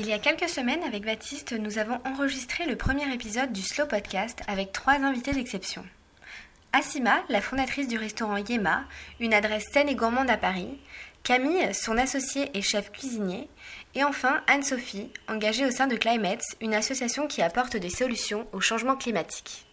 Il 0.00 0.08
y 0.08 0.14
a 0.14 0.18
quelques 0.18 0.48
semaines, 0.48 0.82
avec 0.82 1.04
Baptiste, 1.04 1.52
nous 1.52 1.76
avons 1.76 2.00
enregistré 2.06 2.64
le 2.64 2.74
premier 2.74 3.12
épisode 3.12 3.52
du 3.52 3.60
Slow 3.60 3.84
Podcast 3.84 4.40
avec 4.48 4.72
trois 4.72 4.94
invités 4.94 5.32
d'exception. 5.32 5.84
Asima, 6.72 7.22
la 7.28 7.42
fondatrice 7.42 7.86
du 7.86 7.98
restaurant 7.98 8.38
Yema, 8.38 8.84
une 9.20 9.34
adresse 9.34 9.66
saine 9.70 9.90
et 9.90 9.94
gourmande 9.94 10.30
à 10.30 10.38
Paris, 10.38 10.78
Camille, 11.22 11.74
son 11.74 11.98
associée 11.98 12.50
et 12.54 12.62
chef 12.62 12.90
cuisinier, 12.90 13.50
et 13.94 14.02
enfin 14.02 14.42
Anne-Sophie, 14.46 15.12
engagée 15.28 15.66
au 15.66 15.70
sein 15.70 15.86
de 15.86 15.96
Climates, 15.96 16.56
une 16.62 16.72
association 16.72 17.26
qui 17.26 17.42
apporte 17.42 17.76
des 17.76 17.90
solutions 17.90 18.46
au 18.52 18.60
changement 18.62 18.96
climatique. 18.96 19.66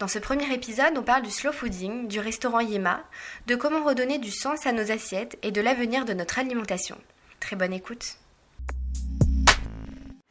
Dans 0.00 0.08
ce 0.08 0.18
premier 0.18 0.52
épisode, 0.52 0.98
on 0.98 1.04
parle 1.04 1.22
du 1.22 1.30
slow 1.30 1.52
fooding, 1.52 2.08
du 2.08 2.18
restaurant 2.18 2.58
Yema, 2.58 3.04
de 3.46 3.54
comment 3.54 3.84
redonner 3.84 4.18
du 4.18 4.32
sens 4.32 4.66
à 4.66 4.72
nos 4.72 4.90
assiettes 4.90 5.38
et 5.44 5.52
de 5.52 5.60
l'avenir 5.60 6.04
de 6.04 6.14
notre 6.14 6.40
alimentation. 6.40 6.98
Très 7.38 7.54
bonne 7.54 7.72
écoute. 7.72 8.18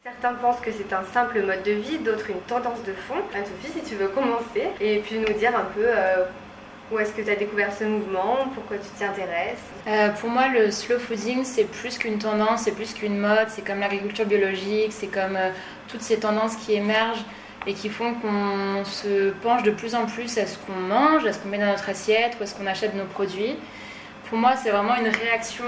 Certains 0.06 0.36
pensent 0.36 0.60
que 0.60 0.70
c'est 0.72 0.94
un 0.94 1.04
simple 1.04 1.42
mode 1.42 1.64
de 1.64 1.72
vie, 1.72 1.98
d'autres 1.98 2.30
une 2.30 2.40
tendance 2.42 2.84
de 2.84 2.94
fond. 2.94 3.16
Anne-Sophie, 3.34 3.80
si 3.80 3.90
tu 3.90 3.96
veux 3.96 4.10
commencer 4.10 4.70
et 4.80 5.00
puis 5.00 5.18
nous 5.18 5.34
dire 5.34 5.58
un 5.58 5.64
peu 5.64 5.82
euh, 5.84 6.26
où 6.92 7.00
est-ce 7.00 7.12
que 7.12 7.24
tu 7.24 7.32
as 7.32 7.36
découvert 7.36 7.74
ce 7.74 7.86
mouvement, 7.86 8.38
pourquoi 8.54 8.78
tu 8.78 8.88
t'y 8.96 9.04
intéresses. 9.04 9.58
Euh, 9.88 10.10
pour 10.10 10.30
moi, 10.30 10.50
le 10.50 10.70
slow 10.70 11.00
fooding, 11.00 11.44
c'est 11.44 11.64
plus 11.64 11.98
qu'une 11.98 12.20
tendance, 12.20 12.62
c'est 12.66 12.74
plus 12.74 12.94
qu'une 12.94 13.18
mode, 13.18 13.48
c'est 13.48 13.66
comme 13.66 13.80
l'agriculture 13.80 14.28
biologique, 14.28 14.92
c'est 14.92 15.08
comme 15.08 15.38
euh, 15.38 15.50
toutes 15.88 16.04
ces 16.04 16.20
tendances 16.20 16.56
qui 16.56 16.76
émergent 16.76 17.26
et 17.66 17.74
qui 17.74 17.90
font 17.90 18.14
qu'on 18.14 18.86
se 18.86 19.32
penche 19.32 19.64
de 19.64 19.72
plus 19.72 19.96
en 19.96 20.06
plus 20.06 20.38
à 20.38 20.46
ce 20.46 20.60
qu'on 20.60 20.74
mange, 20.74 21.26
à 21.26 21.34
ce 21.34 21.40
qu'on 21.40 21.50
met 21.50 21.58
dans 21.58 21.66
notre 21.66 21.90
assiette 21.90 22.38
ou 22.40 22.44
à 22.44 22.46
ce 22.46 22.54
qu'on 22.54 22.68
achète 22.68 22.94
nos 22.94 23.06
produits. 23.06 23.56
Pour 24.30 24.38
moi, 24.38 24.54
c'est 24.56 24.70
vraiment 24.70 24.98
une 24.98 25.08
réaction 25.08 25.66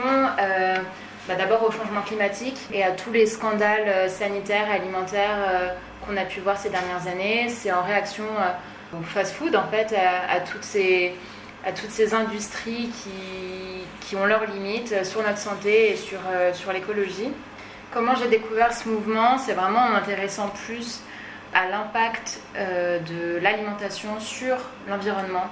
bah, 1.27 1.35
d'abord 1.35 1.61
au 1.63 1.71
changement 1.71 2.01
climatique 2.03 2.57
et 2.71 2.85
à 2.85 2.91
tous 2.91 3.11
les 3.11 3.25
scandales 3.25 3.87
euh, 3.87 4.07
sanitaires 4.07 4.69
et 4.69 4.75
alimentaires 4.75 5.35
euh, 5.37 5.67
qu'on 6.05 6.15
a 6.15 6.23
pu 6.23 6.39
voir 6.39 6.57
ces 6.57 6.69
dernières 6.69 7.05
années. 7.05 7.49
C'est 7.49 7.69
en 7.73 7.83
réaction 7.83 8.23
euh, 8.23 8.97
au 8.97 9.03
fast-food, 9.03 9.53
en 9.57 9.67
fait, 9.67 9.93
à, 9.93 10.39
toutes 10.39 10.63
ces, 10.63 12.13
industries 12.13 12.89
qui, 13.99 14.15
ont 14.15 14.25
leurs 14.25 14.45
limites 14.45 15.03
sur 15.03 15.21
notre 15.21 15.37
santé 15.37 15.91
et 15.91 15.95
sur 15.97 16.71
l'écologie. 16.71 17.29
Comment 17.91 18.15
j'ai 18.15 18.29
découvert 18.29 18.71
ce 18.71 18.87
mouvement? 18.87 19.37
C'est 19.37 19.51
vraiment 19.51 19.79
en 19.79 19.89
m'intéressant 19.89 20.47
plus 20.65 21.01
à 21.53 21.67
l'impact 21.67 22.39
de 22.55 23.37
l'alimentation 23.41 24.21
sur 24.21 24.55
l'environnement, 24.87 25.47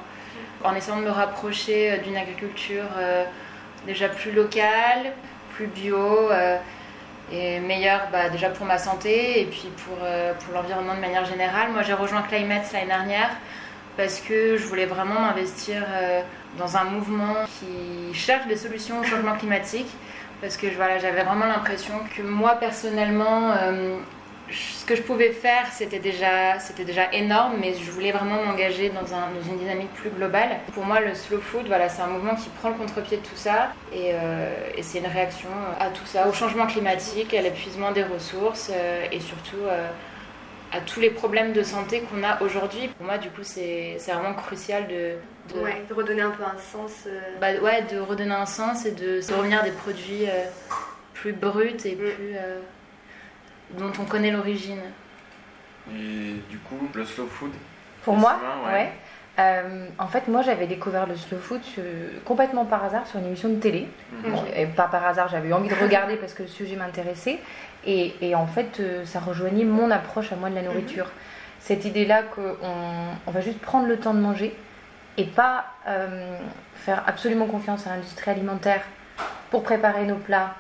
en 0.64 0.74
essayant 0.74 1.02
de 1.02 1.04
me 1.04 1.12
rapprocher 1.12 1.98
d'une 2.06 2.16
agriculture 2.16 2.86
déjà 3.86 4.08
plus 4.08 4.32
locale, 4.32 5.12
plus 5.56 5.68
bio 5.68 5.98
euh, 6.32 6.58
et 7.32 7.60
meilleur 7.60 8.02
bah, 8.12 8.30
déjà 8.30 8.50
pour 8.50 8.66
ma 8.66 8.78
santé 8.78 9.42
et 9.42 9.46
puis 9.46 9.70
pour, 9.86 9.98
euh, 10.04 10.34
pour 10.34 10.54
l'environnement 10.54 10.96
de 10.96 11.02
manière 11.02 11.26
générale. 11.26 11.72
Moi 11.72 11.82
j'ai 11.82 11.94
rejoint 11.94 12.22
Climate 12.24 12.72
l'année 12.74 12.88
dernière 12.88 13.30
parce 13.98 14.20
que 14.20 14.58
je 14.58 14.66
voulais 14.66 14.86
vraiment 14.86 15.20
m'investir 15.22 15.84
euh, 15.88 16.22
dans 16.58 16.78
un 16.78 16.84
mouvement 16.84 17.36
qui 17.60 18.14
cherche 18.14 18.48
des 18.48 18.58
solutions 18.58 19.00
au 19.00 19.04
changement 19.04 19.36
climatique 19.36 19.88
parce 20.42 20.58
que 20.58 20.68
voilà, 20.76 21.00
j'avais 21.00 21.24
vraiment 21.24 21.46
l'impression 21.46 21.94
que 22.16 22.22
moi 22.22 22.56
personnellement 22.56 23.54
ce 24.52 24.86
que 24.86 24.96
je 24.96 25.02
pouvais 25.02 25.32
faire, 25.32 25.66
c'était 25.72 26.00
déjà, 26.00 26.60
c'était 26.60 26.86
déjà 26.86 27.12
énorme, 27.12 27.56
mais 27.60 27.74
je 27.74 27.90
voulais 27.90 28.12
vraiment 28.12 28.44
m'engager 28.44 28.90
dans, 28.90 29.14
un, 29.14 29.32
dans, 29.32 29.42
une 29.50 29.58
dynamique 29.58 29.92
plus 29.94 30.10
globale. 30.10 30.60
Pour 30.74 30.86
moi, 30.86 31.00
le 31.00 31.16
slow 31.16 31.40
food, 31.40 31.68
voilà, 31.68 31.90
c'est 31.90 32.02
un 32.02 32.08
mouvement 32.08 32.36
qui 32.36 32.50
prend 32.50 32.70
le 32.70 32.76
contre-pied 32.76 33.18
de 33.18 33.24
tout 33.24 33.36
ça, 33.36 33.74
et, 33.92 34.12
euh, 34.14 34.54
et 34.78 34.84
c'est 34.84 35.00
une 35.00 35.08
réaction 35.08 35.50
à 35.80 35.90
tout 35.90 36.06
ça, 36.06 36.28
au 36.28 36.34
changement 36.34 36.68
climatique, 36.68 37.34
à 37.34 37.42
l'épuisement 37.42 37.92
des 37.92 38.04
ressources, 38.04 38.70
euh, 38.72 39.06
et 39.12 39.20
surtout 39.20 39.64
euh, 39.64 39.88
à 40.72 40.82
tous 40.82 41.00
les 41.00 41.10
problèmes 41.10 41.52
de 41.54 41.64
santé 41.64 42.02
qu'on 42.02 42.24
a 42.24 42.40
aujourd'hui. 42.42 42.90
Pour 42.90 43.06
moi, 43.06 43.18
du 43.18 43.30
coup, 43.30 43.44
c'est 43.44 43.98
vraiment 44.08 44.36
crucial 44.36 44.88
de, 44.88 45.16
de... 45.54 45.60
Ouais, 45.60 45.84
de 45.90 45.94
redonner 45.94 46.22
un 46.22 46.32
peu 46.32 46.44
un 46.44 46.58
sens. 46.60 47.08
Bah, 47.42 47.54
ouais, 47.62 47.84
de 47.92 48.00
redonner 48.00 48.36
un 48.36 48.46
sens 48.46 48.86
et 48.86 48.92
de, 48.92 49.28
de 49.28 49.34
revenir 49.34 49.62
à 49.62 49.64
des 49.64 49.72
produits 49.72 50.26
plus 51.14 51.34
bruts 51.34 51.78
et 51.86 51.96
mm. 51.96 51.98
plus 51.98 52.36
dont 53.72 53.92
on 54.00 54.06
connaît 54.06 54.32
l'origine. 54.32 54.82
Et 55.92 56.36
du 56.50 56.58
coup, 56.60 56.78
le 56.94 57.06
slow 57.06 57.28
food 57.28 57.52
Pour 58.04 58.16
moi, 58.16 58.40
ouais. 58.68 58.92
Euh, 59.38 59.88
en 60.00 60.08
fait, 60.08 60.28
moi, 60.30 60.42
j'avais 60.42 60.66
découvert 60.66 61.08
le 61.08 61.16
slow 61.16 61.38
food 61.38 61.62
complètement 62.24 62.66
par 62.66 62.84
hasard 62.86 63.06
sur 63.06 63.20
une 63.20 63.28
émission 63.28 63.50
de 63.50 63.56
télé. 63.56 63.88
Mhm. 64.24 64.36
et 64.56 64.66
pas 64.66 64.88
par 64.88 65.06
hasard, 65.06 65.28
j'avais 65.28 65.50
eu 65.50 65.54
envie 65.54 65.70
de 65.70 65.76
regarder 65.76 66.16
parce 66.16 66.34
que 66.34 66.44
le 66.44 66.50
sujet 66.50 66.76
m'intéressait. 66.76 67.40
Et, 67.86 68.16
et, 68.22 68.34
en 68.34 68.48
fait, 68.48 68.80
euh, 68.80 69.06
ça 69.06 69.20
rejoignait 69.20 69.66
mon 69.66 69.92
approche 69.92 70.32
à 70.32 70.36
moi 70.36 70.50
de 70.50 70.56
la 70.56 70.64
nourriture. 70.64 71.08
Cette 71.60 71.86
idée-là 71.86 72.24
qu'on 72.24 72.56
on 73.28 73.32
va 73.32 73.42
juste 73.42 73.60
prendre 73.60 73.88
le 73.88 73.98
temps 73.98 74.14
de 74.14 74.20
manger 74.20 74.56
et 75.18 75.26
pas 75.26 75.66
euh, 75.88 76.38
faire 76.76 77.04
absolument 77.08 77.46
confiance 77.48 77.88
à 77.88 77.92
l'industrie 77.92 78.32
alimentaire 78.32 78.82
pour 79.50 79.64
préparer 79.64 80.06
nos 80.06 80.16
plats, 80.16 80.56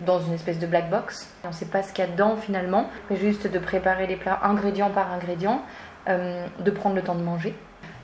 dans 0.00 0.20
une 0.20 0.34
espèce 0.34 0.58
de 0.58 0.66
black 0.66 0.90
box. 0.90 1.28
On 1.44 1.48
ne 1.48 1.52
sait 1.52 1.66
pas 1.66 1.82
ce 1.82 1.92
qu'il 1.92 2.04
y 2.04 2.08
a 2.08 2.10
dedans 2.10 2.36
finalement, 2.36 2.90
mais 3.10 3.16
juste 3.16 3.46
de 3.46 3.58
préparer 3.58 4.06
les 4.06 4.16
plats 4.16 4.40
ingrédient 4.42 4.90
par 4.90 5.12
ingrédient, 5.12 5.62
euh, 6.08 6.46
de 6.60 6.70
prendre 6.70 6.94
le 6.94 7.02
temps 7.02 7.14
de 7.14 7.22
manger. 7.22 7.54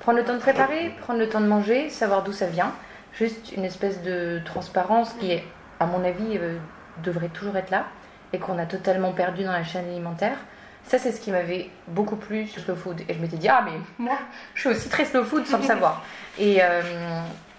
Prendre 0.01 0.19
le 0.19 0.25
temps 0.25 0.35
de 0.35 0.39
préparer, 0.39 0.95
prendre 1.01 1.21
le 1.21 1.29
temps 1.29 1.41
de 1.41 1.47
manger, 1.47 1.91
savoir 1.91 2.23
d'où 2.23 2.33
ça 2.33 2.47
vient. 2.47 2.73
Juste 3.13 3.53
une 3.53 3.65
espèce 3.65 4.03
de 4.03 4.41
transparence 4.45 5.13
qui, 5.15 5.31
est, 5.31 5.45
à 5.79 5.87
mon 5.87 6.03
avis, 6.05 6.39
euh, 6.39 6.57
devrait 7.03 7.29
toujours 7.29 7.57
être 7.57 7.71
là 7.71 7.87
et 8.33 8.39
qu'on 8.39 8.59
a 8.59 8.67
totalement 8.67 9.13
perdu 9.13 9.45
dans 9.45 9.53
la 9.53 9.65
chaîne 9.65 9.87
alimentaire. 9.87 10.39
Ça, 10.85 10.99
c'est 10.99 11.13
ce 11.13 11.21
qui 11.21 11.31
m'avait 11.31 11.71
beaucoup 11.87 12.17
plu 12.17 12.47
sur 12.47 12.63
slow 12.63 12.75
food. 12.75 13.03
Et 13.09 13.15
je 13.15 13.19
m'étais 13.21 13.37
dit, 13.37 13.49
ah, 13.49 13.63
mais 13.65 13.79
moi, 13.99 14.19
je 14.55 14.61
suis 14.61 14.71
aussi 14.71 14.89
très 14.89 15.05
slow 15.05 15.23
food 15.23 15.47
sans 15.47 15.59
le 15.59 15.65
savoir. 15.65 16.03
Et, 16.39 16.59
euh, 16.61 16.81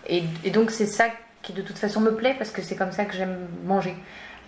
et, 0.07 0.23
et 0.43 0.49
donc, 0.49 0.71
c'est 0.71 0.87
ça 0.87 1.05
qui 1.43 1.53
de 1.53 1.61
toute 1.61 1.77
façon 1.77 2.01
me 2.01 2.15
plaît 2.15 2.33
parce 2.35 2.49
que 2.49 2.63
c'est 2.63 2.75
comme 2.75 2.91
ça 2.91 3.05
que 3.05 3.13
j'aime 3.13 3.47
manger. 3.65 3.95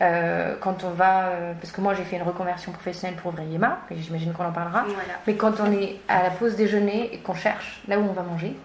Euh, 0.01 0.55
quand 0.59 0.83
on 0.83 0.89
va, 0.89 1.27
euh, 1.27 1.53
parce 1.53 1.71
que 1.71 1.79
moi 1.79 1.93
j'ai 1.93 2.03
fait 2.03 2.17
une 2.17 2.23
reconversion 2.23 2.73
professionnelle 2.73 3.17
pour 3.17 3.31
ouvrir 3.31 3.47
Yema, 3.47 3.79
et 3.91 3.97
j'imagine 3.97 4.33
qu'on 4.33 4.45
en 4.45 4.51
parlera, 4.51 4.85
mais 5.25 5.35
quand 5.35 5.61
on 5.61 5.71
est 5.71 6.01
à 6.09 6.23
la 6.23 6.31
pause 6.31 6.55
déjeuner 6.55 7.13
et 7.13 7.19
qu'on 7.19 7.33
cherche 7.33 7.81
là 7.87 7.97
où 7.97 8.03
on 8.03 8.11
va 8.11 8.23
manger, 8.23 8.57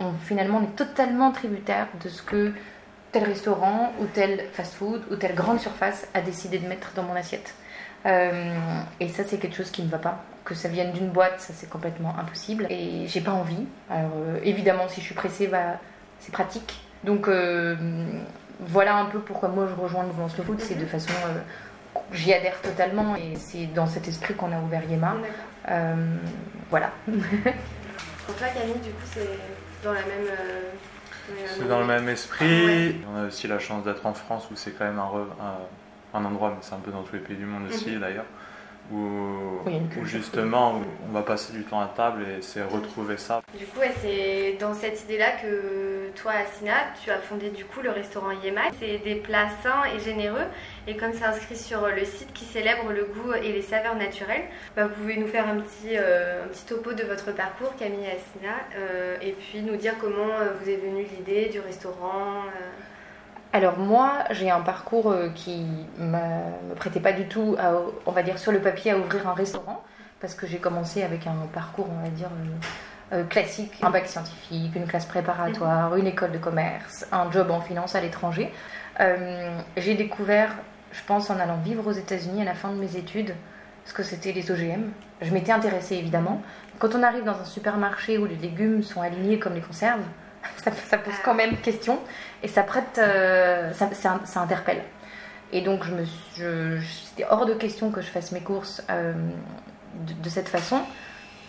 on, 0.00 0.12
finalement 0.24 0.58
on 0.58 0.64
est 0.64 0.76
totalement 0.76 1.32
tributaire 1.32 1.86
de 2.02 2.10
ce 2.10 2.20
que 2.20 2.52
tel 3.12 3.24
restaurant 3.24 3.92
ou 4.00 4.06
tel 4.06 4.44
fast-food 4.52 5.02
ou 5.10 5.16
telle 5.16 5.34
grande 5.34 5.60
surface 5.60 6.08
a 6.12 6.20
décidé 6.20 6.58
de 6.58 6.66
mettre 6.66 6.92
dans 6.94 7.04
mon 7.04 7.14
assiette. 7.14 7.54
Euh, 8.04 8.52
et 9.00 9.08
ça 9.08 9.24
c'est 9.24 9.38
quelque 9.38 9.56
chose 9.56 9.70
qui 9.70 9.82
ne 9.82 9.88
va 9.88 9.98
pas. 9.98 10.24
Que 10.44 10.54
ça 10.54 10.68
vienne 10.68 10.92
d'une 10.92 11.08
boîte, 11.08 11.40
ça 11.40 11.54
c'est 11.56 11.70
complètement 11.70 12.18
impossible. 12.18 12.66
Et 12.68 13.06
j'ai 13.06 13.22
pas 13.22 13.32
envie. 13.32 13.64
Alors 13.88 14.10
évidemment 14.42 14.88
si 14.88 15.00
je 15.00 15.06
suis 15.06 15.14
pressée, 15.14 15.46
bah, 15.46 15.78
c'est 16.18 16.32
pratique. 16.32 16.83
Donc 17.04 17.28
voilà 18.60 18.96
un 18.96 19.06
peu 19.06 19.18
pourquoi 19.18 19.48
moi 19.48 19.66
je 19.68 19.80
rejoins 19.80 20.02
le 20.02 20.08
mouvement 20.08 20.28
slow 20.28 20.44
food, 20.44 20.60
c'est 20.60 20.78
de 20.78 20.86
façon. 20.86 21.12
Euh, 21.26 22.00
j'y 22.12 22.32
adhère 22.32 22.60
totalement 22.60 23.16
et 23.16 23.36
c'est 23.36 23.66
dans 23.66 23.86
cet 23.86 24.08
esprit 24.08 24.34
qu'on 24.34 24.52
a 24.52 24.60
ouvert 24.60 24.82
Yema. 24.88 25.16
Euh, 25.70 25.94
voilà. 26.70 26.90
Pour 27.06 28.34
toi, 28.36 28.46
Camille, 28.48 28.80
du 28.82 28.90
coup, 28.90 29.06
c'est 29.12 29.38
dans 29.82 29.92
la 29.92 30.00
même. 30.00 30.26
Euh, 30.28 30.70
c'est 31.46 31.68
dans 31.68 31.80
le 31.80 31.86
même 31.86 32.08
esprit. 32.08 32.96
On 33.12 33.22
a 33.22 33.26
aussi 33.26 33.48
la 33.48 33.58
chance 33.58 33.84
d'être 33.84 34.04
en 34.06 34.14
France 34.14 34.48
où 34.50 34.56
c'est 34.56 34.72
quand 34.72 34.84
même 34.84 34.98
un, 34.98 36.18
un, 36.18 36.24
endroit, 36.24 36.50
mais 36.50 36.58
c'est 36.60 36.74
un 36.74 36.78
peu 36.78 36.90
dans 36.90 37.02
tous 37.02 37.14
les 37.14 37.22
pays 37.22 37.36
du 37.36 37.46
monde 37.46 37.68
aussi 37.68 37.92
mhm. 37.92 38.00
d'ailleurs, 38.00 38.26
où, 38.92 40.04
justement 40.04 40.80
on 41.08 41.12
va 41.12 41.22
passer 41.22 41.52
du 41.52 41.64
temps 41.64 41.80
à 41.80 41.86
table 41.86 42.22
et 42.22 42.42
c'est 42.42 42.62
retrouver 42.62 43.16
ça. 43.16 43.40
Du 43.58 43.64
coup, 43.66 43.80
c'est 44.02 44.56
dans 44.60 44.74
cette 44.74 45.02
idée-là 45.04 45.32
que 45.42 46.10
toi, 46.14 46.32
Asina, 46.32 46.74
tu 47.02 47.10
as 47.10 47.18
fondé 47.18 47.50
du 47.50 47.64
coup 47.64 47.80
le 47.80 47.90
restaurant 47.90 48.30
Yema. 48.30 48.62
C'est 48.78 48.98
des 48.98 49.16
plats 49.16 49.48
sains 49.62 49.84
et 49.94 50.00
généreux 50.00 50.46
et 50.86 50.96
comme 50.96 51.12
c'est 51.12 51.24
inscrit 51.24 51.56
sur 51.56 51.86
le 51.88 52.04
site 52.04 52.32
qui 52.34 52.44
célèbre 52.44 52.90
le 52.92 53.04
goût 53.04 53.32
et 53.34 53.52
les 53.52 53.62
saveurs 53.62 53.96
naturelles, 53.96 54.44
bah, 54.76 54.86
vous 54.86 54.94
pouvez 54.94 55.16
nous 55.16 55.28
faire 55.28 55.48
un 55.48 55.56
petit, 55.56 55.96
euh, 55.96 56.44
un 56.44 56.48
petit 56.48 56.64
topo 56.66 56.92
de 56.92 57.04
votre 57.04 57.32
parcours, 57.32 57.74
Camille 57.78 58.04
et 58.04 58.10
Asina, 58.10 58.54
euh, 58.76 59.16
et 59.22 59.32
puis 59.32 59.62
nous 59.62 59.76
dire 59.76 59.94
comment 60.00 60.30
euh, 60.40 60.52
vous 60.60 60.68
est 60.68 60.76
venue 60.76 61.04
l'idée 61.16 61.48
du 61.48 61.60
restaurant. 61.60 62.42
Alors 63.54 63.78
moi, 63.78 64.24
j'ai 64.32 64.50
un 64.50 64.62
parcours 64.62 65.12
euh, 65.12 65.28
qui 65.32 65.64
ne 65.98 66.06
me 66.06 66.74
prêtait 66.74 66.98
pas 66.98 67.12
du 67.12 67.28
tout, 67.28 67.56
on 68.04 68.10
va 68.10 68.24
dire, 68.24 68.36
sur 68.36 68.50
le 68.50 68.58
papier 68.58 68.90
à 68.90 68.98
ouvrir 68.98 69.28
un 69.28 69.32
restaurant, 69.32 69.84
parce 70.20 70.34
que 70.34 70.44
j'ai 70.48 70.58
commencé 70.58 71.04
avec 71.04 71.28
un 71.28 71.36
parcours, 71.52 71.86
on 71.88 72.02
va 72.02 72.08
dire, 72.08 72.30
euh, 73.12 73.20
euh, 73.20 73.24
classique, 73.24 73.78
un 73.80 73.90
bac 73.90 74.08
scientifique, 74.08 74.74
une 74.74 74.88
classe 74.88 75.06
préparatoire, 75.06 75.94
une 75.94 76.08
école 76.08 76.32
de 76.32 76.38
commerce, 76.38 77.06
un 77.12 77.30
job 77.30 77.52
en 77.52 77.60
finance 77.60 77.94
à 77.94 78.00
l'étranger. 78.00 78.52
j'ai 78.98 79.94
découvert, 79.94 80.50
je 80.90 81.02
pense, 81.06 81.30
en 81.30 81.38
allant 81.38 81.58
vivre 81.58 81.86
aux 81.86 81.92
États-Unis 81.92 82.42
à 82.42 82.44
la 82.44 82.54
fin 82.54 82.72
de 82.72 82.80
mes 82.80 82.96
études, 82.96 83.36
ce 83.84 83.92
que 83.92 84.02
c'était 84.02 84.32
les 84.32 84.50
OGM. 84.50 84.90
Je 85.22 85.32
m'étais 85.32 85.52
intéressée 85.52 85.94
évidemment. 85.94 86.42
Quand 86.80 86.96
on 86.96 87.04
arrive 87.04 87.22
dans 87.22 87.38
un 87.38 87.44
supermarché 87.44 88.18
où 88.18 88.26
les 88.26 88.34
légumes 88.34 88.82
sont 88.82 89.00
alignés 89.00 89.38
comme 89.38 89.54
les 89.54 89.60
conserves, 89.60 90.02
ça, 90.56 90.98
pose 90.98 91.14
quand 91.24 91.34
même 91.34 91.56
question 91.58 91.98
et 92.42 92.48
ça 92.48 92.62
prête, 92.62 92.98
euh, 92.98 93.72
ça, 93.72 93.88
ça, 93.94 94.40
interpelle. 94.40 94.82
Et 95.52 95.60
donc, 95.60 95.84
je 95.84 95.92
me, 95.92 96.80
c'était 96.80 97.26
hors 97.28 97.46
de 97.46 97.54
question 97.54 97.90
que 97.90 98.00
je 98.00 98.06
fasse 98.06 98.32
mes 98.32 98.40
courses 98.40 98.82
euh, 98.90 99.12
de, 99.94 100.28
cette 100.28 100.48
façon. 100.48 100.80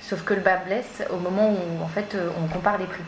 Sauf 0.01 0.23
que 0.23 0.33
le 0.33 0.41
bas 0.41 0.57
blesse 0.57 1.03
au 1.11 1.17
moment 1.17 1.51
où, 1.51 1.83
en 1.83 1.87
fait, 1.87 2.15
euh, 2.15 2.29
on 2.43 2.47
compare 2.47 2.77
les 2.77 2.85
prix. 2.85 3.03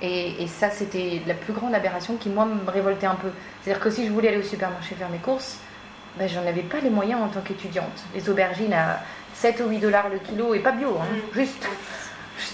Et, 0.00 0.46
ça, 0.48 0.70
c'était 0.70 1.22
la 1.26 1.34
plus 1.34 1.52
grande 1.52 1.74
aberration 1.74 2.16
qui, 2.16 2.28
moi, 2.28 2.44
me 2.44 2.68
révoltait 2.68 3.06
un 3.06 3.14
peu. 3.14 3.28
C'est-à-dire 3.62 3.80
que 3.82 3.90
si 3.90 4.06
je 4.06 4.10
voulais 4.10 4.28
aller 4.28 4.38
au 4.38 4.42
supermarché 4.42 4.96
faire 4.96 5.10
mes 5.10 5.18
courses, 5.18 5.58
ben, 6.18 6.28
j'en 6.28 6.44
avais 6.46 6.62
pas 6.62 6.80
les 6.80 6.90
moyens 6.90 7.20
en 7.22 7.28
tant 7.28 7.40
qu'étudiante. 7.40 8.02
Les 8.14 8.28
aubergines 8.28 8.72
à 8.72 9.00
7 9.34 9.62
ou 9.64 9.68
8 9.70 9.78
dollars 9.78 10.08
le 10.08 10.18
kilo, 10.18 10.54
et 10.54 10.58
pas 10.58 10.72
bio, 10.72 10.96
hein, 11.00 11.06
mm. 11.12 11.34
juste 11.34 11.68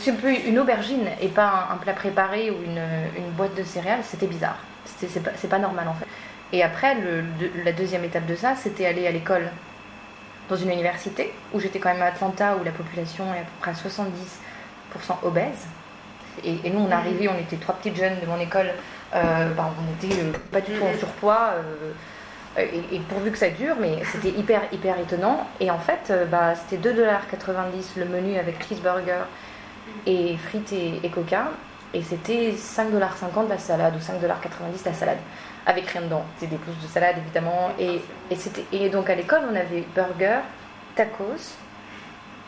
un 0.08 0.14
peu 0.14 0.32
une 0.32 0.58
aubergine 0.58 1.06
et 1.20 1.28
pas 1.28 1.68
un, 1.72 1.76
plat 1.76 1.92
préparé 1.92 2.50
ou 2.50 2.56
une, 2.62 2.80
boîte 3.36 3.54
de 3.54 3.62
céréales, 3.62 4.00
c'était 4.02 4.26
bizarre. 4.26 4.58
C'est 4.84 5.22
pas, 5.22 5.30
pas, 5.30 5.58
normal 5.58 5.86
en 5.88 5.94
fait. 5.94 6.06
Et 6.52 6.62
après, 6.62 6.96
la 7.64 7.72
deuxième 7.72 8.04
étape 8.04 8.26
de 8.26 8.34
ça, 8.34 8.54
c'était 8.56 8.86
aller 8.86 9.06
à 9.06 9.10
l'école 9.10 9.50
dans 10.48 10.56
une 10.56 10.70
université 10.70 11.32
où 11.52 11.60
j'étais 11.60 11.78
quand 11.78 11.92
même 11.92 12.02
à 12.02 12.06
Atlanta 12.06 12.56
où 12.60 12.64
la 12.64 12.70
population 12.70 13.24
est 13.34 13.38
à 13.38 13.42
peu 13.42 13.50
près 13.60 13.70
à 13.70 13.74
70% 13.74 15.16
obèse. 15.22 15.66
Et, 16.44 16.70
nous, 16.70 16.80
on 16.80 16.90
arrivait, 16.90 17.28
on 17.28 17.38
était 17.38 17.56
trois 17.56 17.74
petites 17.74 17.96
jeunes 17.96 18.20
de 18.20 18.26
mon 18.26 18.38
école, 18.38 18.70
euh, 19.14 19.52
bah, 19.54 19.70
on 19.78 20.06
était 20.06 20.20
euh, 20.20 20.32
pas 20.52 20.60
du 20.60 20.72
tout 20.72 20.84
en 20.84 20.96
surpoids. 20.98 21.54
Euh, 21.56 21.92
et, 22.92 22.98
pourvu 23.08 23.30
que 23.30 23.38
ça 23.38 23.50
dure, 23.50 23.76
mais 23.80 23.98
c'était 24.10 24.30
hyper, 24.30 24.62
hyper 24.72 24.98
étonnant. 24.98 25.46
Et 25.60 25.70
en 25.70 25.78
fait, 25.78 26.12
bah, 26.30 26.54
c'était 26.54 26.88
2,90$ 26.88 27.98
le 27.98 28.04
menu 28.04 28.36
avec 28.36 28.66
cheeseburger 28.66 29.26
et 30.06 30.36
frites 30.36 30.72
et, 30.72 31.08
coca. 31.08 31.50
Et 31.94 32.02
c'était 32.02 32.52
5,50$ 32.52 33.48
la 33.48 33.58
salade 33.58 33.94
ou 33.96 33.98
5,90$ 33.98 34.84
la 34.84 34.92
salade. 34.92 35.18
Avec 35.66 35.86
rien 35.86 36.02
dedans. 36.02 36.24
C'était 36.38 36.52
des 36.52 36.58
pousses 36.58 36.82
de 36.82 36.88
salade 36.88 37.16
évidemment. 37.18 37.70
Et, 37.78 38.00
et, 38.30 38.36
c'était, 38.36 38.64
et 38.72 38.88
donc 38.88 39.08
à 39.10 39.14
l'école, 39.14 39.42
on 39.50 39.54
avait 39.54 39.84
burger, 39.94 40.40
tacos 40.94 41.56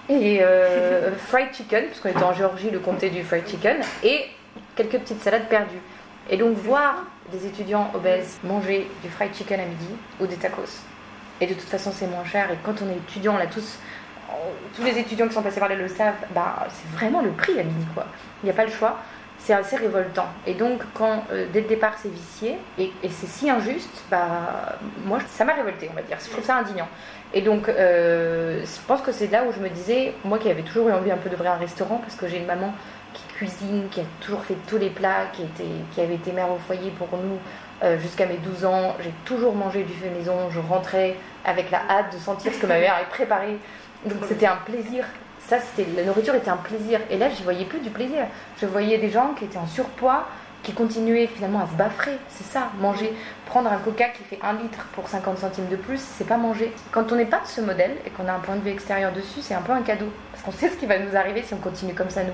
et 0.08 0.40
euh, 0.42 1.12
fried 1.28 1.54
chicken, 1.54 1.86
parce 1.86 2.00
qu'on 2.00 2.08
était 2.08 2.22
en 2.22 2.34
Géorgie, 2.34 2.70
le 2.70 2.80
comté 2.80 3.10
du 3.10 3.22
fried 3.22 3.48
chicken, 3.48 3.78
et 4.02 4.26
quelques 4.74 4.98
petites 4.98 5.22
salades 5.22 5.48
perdues. 5.48 5.80
Et 6.28 6.36
donc 6.36 6.56
voir 6.56 7.04
des 7.32 7.46
étudiants 7.46 7.90
obèses 7.94 8.38
manger 8.44 8.88
du 9.02 9.08
fried 9.08 9.34
chicken 9.34 9.60
à 9.60 9.64
midi 9.64 9.88
ou 10.20 10.26
des 10.26 10.36
tacos. 10.36 10.82
Et 11.40 11.46
de 11.46 11.54
toute 11.54 11.68
façon, 11.68 11.90
c'est 11.94 12.06
moins 12.06 12.24
cher. 12.24 12.50
Et 12.50 12.56
quand 12.62 12.82
on 12.82 12.90
est 12.90 12.96
étudiant, 12.96 13.36
on 13.36 13.42
a 13.42 13.46
tous 13.46 13.78
tous 14.74 14.82
les 14.82 14.98
étudiants 14.98 15.28
qui 15.28 15.34
sont 15.34 15.42
passés 15.42 15.60
par 15.60 15.68
là 15.68 15.74
le 15.74 15.88
savent, 15.88 16.14
bah, 16.34 16.66
c'est 16.68 16.96
vraiment 16.96 17.22
le 17.22 17.30
prix 17.30 17.58
à 17.58 17.62
midi, 17.62 17.86
quoi. 17.94 18.06
Il 18.42 18.46
n'y 18.46 18.50
a 18.50 18.54
pas 18.54 18.64
le 18.64 18.70
choix. 18.70 18.98
C'est 19.38 19.54
assez 19.54 19.76
révoltant. 19.76 20.26
Et 20.46 20.52
donc, 20.52 20.82
quand 20.92 21.24
euh, 21.32 21.46
dès 21.50 21.62
le 21.62 21.66
départ 21.66 21.94
c'est 22.00 22.12
vicié 22.12 22.58
et, 22.78 22.92
c'est 23.08 23.26
si 23.26 23.48
injuste, 23.48 24.04
bah, 24.10 24.76
moi 25.06 25.18
ça 25.28 25.46
m'a 25.46 25.54
révolté, 25.54 25.88
on 25.90 25.94
va 25.94 26.02
dire. 26.02 26.18
Je 26.22 26.30
trouve 26.30 26.44
ça 26.44 26.56
indignant. 26.56 26.88
Et 27.32 27.40
donc, 27.40 27.68
euh, 27.68 28.62
je 28.62 28.86
pense 28.86 29.00
que 29.00 29.12
c'est 29.12 29.28
là 29.28 29.44
où 29.44 29.52
je 29.52 29.60
me 29.60 29.68
disais, 29.70 30.14
moi 30.24 30.38
qui 30.38 30.50
avais 30.50 30.62
toujours 30.62 30.88
eu 30.88 30.92
envie 30.92 31.10
un 31.10 31.16
peu 31.16 31.30
d'ouvrir 31.30 31.52
un 31.52 31.56
restaurant, 31.56 31.98
parce 31.98 32.16
que 32.16 32.28
j'ai 32.28 32.38
une 32.38 32.46
maman 32.46 32.74
qui 33.14 33.22
cuisine, 33.34 33.88
qui 33.90 34.00
a 34.00 34.04
toujours 34.20 34.42
fait 34.44 34.56
tous 34.66 34.78
les 34.78 34.90
plats, 34.90 35.30
qui, 35.32 36.00
avait 36.00 36.14
été 36.14 36.32
mère 36.32 36.50
au 36.50 36.58
foyer 36.58 36.90
pour 36.90 37.08
nous 37.12 37.38
euh, 37.82 37.98
jusqu'à 37.98 38.26
mes 38.26 38.36
12 38.36 38.64
ans. 38.64 38.96
J'ai 39.00 39.12
toujours 39.24 39.54
mangé 39.54 39.84
du 39.84 39.92
fait 39.92 40.10
maison. 40.10 40.50
Je 40.50 40.60
rentrais 40.60 41.16
avec 41.44 41.70
la 41.70 41.80
hâte 41.88 42.12
de 42.14 42.18
sentir 42.18 42.52
ce 42.52 42.58
que 42.58 42.66
ma 42.66 42.78
mère 42.78 42.94
avait 42.94 43.10
préparé. 43.10 43.58
Donc 44.06 44.18
c'était 44.28 44.46
un 44.46 44.56
plaisir. 44.56 45.04
Ça, 45.46 45.58
c'était 45.60 45.88
la 45.96 46.04
nourriture 46.04 46.34
était 46.34 46.50
un 46.50 46.56
plaisir. 46.56 47.00
Et 47.10 47.18
là, 47.18 47.28
je 47.28 47.42
voyais 47.42 47.64
plus 47.64 47.80
du 47.80 47.90
plaisir. 47.90 48.26
Je 48.60 48.66
voyais 48.66 48.98
des 48.98 49.10
gens 49.10 49.34
qui 49.36 49.44
étaient 49.44 49.58
en 49.58 49.66
surpoids, 49.66 50.26
qui 50.62 50.72
continuaient 50.72 51.26
finalement 51.26 51.60
à 51.60 51.66
se 51.66 51.74
baffrer. 51.74 52.18
C'est 52.28 52.44
ça, 52.44 52.70
manger. 52.80 53.12
Prendre 53.46 53.72
un 53.72 53.78
coca 53.78 54.08
qui 54.08 54.22
fait 54.24 54.38
un 54.42 54.52
litre 54.54 54.86
pour 54.92 55.08
50 55.08 55.38
centimes 55.38 55.68
de 55.68 55.76
plus, 55.76 56.00
c'est 56.00 56.26
pas 56.26 56.36
manger. 56.36 56.72
Quand 56.92 57.10
on 57.12 57.16
n'est 57.16 57.26
pas 57.26 57.40
de 57.40 57.46
ce 57.46 57.60
modèle 57.60 57.96
et 58.06 58.10
qu'on 58.10 58.28
a 58.28 58.32
un 58.32 58.38
point 58.38 58.56
de 58.56 58.60
vue 58.60 58.70
extérieur 58.70 59.12
dessus, 59.12 59.40
c'est 59.42 59.54
un 59.54 59.62
peu 59.62 59.72
un 59.72 59.82
cadeau. 59.82 60.10
Parce 60.32 60.44
qu'on 60.44 60.52
sait 60.52 60.68
ce 60.68 60.76
qui 60.76 60.86
va 60.86 60.98
nous 60.98 61.16
arriver 61.16 61.42
si 61.42 61.54
on 61.54 61.58
continue 61.58 61.94
comme 61.94 62.10
ça, 62.10 62.22
nous. 62.22 62.32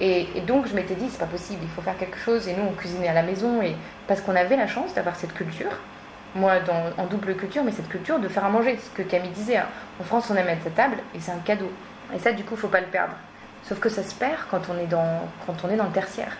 Et, 0.00 0.26
donc 0.46 0.66
je 0.66 0.74
m'étais 0.74 0.94
dit, 0.94 1.08
c'est 1.10 1.18
pas 1.18 1.26
possible, 1.26 1.60
il 1.62 1.68
faut 1.68 1.82
faire 1.82 1.96
quelque 1.96 2.18
chose. 2.18 2.48
Et 2.48 2.54
nous, 2.54 2.64
on 2.68 2.72
cuisinait 2.72 3.08
à 3.08 3.14
la 3.14 3.22
maison, 3.22 3.62
et 3.62 3.76
parce 4.08 4.20
qu'on 4.20 4.34
avait 4.34 4.56
la 4.56 4.66
chance 4.66 4.94
d'avoir 4.94 5.16
cette 5.16 5.34
culture 5.34 5.70
moi 6.34 6.60
dans, 6.60 7.02
en 7.02 7.06
double 7.06 7.34
culture, 7.36 7.62
mais 7.64 7.72
cette 7.72 7.88
culture 7.88 8.18
de 8.18 8.28
faire 8.28 8.44
à 8.44 8.48
manger. 8.48 8.78
Ce 8.78 8.90
que 8.90 9.02
Camille 9.02 9.30
disait, 9.30 9.58
hein. 9.58 9.66
en 10.00 10.04
France 10.04 10.30
on 10.30 10.36
aime 10.36 10.48
être 10.48 10.66
à 10.66 10.70
table 10.70 10.96
et 11.14 11.20
c'est 11.20 11.32
un 11.32 11.38
cadeau. 11.44 11.70
Et 12.14 12.18
ça 12.18 12.32
du 12.32 12.44
coup 12.44 12.56
faut 12.56 12.68
pas 12.68 12.80
le 12.80 12.86
perdre. 12.86 13.14
Sauf 13.64 13.78
que 13.78 13.88
ça 13.88 14.02
se 14.02 14.14
perd 14.14 14.38
quand 14.50 14.62
on 14.70 14.78
est 14.78 14.86
dans, 14.86 15.28
quand 15.46 15.54
on 15.64 15.70
est 15.70 15.76
dans 15.76 15.84
le 15.86 15.92
tertiaire. 15.92 16.36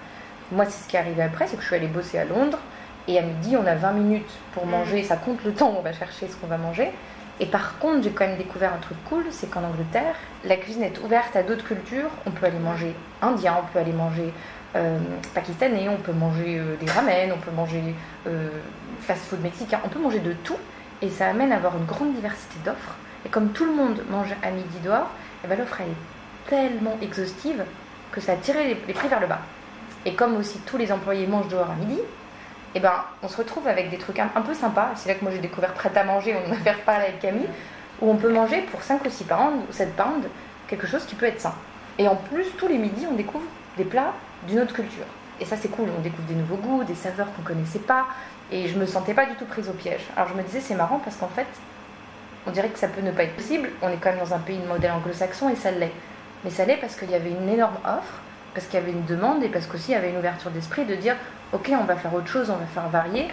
Moi 0.51 0.65
c'est 0.67 0.85
ce 0.85 0.89
qui 0.89 0.97
est 0.97 0.99
arrivé 0.99 1.23
après, 1.23 1.47
c'est 1.47 1.57
que 1.57 1.63
je 1.63 1.67
suis 1.67 1.77
allée 1.77 1.87
bosser 1.87 2.19
à 2.19 2.25
Londres 2.25 2.59
et 3.09 3.19
à 3.19 3.23
midi 3.23 3.57
on 3.57 3.67
a 3.67 3.75
20 3.75 3.93
minutes 3.93 4.31
pour 4.53 4.67
manger, 4.67 5.03
ça 5.03 5.17
compte 5.17 5.43
le 5.45 5.53
temps 5.53 5.71
où 5.71 5.79
on 5.79 5.83
va 5.83 5.93
chercher 5.93 6.29
ce 6.29 6.37
qu'on 6.37 6.47
va 6.47 6.59
manger. 6.59 6.91
Et 7.41 7.47
par 7.47 7.79
contre 7.79 8.03
j'ai 8.03 8.11
quand 8.11 8.27
même 8.27 8.37
découvert 8.37 8.73
un 8.75 8.79
truc 8.79 8.99
cool, 9.09 9.25
c'est 9.31 9.51
qu'en 9.51 9.65
Angleterre, 9.65 10.15
la 10.45 10.57
cuisine 10.57 10.83
est 10.83 11.01
ouverte 11.03 11.35
à 11.37 11.43
d'autres 11.43 11.65
cultures. 11.65 12.11
On 12.27 12.31
peut 12.31 12.47
aller 12.47 12.59
manger 12.59 12.95
indien, 13.21 13.57
on 13.63 13.73
peut 13.73 13.79
aller 13.79 13.93
manger 13.93 14.33
euh, 14.75 14.99
pakistanais, 15.35 15.89
on 15.89 15.99
peut 15.99 16.13
manger 16.13 16.59
euh, 16.59 16.77
des 16.77 16.91
ramen, 16.91 17.33
on 17.33 17.39
peut 17.39 17.51
manger 17.51 17.95
euh, 18.27 18.49
fast-food 19.01 19.43
mexicain, 19.43 19.81
on 19.85 19.89
peut 19.89 19.99
manger 19.99 20.21
de 20.21 20.33
tout 20.33 20.57
et 21.03 21.11
ça 21.11 21.29
amène 21.29 21.53
à 21.53 21.57
avoir 21.57 21.77
une 21.77 21.85
grande 21.85 22.15
diversité 22.15 22.55
d'offres. 22.65 22.95
Et 23.27 23.29
comme 23.29 23.51
tout 23.51 23.65
le 23.65 23.73
monde 23.73 24.03
mange 24.11 24.35
à 24.43 24.51
midi 24.51 24.79
dehors, 24.83 25.11
eh 25.45 25.49
ben 25.49 25.59
l'offre 25.59 25.81
est 25.81 26.49
tellement 26.49 26.97
exhaustive 27.03 27.65
que 28.11 28.21
ça 28.21 28.33
a 28.33 28.37
tiré 28.37 28.79
les, 28.87 28.95
prix 28.95 29.09
vers 29.09 29.21
le 29.21 29.27
bas. 29.27 29.41
Et 30.07 30.15
comme 30.15 30.37
aussi 30.37 30.59
tous 30.61 30.79
les 30.79 30.91
employés 30.91 31.27
mangent 31.27 31.49
dehors 31.49 31.71
à 31.71 31.75
midi, 31.75 32.01
eh 32.75 32.81
ben, 32.81 32.93
on 33.23 33.29
se 33.29 33.37
retrouve 33.37 33.69
avec 33.69 33.91
des 33.91 33.99
trucs 33.99 34.19
un, 34.19 34.29
peu 34.29 34.55
sympas. 34.55 34.91
C'est 34.97 35.09
là 35.09 35.15
que 35.15 35.23
moi 35.23 35.33
j'ai 35.33 35.41
découvert 35.41 35.75
prêt 35.75 35.91
à 35.95 36.05
manger, 36.05 36.35
on 36.35 36.51
en 36.51 36.55
a 36.55 36.57
fait 36.57 36.73
reparler 36.73 37.05
avec 37.07 37.21
Camille, 37.21 37.49
où 38.01 38.11
on 38.11 38.17
peut 38.17 38.33
manger 38.33 38.63
pour 38.63 38.83
5 38.83 39.05
ou 39.05 39.11
6 39.11 39.25
pounds 39.25 39.65
ou 39.69 39.73
7 39.73 39.95
pounds 39.95 40.27
quelque 40.67 40.87
chose 40.87 41.05
qui 41.05 41.15
peut 41.15 41.27
être 41.27 41.41
sain. 41.41 41.55
Et 41.99 42.09
en 42.09 42.17
plus, 42.17 42.47
tous 42.57 42.69
les 42.69 42.79
midis, 42.79 43.07
on 43.11 43.15
découvre 43.15 43.45
des 43.77 43.85
plats 43.85 44.15
d'une 44.47 44.61
autre 44.61 44.75
culture. 44.75 45.05
Et 45.41 45.45
ça, 45.45 45.57
c'est 45.57 45.69
cool. 45.69 45.89
On 45.97 46.01
découvre 46.01 46.29
des 46.29 46.35
nouveaux 46.35 46.57
goûts, 46.57 46.85
des 46.85 46.95
saveurs 46.95 47.33
qu'on 47.35 47.43
connaissait 47.43 47.79
pas. 47.79 48.07
Et 48.51 48.69
je 48.69 48.79
me 48.79 48.87
sentais 48.87 49.15
pas 49.15 49.27
du 49.27 49.35
tout 49.35 49.47
prise 49.47 49.69
au 49.69 49.73
piège. 49.73 50.03
Alors 50.17 50.29
je 50.29 50.35
me 50.35 50.43
disais, 50.43 50.61
c'est 50.61 50.75
marrant 50.75 51.01
parce 51.03 51.17
qu'en 51.17 51.29
fait, 51.29 51.47
on 52.47 52.51
dirait 52.51 52.69
que 52.69 52.79
ça 52.79 52.89
peut 52.89 53.01
ne 53.01 53.11
pas 53.11 53.25
être 53.25 53.35
possible. 53.35 53.71
On 53.81 53.89
est 53.89 53.97
quand 53.97 54.11
même 54.11 54.19
dans 54.19 54.35
un 54.35 54.39
pays 54.39 54.59
de 54.59 54.67
modèle 54.67 54.93
anglo-saxon 54.93 55.49
et 55.49 55.57
ça 55.57 55.71
l'est. 55.71 55.93
Mais 56.45 56.51
ça 56.51 56.65
l'est 56.65 56.77
parce 56.77 56.97
qu'il 56.97 57.11
y 57.11 57.15
avait 57.15 57.31
une 57.31 57.49
énorme 57.49 57.77
offre, 57.85 58.21
parce 58.53 58.67
qu'il 58.67 58.79
y 58.79 58.83
avait 58.83 58.93
une 58.93 59.05
demande 59.05 59.43
et 59.43 59.49
parce 59.49 59.67
qu'aussi 59.67 59.93
il 59.93 59.95
y 59.95 59.97
avait 59.97 60.11
une 60.11 60.19
ouverture 60.19 60.51
d'esprit 60.51 60.85
de 60.85 60.97
dire, 60.97 61.17
ok, 61.53 61.71
on 61.81 61.85
va 61.85 61.97
faire 61.97 62.13
autre 62.15 62.27
chose, 62.29 62.51
on 62.51 62.57
va 62.57 62.67
faire 62.67 62.89
varier. 62.89 63.29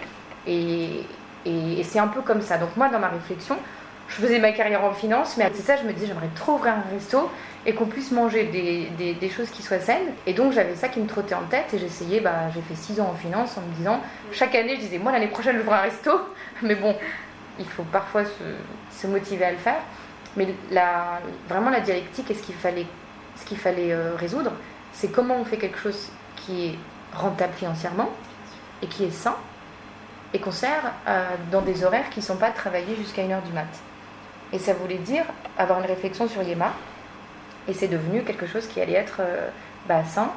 Et 0.46 1.04
c'est 1.84 1.98
un 1.98 2.08
peu 2.08 2.22
comme 2.22 2.40
ça. 2.40 2.56
Donc 2.56 2.76
moi, 2.76 2.88
dans 2.88 2.98
ma 2.98 3.08
réflexion, 3.08 3.56
je 4.10 4.16
faisais 4.16 4.40
ma 4.40 4.50
carrière 4.50 4.84
en 4.84 4.92
finance, 4.92 5.36
mais 5.36 5.50
c'est 5.54 5.62
ça, 5.62 5.76
je 5.76 5.84
me 5.84 5.92
disais, 5.92 6.06
j'aimerais 6.06 6.30
trop 6.34 6.54
ouvrir 6.54 6.74
un 6.74 6.84
resto 6.92 7.30
et 7.64 7.74
qu'on 7.74 7.86
puisse 7.86 8.10
manger 8.10 8.44
des, 8.44 9.14
des, 9.14 9.28
choses 9.28 9.50
qui 9.50 9.62
soient 9.62 9.78
saines. 9.78 10.12
Et 10.26 10.32
donc 10.32 10.52
j'avais 10.52 10.74
ça 10.74 10.88
qui 10.88 10.98
me 10.98 11.06
trottait 11.06 11.34
en 11.34 11.44
tête 11.44 11.72
et 11.74 11.78
j'essayais, 11.78 12.20
bah, 12.20 12.50
j'ai 12.52 12.60
fait 12.60 12.74
6 12.74 13.00
ans 13.00 13.10
en 13.12 13.14
finance 13.14 13.56
en 13.56 13.60
me 13.60 13.72
disant, 13.76 14.00
chaque 14.32 14.54
année 14.54 14.76
je 14.76 14.80
disais, 14.80 14.98
moi 14.98 15.12
l'année 15.12 15.28
prochaine 15.28 15.56
j'ouvre 15.56 15.74
un 15.74 15.82
resto, 15.82 16.10
mais 16.62 16.74
bon, 16.74 16.96
il 17.58 17.66
faut 17.66 17.84
parfois 17.84 18.22
se, 18.24 19.06
motiver 19.06 19.44
à 19.44 19.52
le 19.52 19.58
faire. 19.58 19.80
Mais 20.36 20.48
la, 20.70 21.20
vraiment 21.48 21.70
la 21.70 21.80
dialectique 21.80 22.30
et 22.30 22.34
ce 22.34 22.42
qu'il 22.42 22.54
fallait, 22.54 22.86
ce 23.36 23.44
qu'il 23.44 23.58
fallait 23.58 23.92
euh, 23.92 24.14
résoudre, 24.16 24.52
c'est 24.92 25.10
comment 25.10 25.36
on 25.36 25.44
fait 25.44 25.56
quelque 25.56 25.78
chose 25.78 26.08
qui 26.36 26.66
est 26.66 26.78
rentable 27.14 27.52
financièrement 27.54 28.10
et 28.82 28.86
qui 28.86 29.04
est 29.04 29.10
sain 29.10 29.36
et 30.32 30.38
qu'on 30.38 30.52
sert 30.52 30.92
euh, 31.08 31.24
dans 31.50 31.62
des 31.62 31.84
horaires 31.84 32.08
qui 32.10 32.20
ne 32.20 32.24
sont 32.24 32.36
pas 32.36 32.50
travaillés 32.50 32.96
jusqu'à 32.96 33.22
1h 33.22 33.42
du 33.42 33.52
mat'. 33.52 33.80
Et 34.52 34.58
ça 34.58 34.74
voulait 34.74 34.98
dire 34.98 35.24
avoir 35.58 35.78
une 35.80 35.86
réflexion 35.86 36.28
sur 36.28 36.42
Yema. 36.42 36.72
Et 37.68 37.74
c'est 37.74 37.88
devenu 37.88 38.22
quelque 38.22 38.46
chose 38.46 38.66
qui 38.66 38.80
allait 38.80 38.94
être 38.94 39.18
euh, 39.20 39.48
bah, 39.86 40.04
sain, 40.04 40.32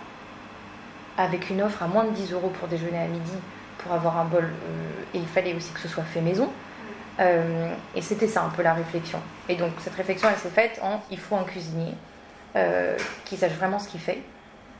avec 1.17 1.49
une 1.49 1.61
offre 1.61 1.81
à 1.81 1.87
moins 1.87 2.03
de 2.05 2.11
10 2.11 2.33
euros 2.33 2.51
pour 2.59 2.67
déjeuner 2.67 2.99
à 2.99 3.07
midi, 3.07 3.33
pour 3.79 3.93
avoir 3.93 4.17
un 4.19 4.25
bol. 4.25 4.43
Euh, 4.43 5.03
et 5.13 5.17
il 5.17 5.27
fallait 5.27 5.53
aussi 5.53 5.71
que 5.71 5.79
ce 5.79 5.87
soit 5.87 6.03
fait 6.03 6.21
maison. 6.21 6.49
Euh, 7.19 7.73
et 7.95 8.01
c'était 8.01 8.27
ça 8.27 8.43
un 8.43 8.49
peu 8.49 8.61
la 8.61 8.73
réflexion. 8.73 9.19
Et 9.49 9.55
donc 9.55 9.71
cette 9.79 9.95
réflexion, 9.95 10.29
elle 10.29 10.37
s'est 10.37 10.49
faite 10.49 10.79
en 10.81 11.01
il 11.11 11.19
faut 11.19 11.35
un 11.35 11.43
cuisinier 11.43 11.93
qui 13.25 13.35
sache 13.35 13.53
vraiment 13.53 13.79
ce 13.79 13.87
qu'il 13.87 13.99
fait, 13.99 14.21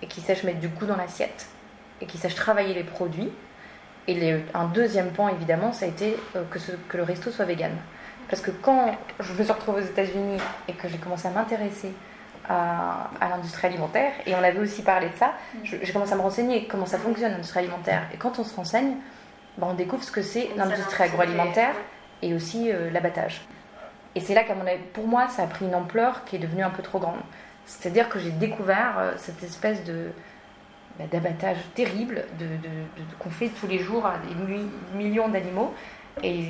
et 0.03 0.05
qui 0.05 0.21
sache 0.21 0.43
mettre 0.43 0.59
du 0.59 0.67
goût 0.67 0.85
dans 0.85 0.95
l'assiette, 0.95 1.47
et 2.01 2.05
qui 2.05 2.19
sache 2.19 2.35
travailler 2.35 2.75
les 2.75 2.83
produits. 2.83 3.31
Et 4.07 4.43
un 4.53 4.65
deuxième 4.65 5.09
point, 5.09 5.31
évidemment, 5.31 5.73
ça 5.73 5.85
a 5.85 5.87
été 5.87 6.15
que, 6.51 6.59
que 6.87 6.97
le 6.97 7.01
resto 7.01 7.31
soit 7.31 7.45
vegan. 7.45 7.71
Parce 8.30 8.42
que 8.42 8.51
quand 8.51 8.96
je 9.20 9.34
me 9.34 9.44
suis 9.44 9.51
retrouvée 9.51 9.82
aux 9.82 9.86
États-Unis 9.86 10.38
et 10.68 10.74
que 10.74 10.88
j'ai 10.88 10.98
commencé 10.98 11.27
à 11.27 11.32
m'intéresser 11.32 11.94
à, 12.50 13.10
l'industrie 13.22 13.68
alimentaire, 13.68 14.12
et 14.25 14.36
on 14.36 14.44
avait 14.44 14.60
aussi 14.60 14.82
parlé 14.82 15.10
de 15.10 15.15
ça, 15.15 15.34
mm. 15.53 15.60
j'ai 15.82 15.94
commencé 15.94 16.13
à 16.13 16.15
me 16.15 16.22
renseigner 16.22 16.68
comment 16.68 16.86
ça 16.86 16.98
fonctionne 16.98 17.32
l'industrie 17.32 17.60
alimentaire. 17.60 18.03
Et 18.13 18.18
quand 18.18 18.39
on 18.39 18.44
se 18.44 18.56
renseigne, 18.56 18.96
ben, 19.58 19.68
on 19.70 19.74
découvre 19.74 20.03
ce 20.03 20.12
que 20.12 20.22
c'est 20.22 20.50
l'industrie 20.56 21.03
agroalimentaire 21.03 21.75
et 22.22 22.34
aussi 22.34 22.72
euh, 22.72 22.89
l'abattage. 22.92 23.42
Et 24.15 24.20
c'est 24.20 24.34
là 24.34 24.44
qu'à 24.44 24.56
mon 24.56 24.65
avis, 24.65 24.84
pour 24.94 25.08
moi, 25.08 25.27
ça 25.27 25.44
a 25.44 25.48
pris 25.48 25.65
une 25.65 25.75
ampleur 25.75 26.24
qui 26.25 26.36
est 26.36 26.39
devenue 26.39 26.63
un 26.63 26.70
peu 26.70 26.84
trop 26.84 27.00
grande. 27.00 27.20
C'est-à-dire 27.65 28.10
que 28.10 28.20
j'ai 28.20 28.32
découvert 28.32 28.96
euh, 28.98 29.13
cette 29.18 29.42
espèce 29.44 29.84
de 29.84 30.10
ben, 31.00 31.08
d'abattage 31.08 31.58
terrible 31.74 32.24
de, 32.38 32.46
qu'on 33.20 33.32
fait 33.32 33.50
tous 33.50 33.68
les 33.68 33.80
jours 33.80 34.06
à 34.06 34.15
des 34.18 34.96
millions 34.96 35.27
d'animaux. 35.27 35.74
Et 36.22 36.50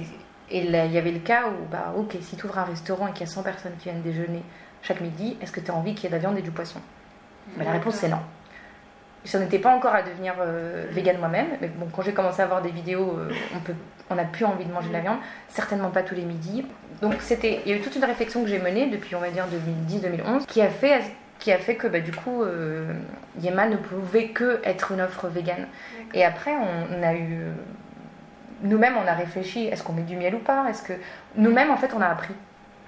Et 0.49 0.59
il 0.59 0.71
y 0.71 0.97
avait 0.97 1.11
le 1.11 1.19
cas 1.19 1.47
où, 1.47 1.65
bah, 1.71 1.93
ok, 1.97 2.15
si 2.21 2.35
tu 2.35 2.45
ouvres 2.45 2.59
un 2.59 2.65
restaurant 2.65 3.07
et 3.07 3.11
qu'il 3.11 3.25
y 3.27 3.29
a 3.29 3.33
100 3.33 3.43
personnes 3.43 3.71
qui 3.79 3.89
viennent 3.89 4.01
déjeuner 4.01 4.43
chaque 4.81 5.01
midi, 5.01 5.37
est-ce 5.41 5.51
que 5.51 5.61
tu 5.61 5.71
as 5.71 5.73
envie 5.73 5.95
qu'il 5.95 6.03
y 6.03 6.07
ait 6.07 6.09
de 6.09 6.15
la 6.15 6.19
viande 6.19 6.37
et 6.37 6.41
du 6.41 6.51
poisson? 6.51 6.79
Bah, 7.57 7.63
La 7.65 7.71
réponse 7.71 7.95
c'est 7.95 8.09
non. 8.09 8.19
Je 9.25 9.37
n'en 9.37 9.45
étais 9.45 9.59
pas 9.59 9.73
encore 9.73 9.95
à 9.95 10.03
devenir 10.03 10.35
euh, 10.39 10.85
végane 10.91 11.17
moi-même, 11.17 11.47
mais 11.61 11.69
bon, 11.69 11.87
quand 11.93 12.01
j'ai 12.01 12.13
commencé 12.13 12.41
à 12.41 12.45
voir 12.45 12.61
des 12.61 12.71
vidéos, 12.71 13.17
euh, 13.17 13.31
on 13.55 13.59
peut, 13.59 13.73
on 14.09 14.15
n'a 14.15 14.25
plus 14.25 14.43
envie 14.43 14.65
de 14.65 14.71
manger 14.73 14.89
de 14.89 14.93
la 14.93 14.99
viande, 14.99 15.19
certainement 15.47 15.89
pas 15.89 16.03
tous 16.03 16.15
les 16.15 16.23
midis. 16.23 16.65
Donc 17.01 17.15
c'était, 17.21 17.61
il 17.65 17.71
y 17.71 17.73
a 17.73 17.77
eu 17.77 17.81
toute 17.81 17.95
une 17.95 18.03
réflexion 18.03 18.43
que 18.43 18.49
j'ai 18.49 18.59
menée 18.59 18.89
depuis, 18.89 19.15
on 19.15 19.19
va 19.19 19.29
dire, 19.29 19.45
2010-2011, 19.89 20.45
qui 20.45 20.61
a 20.61 20.69
fait 20.69 21.01
qui 21.39 21.51
a 21.51 21.57
fait 21.57 21.75
que 21.75 21.87
bah, 21.87 21.99
du 21.99 22.11
coup 22.13 22.41
euh, 22.43 22.93
Yema 23.41 23.67
ne 23.67 23.75
pouvait 23.75 24.29
que 24.29 24.61
être 24.63 24.91
une 24.91 25.01
offre 25.01 25.27
végane. 25.27 25.67
Et 26.13 26.23
après 26.23 26.51
on, 26.51 27.03
a 27.03 27.15
eu 27.15 27.47
nous-mêmes 28.63 28.95
on 28.97 29.07
a 29.07 29.13
réfléchi 29.13 29.67
est-ce 29.67 29.83
qu'on 29.83 29.93
met 29.93 30.01
du 30.01 30.15
miel 30.15 30.35
ou 30.35 30.39
pas? 30.39 30.65
Est-ce 30.69 30.81
que 30.83 30.93
nous-mêmes 31.35 31.71
en 31.71 31.77
fait 31.77 31.91
on 31.95 32.01
a 32.01 32.07
appris. 32.07 32.33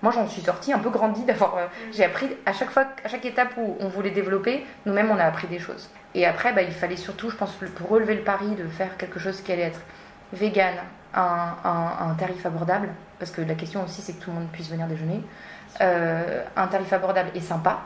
Moi 0.02 0.12
j'en 0.12 0.28
suis 0.28 0.42
sortie 0.42 0.74
un 0.74 0.80
peu 0.80 0.90
grandie 0.90 1.24
d'avoir 1.24 1.56
mm. 1.56 1.94
j'ai 1.94 2.06
appris 2.06 2.28
à 2.46 2.54
chaque 2.54 2.72
fois 2.72 2.86
à 3.04 3.08
chaque 3.08 3.26
étape 3.26 3.50
où 3.58 3.78
on 3.80 3.88
voulait 3.88 4.12
développer 4.12 4.66
nous-mêmes 4.86 5.12
on 5.12 5.18
a 5.18 5.26
appris 5.26 5.48
des 5.48 5.60
choses. 5.60 5.90
Et 6.14 6.26
après 6.26 6.54
bah, 6.54 6.62
il 6.62 6.74
fallait 6.74 6.98
surtout 6.98 7.30
je 7.30 7.36
pense 7.36 7.52
pour 7.76 7.90
relever 7.90 8.16
le 8.16 8.22
pari 8.22 8.48
de 8.56 8.68
faire 8.68 8.98
quelque 8.98 9.20
chose 9.20 9.42
qui 9.42 9.52
allait 9.52 9.64
être 9.64 9.82
végane, 10.34 10.76
un, 11.14 11.54
un, 11.64 12.14
tarif 12.16 12.46
abordable 12.46 12.90
parce 13.20 13.32
que 13.32 13.42
la 13.42 13.56
question 13.56 13.84
aussi 13.84 14.02
c'est 14.02 14.14
que 14.14 14.24
tout 14.24 14.32
le 14.32 14.38
monde 14.38 14.50
puisse 14.52 14.70
venir 14.70 14.88
déjeuner. 14.88 15.22
Euh, 15.82 16.44
un 16.56 16.68
tarif 16.68 16.92
abordable 16.94 17.32
et 17.36 17.42
sympa, 17.42 17.84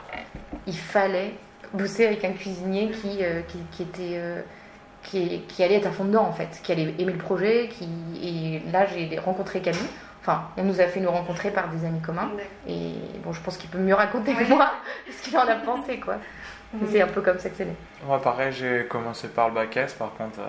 il 0.67 0.77
fallait 0.77 1.33
bosser 1.73 2.05
avec 2.05 2.23
un 2.23 2.33
cuisinier 2.33 2.91
qui, 2.91 3.23
euh, 3.23 3.41
qui, 3.71 3.83
était, 3.83 4.17
euh, 4.17 4.41
qui, 5.03 5.41
qui, 5.47 5.63
allait 5.63 5.75
être 5.75 5.87
à 5.87 5.91
fond 5.91 6.05
dedans 6.05 6.25
en 6.25 6.31
fait, 6.31 6.59
qui 6.63 6.71
allait 6.71 6.93
aimer 6.99 7.13
le 7.13 7.17
projet. 7.17 7.69
Qui, 7.69 7.87
et 8.21 8.71
là, 8.71 8.85
j'ai 8.85 9.17
rencontré 9.19 9.61
Camille. 9.61 9.81
Enfin, 10.21 10.43
on 10.57 10.63
nous 10.63 10.81
a 10.81 10.85
fait 10.85 10.99
nous 10.99 11.09
rencontrer 11.09 11.51
par 11.51 11.69
des 11.69 11.85
amis 11.85 12.01
communs. 12.01 12.29
Et 12.67 12.91
bon, 13.23 13.31
je 13.31 13.41
pense 13.41 13.57
qu'il 13.57 13.69
peut 13.69 13.79
mieux 13.79 13.95
raconter 13.95 14.33
que 14.33 14.43
moi 14.49 14.71
ce 15.11 15.23
qu'il 15.23 15.37
en 15.37 15.47
a 15.47 15.55
pensé, 15.55 15.99
quoi. 15.99 16.15
C'est 16.85 17.01
un 17.01 17.07
peu 17.07 17.21
comme 17.21 17.39
ça 17.39 17.49
que 17.49 17.55
c'est 17.55 17.65
né. 17.65 17.75
Moi, 18.05 18.21
pareil, 18.21 18.51
j'ai 18.51 18.85
commencé 18.85 19.27
par 19.27 19.47
le 19.47 19.55
bac 19.55 19.75
S. 19.75 19.93
Par 19.93 20.13
contre, 20.13 20.39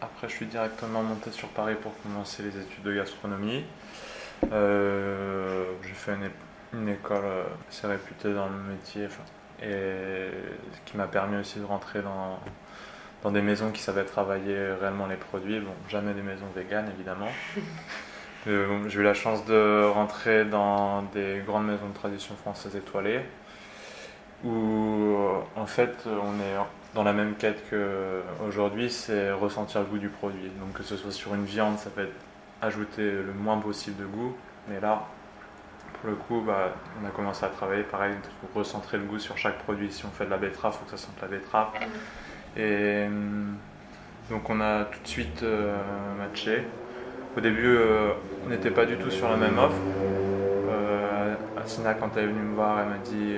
après, 0.00 0.28
je 0.28 0.32
suis 0.32 0.46
directement 0.46 1.02
monté 1.02 1.32
sur 1.32 1.48
Paris 1.48 1.74
pour 1.82 1.92
commencer 2.02 2.44
les 2.44 2.56
études 2.60 2.84
de 2.84 2.94
gastronomie. 2.94 3.64
j'ai 4.42 5.94
fait 5.94 6.12
une 6.12 6.30
une 6.72 6.88
école 6.88 7.24
euh, 7.24 7.44
assez 7.68 7.86
réputée 7.86 8.32
dans 8.32 8.48
le 8.48 8.58
métier 8.72 9.08
et 9.62 10.28
qui 10.84 10.96
m'a 10.96 11.06
permis 11.06 11.38
aussi 11.38 11.58
de 11.58 11.64
rentrer 11.64 12.02
dans, 12.02 12.38
dans 13.26 13.32
des 13.32 13.42
maisons 13.42 13.72
qui 13.72 13.82
savaient 13.82 14.04
travailler 14.04 14.56
réellement 14.80 15.06
les 15.08 15.16
produits. 15.16 15.58
Bon, 15.58 15.72
jamais 15.88 16.14
des 16.14 16.22
maisons 16.22 16.46
véganes 16.54 16.88
évidemment. 16.94 17.28
Euh, 18.48 18.88
j'ai 18.88 19.00
eu 19.00 19.02
la 19.02 19.12
chance 19.12 19.44
de 19.44 19.84
rentrer 19.92 20.44
dans 20.44 21.02
des 21.12 21.42
grandes 21.44 21.66
maisons 21.66 21.88
de 21.88 21.94
tradition 21.94 22.36
française 22.36 22.76
étoilées 22.76 23.22
où 24.44 24.52
euh, 24.52 25.40
en 25.56 25.66
fait 25.66 26.04
on 26.06 26.34
est 26.34 26.54
dans 26.94 27.02
la 27.02 27.12
même 27.12 27.34
quête 27.34 27.64
qu'aujourd'hui, 27.68 28.88
c'est 28.88 29.32
ressentir 29.32 29.80
le 29.80 29.86
goût 29.86 29.98
du 29.98 30.10
produit. 30.10 30.48
Donc 30.60 30.74
que 30.74 30.84
ce 30.84 30.96
soit 30.96 31.10
sur 31.10 31.34
une 31.34 31.44
viande, 31.44 31.76
ça 31.78 31.90
peut 31.90 32.02
être 32.02 32.14
ajouter 32.62 33.10
le 33.10 33.32
moins 33.32 33.58
possible 33.58 34.00
de 34.00 34.06
goût, 34.06 34.36
mais 34.68 34.78
là 34.78 35.08
pour 36.00 36.10
le 36.10 36.14
coup, 36.14 36.40
bah, 36.46 36.72
on 37.02 37.04
a 37.04 37.10
commencé 37.10 37.44
à 37.44 37.48
travailler 37.48 37.82
pareil 37.82 38.14
pour 38.40 38.62
recentrer 38.62 38.96
le 38.96 39.04
goût 39.04 39.18
sur 39.18 39.36
chaque 39.36 39.58
produit. 39.58 39.90
Si 39.90 40.04
on 40.06 40.10
fait 40.10 40.26
de 40.26 40.30
la 40.30 40.38
betterave, 40.38 40.72
il 40.76 40.78
faut 40.78 40.84
que 40.84 40.96
ça 40.96 41.04
sente 41.04 41.20
la 41.20 41.26
betterave. 41.26 41.70
Et 42.56 43.04
hum, 43.06 43.56
donc 44.30 44.48
on 44.48 44.60
a 44.60 44.84
tout 44.84 45.02
de 45.02 45.08
suite 45.08 45.42
euh, 45.42 45.76
matché. 46.18 46.64
Au 47.36 47.40
début, 47.40 47.76
euh, 47.76 48.12
on 48.44 48.48
n'était 48.48 48.70
pas 48.70 48.86
du 48.86 48.96
tout 48.96 49.10
sur 49.10 49.28
la 49.28 49.36
même 49.36 49.58
offre. 49.58 49.76
Euh, 50.70 51.34
Asina, 51.62 51.94
quand 51.94 52.10
elle 52.16 52.24
est 52.24 52.26
venue 52.28 52.40
me 52.40 52.54
voir, 52.54 52.80
elle 52.80 52.88
m'a 52.88 52.98
dit 52.98 53.36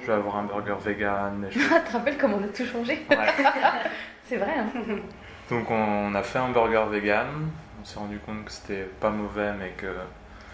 Je 0.00 0.06
vais 0.06 0.14
avoir 0.14 0.36
un 0.36 0.44
burger 0.44 0.76
vegan. 0.84 1.46
tu 1.50 1.58
te 1.58 1.92
rappelles 1.92 2.16
comment 2.16 2.38
on 2.38 2.44
a 2.44 2.48
tout 2.48 2.64
changé? 2.64 3.04
C'est 4.24 4.36
vrai. 4.36 4.54
Hein 4.58 4.98
donc 5.50 5.70
on 5.70 6.14
a 6.14 6.22
fait 6.22 6.38
un 6.38 6.48
burger 6.48 6.84
vegan. 6.90 7.26
On 7.80 7.84
s'est 7.84 7.98
rendu 7.98 8.18
compte 8.18 8.44
que 8.44 8.50
c'était 8.50 8.88
pas 9.00 9.10
mauvais, 9.10 9.52
mais 9.58 9.70
que 9.76 9.86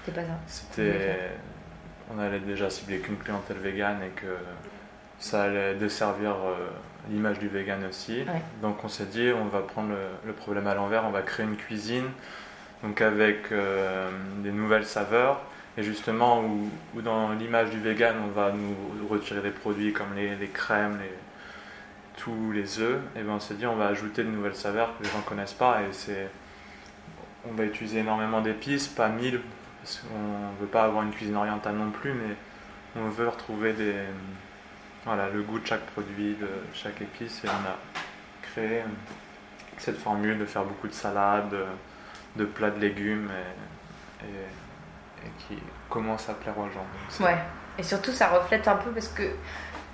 c'était 0.04 0.20
pas 0.20 0.26
ça. 0.26 0.34
C'était. 0.46 1.30
On 2.14 2.18
allait 2.18 2.40
déjà 2.40 2.68
cibler 2.68 2.98
qu'une 2.98 3.16
clientèle 3.16 3.58
végane 3.58 3.98
et 4.02 4.20
que 4.20 4.26
ça 5.18 5.44
allait 5.44 5.74
desservir 5.76 6.32
euh, 6.32 6.68
l'image 7.10 7.38
du 7.38 7.48
vegan 7.48 7.84
aussi. 7.88 8.24
Donc 8.60 8.84
on 8.84 8.88
s'est 8.88 9.06
dit, 9.06 9.30
on 9.32 9.46
va 9.46 9.60
prendre 9.60 9.94
le, 10.24 10.32
problème 10.32 10.66
à 10.66 10.74
l'envers, 10.74 11.04
on 11.04 11.10
va 11.10 11.22
créer 11.22 11.46
une 11.46 11.56
cuisine 11.56 12.06
donc 12.82 13.00
avec 13.00 13.52
euh, 13.52 14.10
des 14.38 14.50
nouvelles 14.50 14.86
saveurs. 14.86 15.40
Et 15.78 15.82
justement, 15.82 16.42
où, 16.44 17.00
dans 17.00 17.32
l'image 17.32 17.70
du 17.70 17.78
vegan, 17.78 18.16
on 18.24 18.28
va 18.28 18.52
nous 18.52 19.08
retirer 19.08 19.40
des 19.40 19.50
produits 19.50 19.92
comme 19.92 20.14
les, 20.14 20.48
crèmes, 20.48 20.98
les, 21.00 21.14
tous 22.18 22.52
les 22.52 22.80
œufs, 22.80 23.00
et 23.16 23.22
bien 23.22 23.34
on 23.34 23.40
s'est 23.40 23.54
dit, 23.54 23.64
on 23.66 23.76
va 23.76 23.86
ajouter 23.86 24.22
de 24.22 24.28
nouvelles 24.28 24.54
saveurs 24.54 24.98
que 24.98 25.04
les 25.04 25.08
gens 25.08 25.18
ne 25.18 25.22
connaissent 25.22 25.54
pas. 25.54 25.80
Et 25.82 25.92
c'est, 25.92 26.28
on 27.48 27.54
va 27.54 27.64
utiliser 27.64 28.00
énormément 28.00 28.42
d'épices, 28.42 28.88
pas 28.88 29.08
mille 29.08 29.40
parce 29.82 29.98
qu'on 29.98 30.18
ne 30.18 30.60
veut 30.60 30.68
pas 30.68 30.84
avoir 30.84 31.02
une 31.02 31.10
cuisine 31.10 31.36
orientale 31.36 31.74
non 31.74 31.90
plus, 31.90 32.12
mais 32.12 32.36
on 32.96 33.08
veut 33.08 33.28
retrouver 33.28 33.72
des, 33.72 33.94
voilà, 35.04 35.28
le 35.28 35.42
goût 35.42 35.58
de 35.58 35.66
chaque 35.66 35.86
produit, 35.86 36.34
de 36.34 36.48
chaque 36.74 37.00
épice, 37.00 37.42
et 37.44 37.48
on 37.48 37.68
a 37.68 37.76
créé 38.42 38.82
cette 39.78 39.98
formule 39.98 40.38
de 40.38 40.46
faire 40.46 40.64
beaucoup 40.64 40.88
de 40.88 40.92
salades, 40.92 41.54
de, 42.36 42.44
plats 42.44 42.70
de 42.70 42.78
légumes, 42.80 43.30
et, 44.22 44.26
qui 45.46 45.56
commence 45.88 46.28
à 46.28 46.34
plaire 46.34 46.58
aux 46.58 46.68
gens. 46.68 47.24
ouais, 47.24 47.38
et 47.78 47.82
surtout 47.82 48.12
ça 48.12 48.28
reflète 48.28 48.66
un 48.66 48.76
peu 48.76 48.90
parce 48.90 49.08
que 49.08 49.22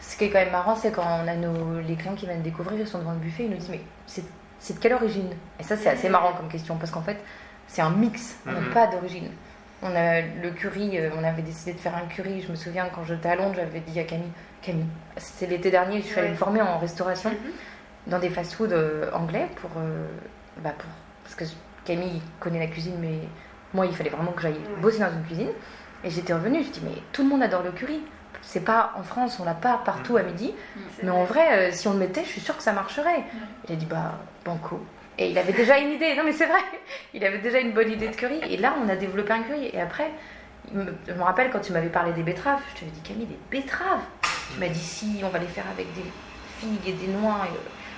ce 0.00 0.16
qui 0.16 0.24
est 0.24 0.30
quand 0.30 0.38
même 0.38 0.52
marrant, 0.52 0.74
c'est 0.74 0.92
quand 0.92 1.04
on 1.04 1.28
a 1.28 1.34
nos, 1.34 1.80
les 1.80 1.96
clients 1.96 2.14
qui 2.14 2.26
viennent 2.26 2.42
découvrir, 2.42 2.78
ils 2.80 2.86
sont 2.86 2.98
devant 2.98 3.12
le 3.12 3.18
buffet, 3.18 3.44
ils 3.44 3.50
nous 3.50 3.56
disent 3.56 3.70
mais 3.70 3.80
c'est 4.06 4.74
de 4.74 4.78
quelle 4.78 4.94
origine? 4.94 5.30
Et 5.58 5.62
ça 5.62 5.76
c'est 5.76 5.88
assez 5.88 6.08
marrant 6.08 6.32
comme 6.32 6.48
question 6.48 6.76
parce 6.76 6.90
qu'en 6.90 7.02
fait 7.02 7.22
c'est 7.66 7.82
un 7.82 7.90
mix, 7.90 8.36
on 8.46 8.52
n'a 8.52 8.60
mhm. 8.60 8.70
pas 8.70 8.86
d'origine. 8.86 9.30
On 9.82 9.94
a 9.94 10.20
le 10.20 10.50
curry, 10.50 10.98
euh, 10.98 11.10
on 11.16 11.22
avait 11.22 11.42
décidé 11.42 11.72
de 11.72 11.78
faire 11.78 11.96
un 11.96 12.06
curry. 12.06 12.42
Je 12.42 12.50
me 12.50 12.56
souviens 12.56 12.88
quand 12.92 13.04
j'étais 13.04 13.28
à 13.28 13.36
Londres, 13.36 13.54
j'avais 13.56 13.80
dit 13.80 13.98
à 14.00 14.04
Camille, 14.04 14.32
Camille, 14.60 14.86
c'était 15.16 15.46
l'été 15.46 15.70
dernier, 15.70 16.00
je 16.00 16.06
suis 16.06 16.18
allée 16.18 16.30
me 16.30 16.34
former 16.34 16.62
en 16.62 16.78
restauration 16.78 17.30
mm-hmm. 17.30 18.10
dans 18.10 18.18
des 18.18 18.28
fast-foods 18.28 18.72
euh, 18.72 19.10
anglais 19.12 19.46
pour, 19.56 19.70
euh, 19.78 20.06
bah 20.64 20.72
pour, 20.76 20.90
parce 21.22 21.36
que 21.36 21.44
Camille 21.84 22.20
connaît 22.40 22.58
la 22.58 22.66
cuisine, 22.66 22.96
mais 23.00 23.20
moi 23.72 23.86
il 23.86 23.94
fallait 23.94 24.10
vraiment 24.10 24.32
que 24.32 24.42
j'aille 24.42 24.60
bosser 24.82 24.98
dans 24.98 25.12
une 25.12 25.22
cuisine. 25.22 25.50
Et 26.04 26.10
j'étais 26.10 26.32
revenue, 26.32 26.62
je 26.64 26.70
dis 26.70 26.82
mais 26.84 27.02
tout 27.12 27.22
le 27.22 27.28
monde 27.28 27.42
adore 27.42 27.62
le 27.62 27.70
curry. 27.70 28.00
C'est 28.42 28.64
pas 28.64 28.92
en 28.96 29.02
France, 29.02 29.38
on 29.40 29.44
l'a 29.44 29.54
pas 29.54 29.80
partout 29.84 30.16
à 30.16 30.22
midi, 30.22 30.54
mm. 30.54 30.80
mais 31.04 31.10
en 31.10 31.24
vrai, 31.24 31.70
si 31.72 31.86
on 31.86 31.92
le 31.92 31.98
mettait, 31.98 32.24
je 32.24 32.30
suis 32.30 32.40
sûre 32.40 32.56
que 32.56 32.62
ça 32.62 32.72
marcherait. 32.72 33.24
Il 33.68 33.74
a 33.74 33.76
dit 33.76 33.86
bah 33.86 34.18
banco. 34.44 34.80
Et 35.18 35.30
il 35.30 35.38
avait 35.38 35.52
déjà 35.52 35.78
une 35.78 35.92
idée, 35.92 36.14
non 36.14 36.22
mais 36.22 36.32
c'est 36.32 36.46
vrai, 36.46 36.60
il 37.14 37.24
avait 37.24 37.38
déjà 37.38 37.58
une 37.58 37.72
bonne 37.72 37.90
idée 37.90 38.08
de 38.08 38.14
curry. 38.14 38.40
Et 38.48 38.56
là, 38.56 38.74
on 38.82 38.88
a 38.88 38.94
développé 38.94 39.32
un 39.32 39.42
curry. 39.42 39.70
Et 39.72 39.80
après, 39.80 40.10
je 40.72 41.12
me 41.12 41.22
rappelle 41.22 41.50
quand 41.50 41.60
tu 41.60 41.72
m'avais 41.72 41.88
parlé 41.88 42.12
des 42.12 42.22
betteraves, 42.22 42.60
je 42.74 42.80
t'avais 42.80 42.92
dit 42.92 43.00
Camille, 43.00 43.26
des 43.26 43.38
betteraves 43.50 44.04
Tu 44.52 44.60
m'as 44.60 44.68
dit 44.68 44.78
si, 44.78 45.20
on 45.24 45.28
va 45.28 45.38
les 45.38 45.46
faire 45.46 45.64
avec 45.72 45.92
des 45.94 46.04
figues 46.60 46.88
et 46.88 46.92
des 46.92 47.08
noix. 47.08 47.48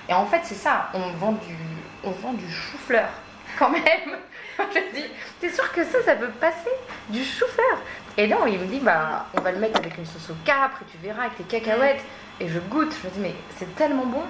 Et, 0.09 0.13
en 0.13 0.25
fait, 0.25 0.41
c'est 0.43 0.55
ça, 0.55 0.89
on 0.93 1.11
vend 1.11 1.33
du, 1.33 1.55
on 2.03 2.11
vend 2.11 2.33
du 2.33 2.49
chou-fleur 2.49 3.09
quand 3.59 3.69
même. 3.69 4.17
je 4.59 4.95
dis, 4.95 5.05
t'es 5.39 5.49
sûr 5.49 5.71
que 5.71 5.83
ça, 5.83 6.01
ça 6.03 6.15
peut 6.15 6.29
passer? 6.39 6.71
Du 7.09 7.23
chou-fleur 7.23 7.81
Et 8.17 8.27
non, 8.27 8.47
il 8.47 8.59
me 8.59 8.65
dit, 8.65 8.79
bah, 8.79 9.27
on 9.37 9.41
va 9.41 9.51
le 9.51 9.59
mettre 9.59 9.79
avec 9.79 9.97
une 9.97 10.05
sauce 10.05 10.31
au 10.31 10.35
capre, 10.43 10.81
et 10.81 10.91
tu 10.91 10.97
verras, 10.97 11.25
avec 11.25 11.37
les 11.37 11.45
cacahuètes. 11.45 12.03
Et 12.39 12.47
je 12.47 12.59
goûte, 12.59 12.93
je 13.01 13.07
me 13.07 13.13
dis, 13.13 13.19
mais 13.19 13.35
c'est 13.57 13.75
tellement 13.75 14.05
bon. 14.05 14.23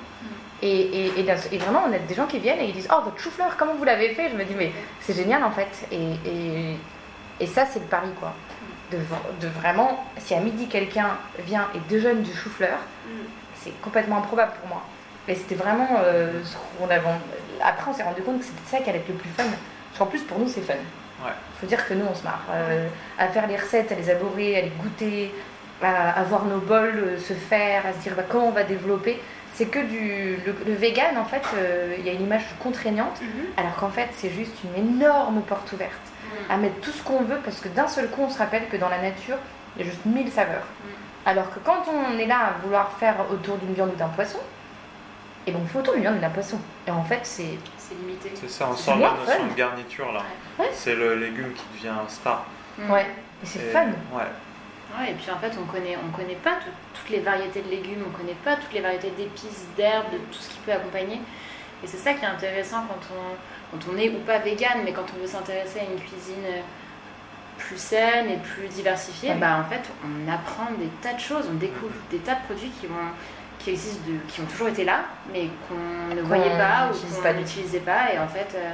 Et, 0.62 1.20
et, 1.20 1.58
vraiment, 1.58 1.84
on 1.89 1.94
a 1.94 1.98
des 1.98 2.13
gens 2.13 2.27
qui 2.27 2.39
viennent 2.39 2.60
et 2.60 2.65
ils 2.65 2.74
disent 2.74 2.89
Oh, 2.91 3.01
votre 3.03 3.20
chou-fleur, 3.20 3.56
comment 3.58 3.74
vous 3.74 3.84
l'avez 3.84 4.10
fait? 4.10 4.30
Je 4.30 4.36
me 4.36 4.44
dis 4.44 4.53
Mais 4.56 4.72
c'est 5.00 5.15
génial 5.15 5.44
en 5.44 5.51
fait. 5.51 5.88
Et, 5.91 7.48
ça, 7.48 7.65
c'est 7.65 7.80
le 7.80 7.86
pari 7.86 8.10
quoi. 8.20 8.34
De, 8.91 8.98
de 8.98 9.48
vraiment, 9.48 10.06
si 10.18 10.36
à 10.36 10.39
midi 10.39 10.68
quelqu'un 10.68 11.18
vient 11.39 11.68
et 11.74 11.80
déjeune 11.89 12.22
du 12.22 12.34
chou-fleur, 12.34 12.77
c'est 13.56 13.80
complètement 13.82 14.18
improbable 14.18 14.51
pour 14.60 14.70
moi. 14.70 14.84
Et 15.27 15.36
c'était 15.36 15.56
vraiment 15.56 15.88
euh, 16.03 16.41
ce 16.44 16.56
qu'on 16.77 16.89
avait. 16.89 17.01
Après, 17.63 17.91
on 17.91 17.94
s'est 17.94 18.03
rendu 18.03 18.22
compte 18.22 18.39
que 18.39 18.46
c'était 18.46 18.77
ça 18.77 18.77
qui 18.80 18.89
allait 18.89 19.00
être 19.00 19.08
le 19.08 19.15
plus 19.15 19.30
fun. 19.30 19.44
Parce 19.44 20.00
qu'en 20.00 20.06
plus, 20.08 20.22
pour 20.22 20.39
nous, 20.39 20.48
c'est 20.48 20.62
fun. 20.62 20.74
Il 21.24 21.60
faut 21.60 21.68
dire 21.68 21.88
que 21.88 21.94
nous, 21.94 22.06
on 22.10 22.15
se 22.15 22.24
marre. 22.24 22.44
Euh, 22.51 22.88
à 23.20 23.27
faire 23.27 23.48
les 23.48 23.56
recettes, 23.56 23.91
à 23.91 23.96
les 23.96 24.10
abourer, 24.10 24.58
à 24.58 24.62
les 24.62 24.72
goûter, 24.72 25.32
à, 25.84 26.24
voir 26.24 26.46
nos 26.46 26.58
bols 26.58 26.98
euh, 26.98 27.20
se 27.20 27.34
faire, 27.34 27.86
à 27.86 27.94
se 27.94 28.00
dire 28.00 28.13
bah, 28.15 28.24
comment 28.27 28.48
on 28.48 28.51
va 28.51 28.63
développer 28.63 29.22
c'est 29.53 29.65
que 29.65 29.79
du 29.79 30.38
le, 30.46 30.74
vegan 30.74 31.17
en 31.17 31.25
fait 31.25 31.43
euh, 31.55 31.96
il 31.98 32.05
y 32.05 32.10
a 32.10 32.13
une 32.13 32.24
image 32.24 32.46
contraignante 32.60 33.22
mhm. 33.22 33.46
alors 33.58 33.75
qu'en 33.75 33.89
fait 33.89 34.10
c'est 34.15 34.29
juste 34.29 34.53
une 34.63 34.88
énorme 34.88 35.41
porte 35.41 35.72
ouverte 35.74 35.91
mhm. 35.91 36.51
à 36.51 36.58
mettre 36.58 36.79
tout 36.81 36.91
ce 36.91 37.03
qu'on 37.03 37.24
veut 37.24 37.39
parce 37.43 37.60
que 37.60 37.67
d'un 37.70 37.88
seul 37.88 38.10
coup 38.10 38.22
on 38.24 38.29
se 38.29 38.38
rappelle 38.38 38.67
que 38.70 38.77
dans 38.77 38.89
la 38.89 39.01
nature 39.01 39.38
il 39.75 39.86
y 39.86 39.88
a 39.88 39.91
juste 39.91 40.05
mille 40.05 40.31
saveurs 40.31 40.67
mhm. 40.84 40.91
alors 41.25 41.53
que 41.53 41.60
quand 41.60 41.84
on 41.88 42.17
est 42.17 42.27
là 42.27 42.39
à 42.39 42.51
vouloir 42.63 42.91
faire 42.93 43.15
autour 43.31 43.58
d'une 43.58 43.74
viande 43.74 43.91
ou 43.93 43.98
d'un 43.98 44.10
poisson 44.10 44.39
et 45.48 45.50
eh 45.50 45.51
bon 45.51 45.60
on 45.63 45.67
fait 45.67 45.79
autour 45.79 45.93
d'une 45.93 46.03
viande 46.03 46.17
ou 46.17 46.22
d'un 46.22 46.29
poisson 46.29 46.60
et 46.88 46.91
en 46.91 47.03
fait 47.03 47.22
c'est 47.24 47.58
c'est 47.91 47.98
limité. 47.98 48.31
C'est 48.36 48.50
ça, 48.50 48.70
on 48.72 48.75
sort 48.75 48.98
de 48.98 49.01
la 49.01 49.12
notion 49.12 49.48
de 49.48 49.53
garniture 49.53 50.12
là. 50.12 50.22
C'est 50.74 50.96
le 50.96 51.15
légume 51.15 51.53
qui 51.53 51.63
devient 51.74 51.96
star. 52.08 52.46
Mm. 52.77 52.91
Ouais, 52.91 53.05
et 53.43 53.46
c'est 53.46 53.72
fun. 53.72 53.88
Ouais. 54.13 54.24
Ouais, 55.00 55.12
et 55.12 55.13
puis 55.13 55.31
en 55.31 55.38
fait, 55.38 55.53
on 55.60 55.65
connaît, 55.65 55.98
on 55.98 56.15
connaît 56.15 56.36
pas 56.36 56.57
toutes 56.93 57.10
les 57.10 57.19
variétés 57.19 57.62
de 57.62 57.69
légumes, 57.69 58.03
on 58.07 58.17
connaît 58.17 58.38
pas 58.43 58.55
toutes 58.55 58.74
les 58.74 58.81
variétés 58.81 59.12
d'épices, 59.12 59.65
d'herbes, 59.77 60.12
de 60.12 60.17
tout 60.17 60.39
ce 60.39 60.50
qui 60.50 60.60
peut 60.65 60.74
accompagner. 60.74 61.21
Et 61.83 61.88
c'est 61.88 61.98
ça 61.98 62.13
qui 62.13 62.24
est 62.24 62.27
intéressant 62.27 62.83
quand 62.88 63.15
on, 63.15 63.77
quand 63.77 63.91
on 63.91 63.98
est 63.98 64.10
ou 64.10 64.19
pas 64.19 64.39
vegan, 64.39 64.81
mais 64.83 64.91
quand 64.91 65.05
on 65.15 65.21
veut 65.21 65.27
s'intéresser 65.27 65.79
à 65.79 65.83
une 65.83 66.00
cuisine 66.00 66.63
plus 67.57 67.77
saine 67.77 68.29
et 68.29 68.38
plus 68.38 68.67
diversifiée, 68.67 69.33
bah, 69.36 69.63
en 69.65 69.69
fait, 69.69 69.81
on 70.03 70.31
apprend 70.31 70.71
des 70.77 70.89
tas 71.01 71.13
de 71.13 71.19
choses, 71.19 71.45
on 71.50 71.55
découvre 71.55 71.93
des 72.10 72.17
tas 72.17 72.36
de 72.36 72.41
produits 72.45 72.71
qui, 72.79 72.88
vont, 72.88 72.95
qui 73.60 73.71
existent, 73.71 74.03
de, 74.07 74.17
qui 74.31 74.41
ont 74.41 74.45
toujours 74.45 74.67
été 74.67 74.83
là, 74.83 75.05
mais 75.31 75.48
qu'on 75.67 76.15
ne 76.15 76.21
voyait 76.21 76.57
pas 76.57 76.89
ou 76.91 77.21
qu'on 77.21 77.33
n'utilisait 77.33 77.79
pas. 77.79 78.13
Et 78.13 78.19
en 78.19 78.27
fait, 78.27 78.55
euh, 78.55 78.71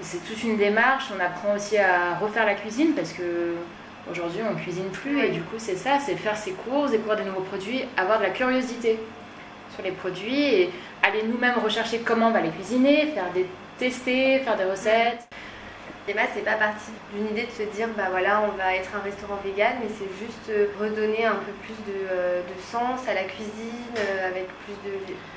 c'est 0.00 0.24
toute 0.24 0.42
une 0.42 0.56
démarche. 0.56 1.06
On 1.16 1.20
apprend 1.20 1.54
aussi 1.54 1.78
à 1.78 2.14
refaire 2.20 2.46
la 2.46 2.54
cuisine 2.54 2.94
parce 2.94 3.12
que 3.12 3.54
aujourd'hui, 4.10 4.40
on 4.50 4.54
cuisine 4.54 4.88
plus. 4.90 5.20
Et 5.24 5.30
du 5.30 5.40
coup, 5.42 5.56
c'est 5.58 5.76
ça, 5.76 5.98
c'est 5.98 6.16
faire 6.16 6.36
ses 6.36 6.52
courses, 6.52 6.90
découvrir 6.90 7.16
des 7.16 7.24
nouveaux 7.24 7.42
produits, 7.42 7.84
avoir 7.96 8.18
de 8.18 8.24
la 8.24 8.30
curiosité 8.30 8.98
sur 9.74 9.84
les 9.84 9.92
produits 9.92 10.54
et 10.54 10.70
aller 11.02 11.22
nous-mêmes 11.24 11.58
rechercher 11.62 12.00
comment 12.00 12.28
on 12.28 12.32
va 12.32 12.40
les 12.40 12.50
cuisiner, 12.50 13.06
faire 13.08 13.30
des 13.32 13.46
tester, 13.78 14.40
faire 14.40 14.56
des 14.56 14.64
recettes. 14.64 15.28
Emma, 16.08 16.22
c'est 16.34 16.44
pas 16.44 16.54
parti 16.54 16.90
d'une 17.12 17.26
idée 17.26 17.46
de 17.46 17.50
se 17.50 17.70
dire, 17.76 17.88
bah 17.94 18.06
voilà, 18.10 18.40
on 18.40 18.56
va 18.56 18.74
être 18.74 18.88
un 18.96 19.04
restaurant 19.04 19.38
vegan, 19.44 19.74
mais 19.82 19.88
c'est 19.90 20.08
juste 20.18 20.48
euh, 20.48 20.66
redonner 20.80 21.26
un 21.26 21.34
peu 21.34 21.52
plus 21.62 21.74
de, 21.86 21.98
euh, 22.10 22.40
sens 22.72 23.06
à 23.06 23.12
la 23.12 23.24
cuisine, 23.24 23.92
euh, 23.98 24.28
avec 24.28 24.46
plus 24.64 24.74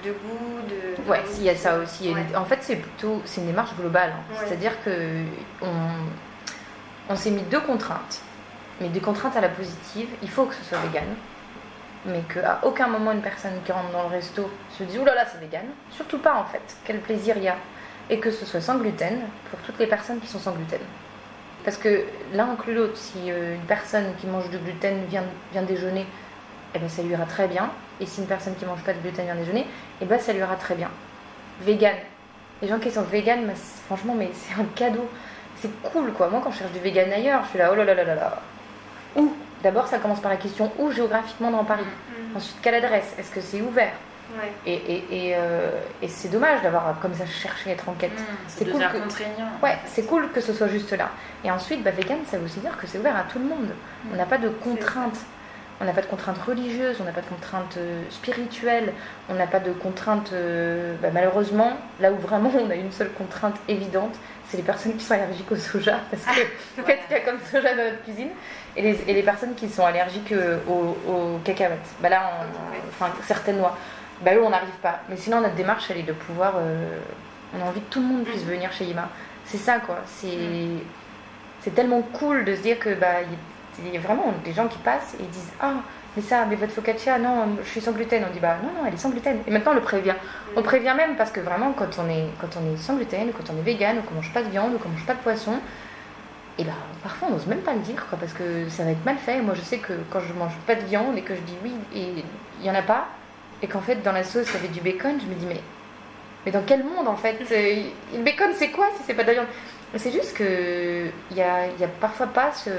de, 0.06 0.12
goût, 0.12 0.60
de. 0.70 1.12
Ouais, 1.12 1.22
il 1.38 1.44
y 1.44 1.50
a 1.50 1.56
ça 1.56 1.78
aussi. 1.78 2.14
En 2.36 2.46
fait, 2.46 2.60
c'est 2.62 2.78
plutôt, 2.78 3.22
c'est 3.26 3.42
une 3.42 3.48
démarche 3.48 3.76
globale. 3.78 4.12
Hein. 4.12 4.36
C'est-à-dire 4.46 4.82
que 4.86 5.24
on, 5.62 5.74
on 7.10 7.16
s'est 7.18 7.32
mis 7.32 7.44
deux 7.44 7.60
contraintes, 7.60 8.22
mais 8.82 8.90
des 8.90 9.00
contraintes 9.00 9.38
à 9.38 9.42
la 9.42 9.50
positive. 9.50 10.10
Il 10.22 10.30
faut 10.30 10.46
que 10.46 10.56
ce 10.56 10.64
soit 10.64 10.80
vegan, 10.80 11.08
mais 12.06 12.22
qu'à 12.34 12.60
aucun 12.64 12.88
moment 12.88 13.12
une 13.12 13.22
personne 13.22 13.54
qui 13.64 13.72
rentre 13.72 13.92
dans 13.92 14.04
le 14.04 14.10
resto 14.10 14.50
se 14.78 14.84
dit, 14.84 14.98
oulala, 14.98 15.16
là 15.16 15.24
là, 15.24 15.30
c'est 15.32 15.40
vegan. 15.40 15.66
Surtout 15.92 16.18
pas 16.18 16.36
en 16.36 16.46
fait. 16.46 16.62
Quel 16.84 17.00
plaisir 17.00 17.38
il 17.38 17.44
y 17.44 17.48
a 17.48 17.56
et 18.10 18.20
que 18.20 18.32
ce 18.32 18.46
soit 18.46 18.62
sans 18.62 18.78
gluten 18.78 19.22
pour 19.50 19.60
toutes 19.60 19.80
les 19.80 19.88
personnes 19.88 20.20
qui 20.20 20.28
sont 20.28 20.40
sans 20.40 20.52
gluten. 20.52 20.82
Parce 21.64 21.78
que 21.78 22.04
l'un 22.34 22.50
inclut 22.50 22.74
l'autre. 22.74 22.98
Si 22.98 23.32
euh, 23.32 23.56
une 23.56 23.62
personne 23.62 24.14
qui 24.20 24.28
mange 24.28 24.50
du 24.50 24.58
gluten 24.58 25.06
vient, 25.06 25.24
vient 25.54 25.62
déjeuner, 25.62 26.06
eh 26.74 26.80
ben, 26.80 26.90
ça 26.90 27.04
lui 27.04 27.12
ira 27.12 27.26
très 27.26 27.48
bien. 27.48 27.70
Et 28.00 28.06
si 28.06 28.22
une 28.22 28.28
personne 28.28 28.56
qui 28.56 28.66
mange 28.66 28.84
pas 28.84 28.94
de 28.94 29.00
gluten 29.00 29.26
vient 29.26 29.36
déjeuner, 29.36 29.68
eh 30.02 30.06
ben, 30.06 30.20
ça 30.20 30.34
lui 30.34 30.40
ira 30.40 30.56
très 30.56 30.76
bien. 30.76 30.90
Vegan. 31.62 31.96
Les 32.62 32.68
gens 32.68 32.80
qui 32.80 32.92
sont 32.92 33.04
vegan, 33.04 33.50
franchement, 33.86 34.16
mais 34.18 34.32
c'est 34.34 34.60
un 34.60 34.66
cadeau. 34.76 35.08
C'est 35.56 35.72
cool, 35.84 36.12
quoi. 36.14 36.30
Moi, 36.30 36.42
quand 36.44 36.52
je 36.52 36.60
cherche 36.60 36.72
du 36.72 36.80
vegan 36.80 37.12
ailleurs, 37.12 37.44
je 37.44 37.50
suis 37.50 37.60
là, 37.60 37.70
oh 37.72 37.76
là 37.76 37.86
là 37.86 37.94
là 37.94 38.04
là 38.04 38.16
là. 38.16 38.42
Où 39.16 39.34
D'abord, 39.64 39.88
ça 39.88 40.00
commence 40.00 40.20
par 40.20 40.32
la 40.32 40.38
question 40.38 40.72
où 40.80 40.92
géographiquement 40.92 41.52
dans 41.52 41.64
Paris. 41.64 41.84
Mm. 41.84 42.38
Ensuite, 42.38 42.58
quelle 42.62 42.76
adresse? 42.76 43.14
Est-ce 43.20 43.32
que 43.32 43.42
c'est 43.42 43.62
ouvert? 43.62 43.94
Et, 44.66 45.04
et, 45.12 45.36
euh, 45.36 45.80
et, 46.02 46.08
c'est 46.08 46.30
dommage 46.30 46.62
d'avoir 46.62 46.98
comme 47.02 47.14
ça 47.14 47.26
cherché 47.26 47.70
à 47.70 47.74
être 47.74 47.90
en 47.90 47.94
quête. 47.94 48.12
Mmh, 48.12 48.24
c'est 48.48 48.72
cool 48.72 48.82
que... 48.82 48.98
contraignant. 48.98 49.50
Ouais, 49.62 49.78
c'est 49.86 50.04
cool 50.04 50.32
que 50.32 50.42
ce 50.42 50.54
soit 50.54 50.68
juste 50.68 50.92
là. 50.94 51.10
Et 51.44 51.52
ensuite, 51.52 51.84
bah, 51.84 51.92
vegan, 51.92 52.20
ça 52.30 52.38
veut 52.38 52.46
aussi 52.46 52.60
dire 52.60 52.78
que 52.78 52.88
c'est 52.88 52.98
ouvert 52.98 53.18
à 53.18 53.24
tout 53.24 53.40
le 53.40 53.46
monde. 53.46 53.68
Mmh. 53.68 54.10
On 54.14 54.16
n'a 54.16 54.26
pas 54.26 54.38
de 54.38 54.50
contraintes. 54.50 55.20
On 55.82 55.86
n'a 55.86 55.94
pas 55.94 56.02
de 56.02 56.08
contraintes 56.08 56.38
religieuses, 56.38 56.98
on 57.02 57.06
n'a 57.06 57.12
pas 57.12 57.22
de 57.22 57.26
contraintes 57.26 57.78
euh, 57.78 58.04
spirituelles, 58.12 58.94
on 59.30 59.34
n'a 59.34 59.48
pas 59.48 59.60
de 59.60 59.72
contraintes. 59.72 60.32
Euh, 60.32 60.96
bah, 61.02 61.10
malheureusement, 61.12 61.74
là 62.00 62.12
où 62.12 62.18
vraiment 62.18 62.52
on 62.60 62.70
a 62.70 62.76
une 62.76 62.92
seule 62.92 63.12
contrainte 63.12 63.56
évidente, 63.68 64.16
c'est 64.52 64.58
les 64.58 64.64
personnes 64.64 64.96
qui 64.98 65.04
sont 65.04 65.14
allergiques 65.14 65.52
au 65.52 65.56
soja. 65.56 66.02
Parce 66.12 66.38
que 66.38 66.82
qu'est-ce 66.82 67.08
qu'il 67.08 67.12
y 67.12 67.20
a 67.20 67.22
comme 67.22 67.40
soja 67.50 67.74
dans 67.74 67.84
notre 67.84 68.04
cuisine 68.04 68.30
et 68.76 68.82
les, 68.82 69.02
et 69.08 69.14
les, 69.14 69.24
personnes 69.24 69.56
qui 69.56 69.70
sont 69.70 69.86
allergiques 69.86 70.34
aux, 70.68 71.12
aux 71.12 71.40
cacahuètes. 71.44 71.80
Bah 72.02 72.10
là, 72.10 72.46
enfin, 72.90 73.12
certaines 73.26 73.58
noix 73.58 73.78
bah 74.22 74.36
eux 74.36 74.44
on 74.44 74.50
n'arrive 74.50 74.70
pas. 74.82 75.02
Mais 75.10 75.18
sinon 75.18 75.42
notre 75.42 75.56
démarche 75.56 75.90
elle 75.90 75.98
est 75.98 76.04
de 76.04 76.14
pouvoir, 76.14 76.54
euh, 76.58 77.00
on 77.56 77.62
a 77.62 77.66
envie 77.68 77.82
que 77.82 77.92
tout 77.92 78.00
le 78.00 78.06
monde 78.06 78.24
puisse 78.24 78.44
venir 78.44 78.72
chez 78.72 78.86
Yima. 78.86 79.10
C'est 79.46 79.58
ça 79.58 79.80
quoi. 79.80 80.00
C'est 80.06 80.38
c'est 81.62 81.76
tellement 81.76 82.02
cool 82.02 82.46
de 82.46 82.56
se 82.56 82.62
dire 82.62 82.80
que 82.80 82.94
bah 82.94 83.22
il 83.80 83.94
y, 83.94 83.98
a 83.98 84.00
vraiment 84.00 84.34
des 84.44 84.54
gens 84.54 84.68
qui 84.68 84.78
passent 84.80 85.16
et 85.20 85.24
disent 85.24 85.52
ah 85.60 85.76
mais 86.16 86.22
ça 86.22 86.46
mais 86.46 86.56
votre 86.56 86.74
focaccia 86.74 87.18
non 87.18 87.58
je 87.64 87.70
suis 87.70 87.82
sans 87.82 87.92
gluten. 87.92 88.26
On 88.30 88.34
dit 88.34 88.40
bah 88.40 88.58
non 88.62 88.70
non 88.70 88.86
elle 88.88 88.94
est 88.94 88.98
sans 88.98 89.10
gluten. 89.10 89.40
Et 89.48 89.52
maintenant 89.52 89.72
on 89.72 89.76
le 89.76 89.82
prévient. 89.82 90.16
On 90.56 90.62
prévient 90.62 90.94
même 90.96 91.16
parce 91.16 91.32
que 91.32 91.40
vraiment 91.40 91.74
quand 91.74 92.00
on 92.00 92.10
est 92.10 92.26
quand 92.40 92.50
on 92.58 92.74
est 92.74 92.78
sans 92.78 92.96
gluten, 92.96 93.32
quand 93.32 93.54
on 93.54 93.58
est 93.58 93.62
vegan, 93.62 93.98
ou 94.00 94.02
qu'on 94.02 94.16
mange 94.16 94.34
pas 94.34 94.44
de 94.44 94.50
viande, 94.50 94.74
ou 94.76 94.78
qu'on 94.78 94.90
mange 94.90 95.06
pas 95.06 95.14
de 95.14 95.20
poisson. 95.20 95.54
Et 96.58 96.64
bah 96.64 96.74
parfois 97.02 97.30
on 97.30 97.32
n'ose 97.32 97.48
même 97.48 97.62
pas 97.62 97.74
le 97.74 97.80
dire 97.80 98.06
quoi, 98.10 98.18
parce 98.20 98.34
que 98.34 98.68
ça 98.70 98.84
va 98.84 98.92
être 98.92 99.06
mal 99.06 99.18
fait. 99.18 99.42
Moi 99.42 99.56
je 99.56 99.62
sais 99.62 99.78
que 99.78 99.94
quand 100.10 100.20
je 100.20 100.34
mange 100.34 100.54
pas 100.68 100.76
de 100.76 100.86
viande 100.86 101.18
et 101.18 101.22
que 101.22 101.36
je 101.36 101.42
dis 101.42 101.58
oui 101.64 101.74
et 101.96 102.24
il 102.60 102.66
y 102.66 102.70
en 102.70 102.76
a 102.76 102.82
pas, 102.82 103.08
et 103.62 103.68
qu'en 103.68 103.82
fait 103.82 104.04
dans 104.04 104.12
la 104.12 104.24
sauce 104.24 104.48
il 104.50 104.56
y 104.56 104.58
avait 104.58 104.68
du 104.68 104.82
bacon, 104.82 105.18
je 105.20 105.26
me 105.28 105.36
dis 105.36 105.46
mais, 105.46 105.62
mais 106.46 106.52
dans 106.52 106.64
quel 106.66 106.84
monde 106.84 107.08
en 107.08 107.16
fait? 107.16 107.38
Le 108.14 108.24
bacon 108.24 108.52
c'est 108.56 108.70
quoi 108.70 108.88
si 108.98 109.04
c'est 109.08 109.14
pas 109.14 109.24
de 109.24 109.28
la 109.28 109.34
viande? 109.34 109.48
C'est 109.96 110.12
juste 110.12 110.38
que 110.38 111.08
il 111.32 111.38
y 111.38 111.42
a, 111.42 111.68
y 111.68 111.84
a, 111.84 111.88
parfois 112.00 112.28
pas 112.28 112.52
ce, 112.54 112.70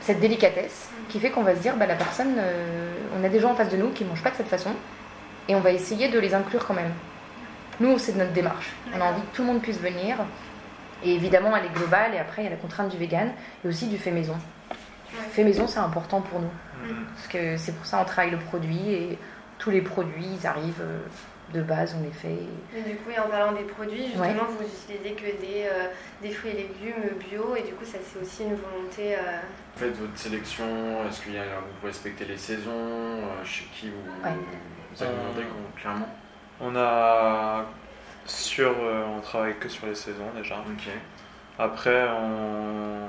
cette 0.00 0.20
délicatesse 0.20 0.88
qui 1.08 1.20
fait 1.20 1.30
qu'on 1.30 1.42
va 1.42 1.54
se 1.54 1.60
dire 1.60 1.76
bah 1.76 1.86
la 1.86 1.94
personne, 1.94 2.36
euh, 2.38 2.92
on 3.18 3.24
a 3.24 3.28
des 3.28 3.40
gens 3.40 3.52
en 3.52 3.54
face 3.54 3.70
de 3.70 3.76
nous 3.76 3.90
qui 3.90 4.04
mangent 4.04 4.22
pas 4.22 4.30
de 4.30 4.36
cette 4.36 4.48
façon 4.48 4.70
et 5.48 5.54
on 5.54 5.60
va 5.60 5.72
essayer 5.72 6.08
de 6.08 6.18
les 6.18 6.34
inclure 6.34 6.66
quand 6.66 6.74
même. 6.74 6.92
Nous 7.80 7.98
c'est 7.98 8.16
notre 8.16 8.32
démarche. 8.32 8.72
On 8.94 9.00
a 9.00 9.04
envie 9.04 9.22
que 9.22 9.36
tout 9.36 9.42
le 9.42 9.48
monde 9.48 9.62
puisse 9.62 9.78
venir. 9.78 10.16
Et 11.02 11.14
évidemment, 11.14 11.56
elle 11.56 11.64
est 11.64 11.74
globale. 11.74 12.14
Et 12.14 12.18
après, 12.18 12.42
il 12.42 12.44
y 12.44 12.48
a 12.48 12.50
la 12.50 12.56
contrainte 12.56 12.90
du 12.90 12.98
vegan 12.98 13.32
et 13.64 13.68
aussi 13.68 13.86
du 13.86 13.98
fait 13.98 14.10
maison. 14.10 14.36
Fait 15.30 15.44
maison, 15.44 15.66
c'est 15.66 15.78
important 15.78 16.20
pour 16.20 16.40
nous. 16.40 16.50
Parce 17.14 17.26
que 17.28 17.56
c'est 17.56 17.72
pour 17.72 17.86
ça 17.86 17.98
qu'on 17.98 18.04
travaille 18.04 18.30
le 18.30 18.38
produit 18.38 18.92
et 18.92 19.18
tous 19.58 19.70
les 19.70 19.82
produits, 19.82 20.26
ils 20.40 20.46
arrivent 20.46 20.80
euh, 20.80 21.00
de 21.52 21.62
base, 21.62 21.96
on 21.98 22.04
les 22.04 22.12
fait. 22.12 22.38
Et 22.76 22.82
du 22.82 22.96
coup, 22.96 23.10
en 23.18 23.28
parlant 23.28 23.52
des 23.52 23.64
produits, 23.64 24.06
justement, 24.06 24.46
vous 24.48 24.64
utilisez 24.64 25.14
que 25.14 25.40
des, 25.40 25.64
euh, 25.64 25.88
des, 26.22 26.30
fruits 26.30 26.50
et 26.50 26.56
légumes 26.56 27.18
bio 27.18 27.56
et 27.56 27.62
du 27.62 27.72
coup, 27.74 27.84
ça 27.84 27.98
c'est 28.04 28.20
aussi 28.20 28.44
une 28.44 28.56
volonté. 28.56 29.14
Euh... 29.14 29.40
Faites 29.76 29.96
votre 29.96 30.16
sélection, 30.16 30.64
est-ce 31.08 31.22
qu'il 31.22 31.34
y 31.34 31.38
a, 31.38 31.44
vous 31.80 31.86
respectez 31.86 32.24
les 32.24 32.36
saisons, 32.36 32.70
euh, 32.70 33.44
chez 33.44 33.64
qui 33.74 33.90
vous, 33.90 34.02
vous 34.12 35.02
alimentez 35.02 35.46
clairement 35.76 36.08
On 36.60 36.74
a 36.76 37.66
sur, 38.26 38.74
on 38.78 39.20
travaille 39.20 39.56
que 39.58 39.68
sur 39.68 39.86
les 39.86 39.94
saisons 39.94 40.30
déjà. 40.36 40.56
Après, 41.58 42.08
on, 42.08 43.06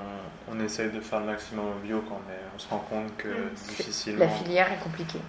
on 0.52 0.60
essaye 0.60 0.90
de 0.90 1.00
faire 1.00 1.20
le 1.20 1.28
maximum 1.28 1.66
bio 1.84 2.04
quand 2.08 2.20
on, 2.56 2.60
se 2.60 2.68
rend 2.70 2.80
compte 2.80 3.16
que 3.18 3.30
difficilement. 3.68 4.20
La 4.20 4.30
filière 4.30 4.72
est 4.72 4.84
compliquée. 4.84 5.22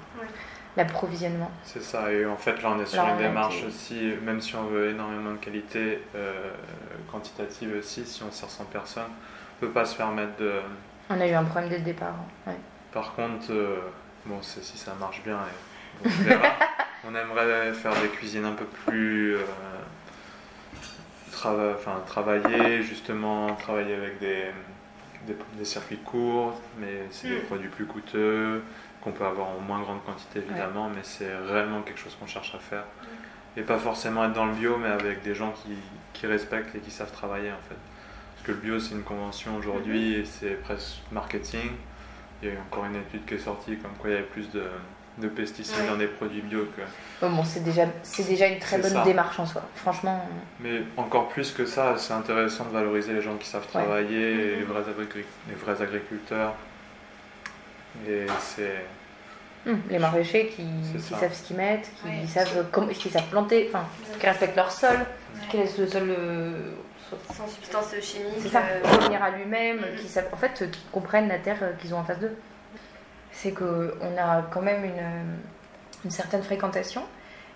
L'approvisionnement. 0.77 1.51
C'est 1.65 1.83
ça, 1.83 2.11
et 2.11 2.25
en 2.25 2.37
fait 2.37 2.63
là 2.63 2.71
on 2.75 2.81
est 2.81 2.87
sur 2.87 3.05
une 3.05 3.19
démarche 3.19 3.63
aussi, 3.65 4.15
même 4.23 4.41
si 4.41 4.57
on 4.57 4.65
veut 4.65 4.91
énormément 4.91 5.33
de 5.33 5.37
qualité 5.37 6.03
euh, 6.15 6.51
quantitative 7.11 7.75
aussi, 7.79 8.07
si 8.07 8.23
on 8.23 8.31
sert 8.31 8.49
100 8.49 8.65
personnes, 8.65 9.03
on 9.05 9.65
ne 9.65 9.69
peut 9.69 9.75
pas 9.75 9.85
se 9.85 9.97
permettre 9.97 10.37
de... 10.39 10.61
On 11.11 11.21
a 11.21 11.27
eu 11.27 11.33
un 11.33 11.45
problème 11.45 11.69
dès 11.69 11.79
le 11.79 11.85
départ. 11.85 12.15
Par 12.91 13.15
contre, 13.15 13.51
euh, 13.51 13.81
bon, 14.25 14.41
si 14.41 14.79
ça 14.79 14.95
marche 14.99 15.23
bien, 15.23 15.39
on 16.05 16.09
verra. 16.09 16.49
on 17.07 17.15
aimerait 17.15 17.73
faire 17.75 17.93
des 18.01 18.09
cuisines 18.09 18.47
un 18.47 18.53
peu 18.53 18.65
plus... 18.65 19.37
Euh, 19.37 19.45
enfin, 21.35 22.01
travailler, 22.07 22.83
justement, 22.83 23.55
travailler 23.57 23.95
avec 23.95 24.21
des 24.21 24.45
des, 25.27 25.65
circuits 25.65 25.99
courts, 25.99 26.61
mais 26.79 27.07
c'est 27.11 27.29
des 27.29 27.37
mm. 27.37 27.45
produits 27.45 27.69
plus 27.69 27.87
coûteux, 27.87 28.63
qu'on 29.03 29.13
peut 29.13 29.25
avoir 29.25 29.49
en 29.49 29.59
moins 29.59 29.81
grande 29.81 30.03
quantité 30.05 30.41
évidemment, 30.41 30.89
mais 30.89 31.03
c'est 31.03 31.35
réellement 31.49 31.83
quelque 31.83 32.01
chose 32.01 32.17
qu'on 32.19 32.27
cherche 32.27 32.55
à 32.55 32.59
faire. 32.59 32.85
Et 33.57 33.63
pas 33.63 33.79
forcément 33.79 34.25
être 34.25 34.33
dans 34.33 34.47
le 34.47 34.55
bio, 34.55 34.77
mais 34.79 34.89
avec 34.89 35.23
des 35.23 35.35
gens 35.35 35.53
qui, 35.53 35.77
qui, 36.13 36.27
respectent 36.27 36.75
et 36.75 36.79
qui 36.79 36.91
savent 36.91 37.13
travailler 37.13 37.51
en 37.51 37.69
fait. 37.69 37.77
Parce 38.35 38.47
que 38.47 38.53
le 38.53 38.59
bio 38.59 38.79
c'est 38.79 38.95
une 38.95 39.03
convention 39.03 39.57
aujourd'hui 39.57 40.15
mm-hmm. 40.15 40.21
et 40.21 40.25
c'est 40.25 40.63
presque 40.63 40.99
marketing. 41.11 41.71
Il 42.43 42.49
y 42.49 42.53
a 42.53 42.61
encore 42.61 42.87
une 42.87 42.97
étude 42.97 43.25
qui 43.27 43.35
est 43.35 43.39
sortie 43.39 43.77
comme 43.77 43.93
quoi 43.99 44.11
il 44.11 44.13
y 44.15 44.17
avait 44.17 44.27
plus 44.27 44.51
de, 44.51 44.65
de 45.19 45.29
pesticides 45.29 45.87
dans 45.89 45.97
des 45.97 46.07
produits 46.07 46.41
bio 46.41 46.67
que. 46.77 47.27
bon, 47.27 47.45
c'est 47.45 47.63
déjà, 47.63 47.87
déjà 48.19 48.47
une 48.47 48.59
très 48.59 48.79
bonne 48.79 49.05
démarche 49.05 49.39
en 49.39 49.47
soi, 49.47 49.63
franchement. 49.75 50.27
Mais 50.61 50.83
encore 50.97 51.29
plus 51.29 51.53
que 51.53 51.67
ça, 51.67 51.97
c'est 51.99 52.15
intéressant 52.15 52.65
de 52.65 52.71
valoriser 52.71 53.13
les 53.13 53.23
gens 53.23 53.37
qui 53.37 53.47
savent 53.47 53.67
travailler, 53.67 54.57
les, 54.57 54.63
vrais 54.63 54.83
les 55.49 55.55
vrais 55.55 55.83
agriculteurs. 55.83 56.55
Et 58.09 58.27
c'est. 58.41 58.85
Hum, 59.65 59.81
les 59.89 59.99
maraîchers 60.01 60.49
qui, 60.49 60.65
savent 61.01 61.33
ce 61.33 61.43
qu'ils 61.45 61.57
mettent, 61.57 61.89
qui, 62.03 62.27
savent, 62.27 62.67
qui 62.93 63.09
savent 63.09 63.29
planter, 63.31 63.69
enfin, 63.69 63.87
qui 64.19 64.27
respectent 64.27 64.57
leur 64.57 64.73
sol, 64.73 64.99
qui 65.49 65.57
laissent 65.59 65.79
le 65.79 65.87
sol. 65.87 66.03
Euh, 66.09 66.73
sans 67.33 67.47
substance 67.47 67.95
chimique. 68.01 68.33
C'est 68.41 68.49
ça, 68.49 68.63
euh, 68.63 68.81
revenir 68.83 69.23
à 69.23 69.31
lui-même, 69.31 69.79
mm-hmm. 69.79 70.01
qui 70.01 70.09
savent, 70.09 70.29
en 70.33 70.37
fait, 70.37 70.69
qui 70.71 70.81
comprennent 70.91 71.29
la 71.29 71.39
terre 71.39 71.59
euh, 71.63 71.73
qu'ils 71.75 71.95
ont 71.95 71.99
en 71.99 72.05
face 72.05 72.19
d'eux 72.19 72.35
c'est 73.33 73.53
qu'on 73.53 74.17
a 74.19 74.43
quand 74.51 74.63
même 74.63 74.85
une, 74.85 76.11
certaine 76.11 76.43
fréquentation 76.43 77.03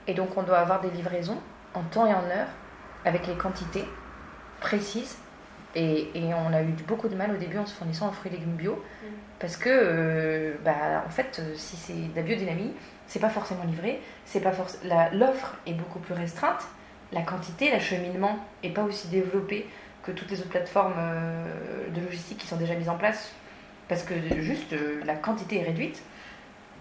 et 0.06 0.14
donc 0.14 0.36
on 0.36 0.42
doit 0.42 0.58
avoir 0.58 0.80
des 0.80 0.90
livraisons 0.90 1.38
en 1.74 1.82
temps 1.82 2.06
et 2.06 2.14
en 2.14 2.24
heure, 2.24 2.48
avec 3.04 3.26
les 3.26 3.34
quantités 3.34 3.84
précises. 4.60 5.18
Et, 5.76 6.08
on 6.14 6.52
a 6.54 6.62
eu 6.62 6.74
beaucoup 6.88 7.08
de 7.08 7.14
mal 7.14 7.30
au 7.30 7.36
début 7.36 7.58
en 7.58 7.66
se 7.66 7.74
fournissant 7.74 8.08
en 8.08 8.12
fruits 8.12 8.32
et 8.32 8.36
légumes 8.36 8.56
bio, 8.56 8.72
mm. 8.72 9.06
parce 9.38 9.56
que, 9.58 9.68
euh, 9.70 10.54
bah, 10.64 11.04
en 11.06 11.10
fait, 11.10 11.42
si 11.54 11.76
c'est 11.76 11.92
de 11.92 12.16
la 12.16 12.22
biodynamie, 12.22 12.72
c'est 13.06 13.20
pas 13.20 13.28
forcément 13.28 13.64
livré, 13.64 14.00
c'est 14.24 14.40
pas 14.40 14.52
l'offre 15.12 15.54
est 15.66 15.74
beaucoup 15.74 15.98
plus 15.98 16.14
restreinte, 16.14 16.66
la 17.12 17.22
quantité, 17.22 17.70
l'acheminement 17.70 18.38
est 18.62 18.70
pas 18.70 18.82
aussi 18.82 19.08
développé 19.08 19.68
que 20.02 20.12
toutes 20.12 20.30
les 20.30 20.40
autres 20.40 20.48
plateformes 20.48 20.94
euh, 20.98 21.90
de 21.94 22.00
logistique 22.00 22.38
qui 22.38 22.46
sont 22.46 22.56
déjà 22.56 22.74
mises 22.74 22.88
en 22.88 22.96
place, 22.96 23.32
parce 23.88 24.02
que 24.02 24.14
juste 24.40 24.72
euh, 24.72 25.00
la 25.04 25.14
quantité 25.14 25.58
est 25.58 25.64
réduite 25.64 26.02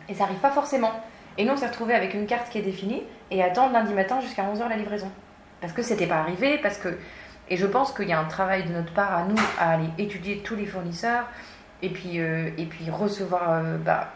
et 0.07 0.13
ça 0.13 0.23
arrive 0.23 0.39
pas 0.39 0.51
forcément. 0.51 0.93
Et 1.37 1.43
nous, 1.43 1.51
on 1.51 1.57
s'est 1.57 1.67
retrouvé 1.67 1.93
avec 1.93 2.13
une 2.13 2.27
carte 2.27 2.49
qui 2.49 2.59
est 2.59 2.61
définie 2.61 3.03
et 3.29 3.43
attendre 3.43 3.73
lundi 3.73 3.93
matin 3.93 4.21
jusqu'à 4.21 4.43
11h 4.43 4.69
la 4.69 4.77
livraison. 4.77 5.11
Parce 5.59 5.73
que 5.73 5.81
c'était 5.81 6.07
pas 6.07 6.19
arrivé, 6.19 6.57
parce 6.59 6.77
que. 6.77 6.97
Et 7.49 7.57
je 7.57 7.65
pense 7.65 7.91
qu'il 7.91 8.07
y 8.07 8.13
a 8.13 8.19
un 8.19 8.25
travail 8.25 8.63
de 8.63 8.73
notre 8.73 8.93
part 8.93 9.13
à 9.15 9.23
nous 9.23 9.39
à 9.59 9.71
aller 9.71 9.89
étudier 9.97 10.39
tous 10.39 10.55
les 10.55 10.65
fournisseurs 10.65 11.25
et 11.81 11.89
puis, 11.89 12.19
euh, 12.19 12.49
et 12.57 12.65
puis 12.65 12.89
recevoir. 12.89 13.61
bah, 13.85 14.11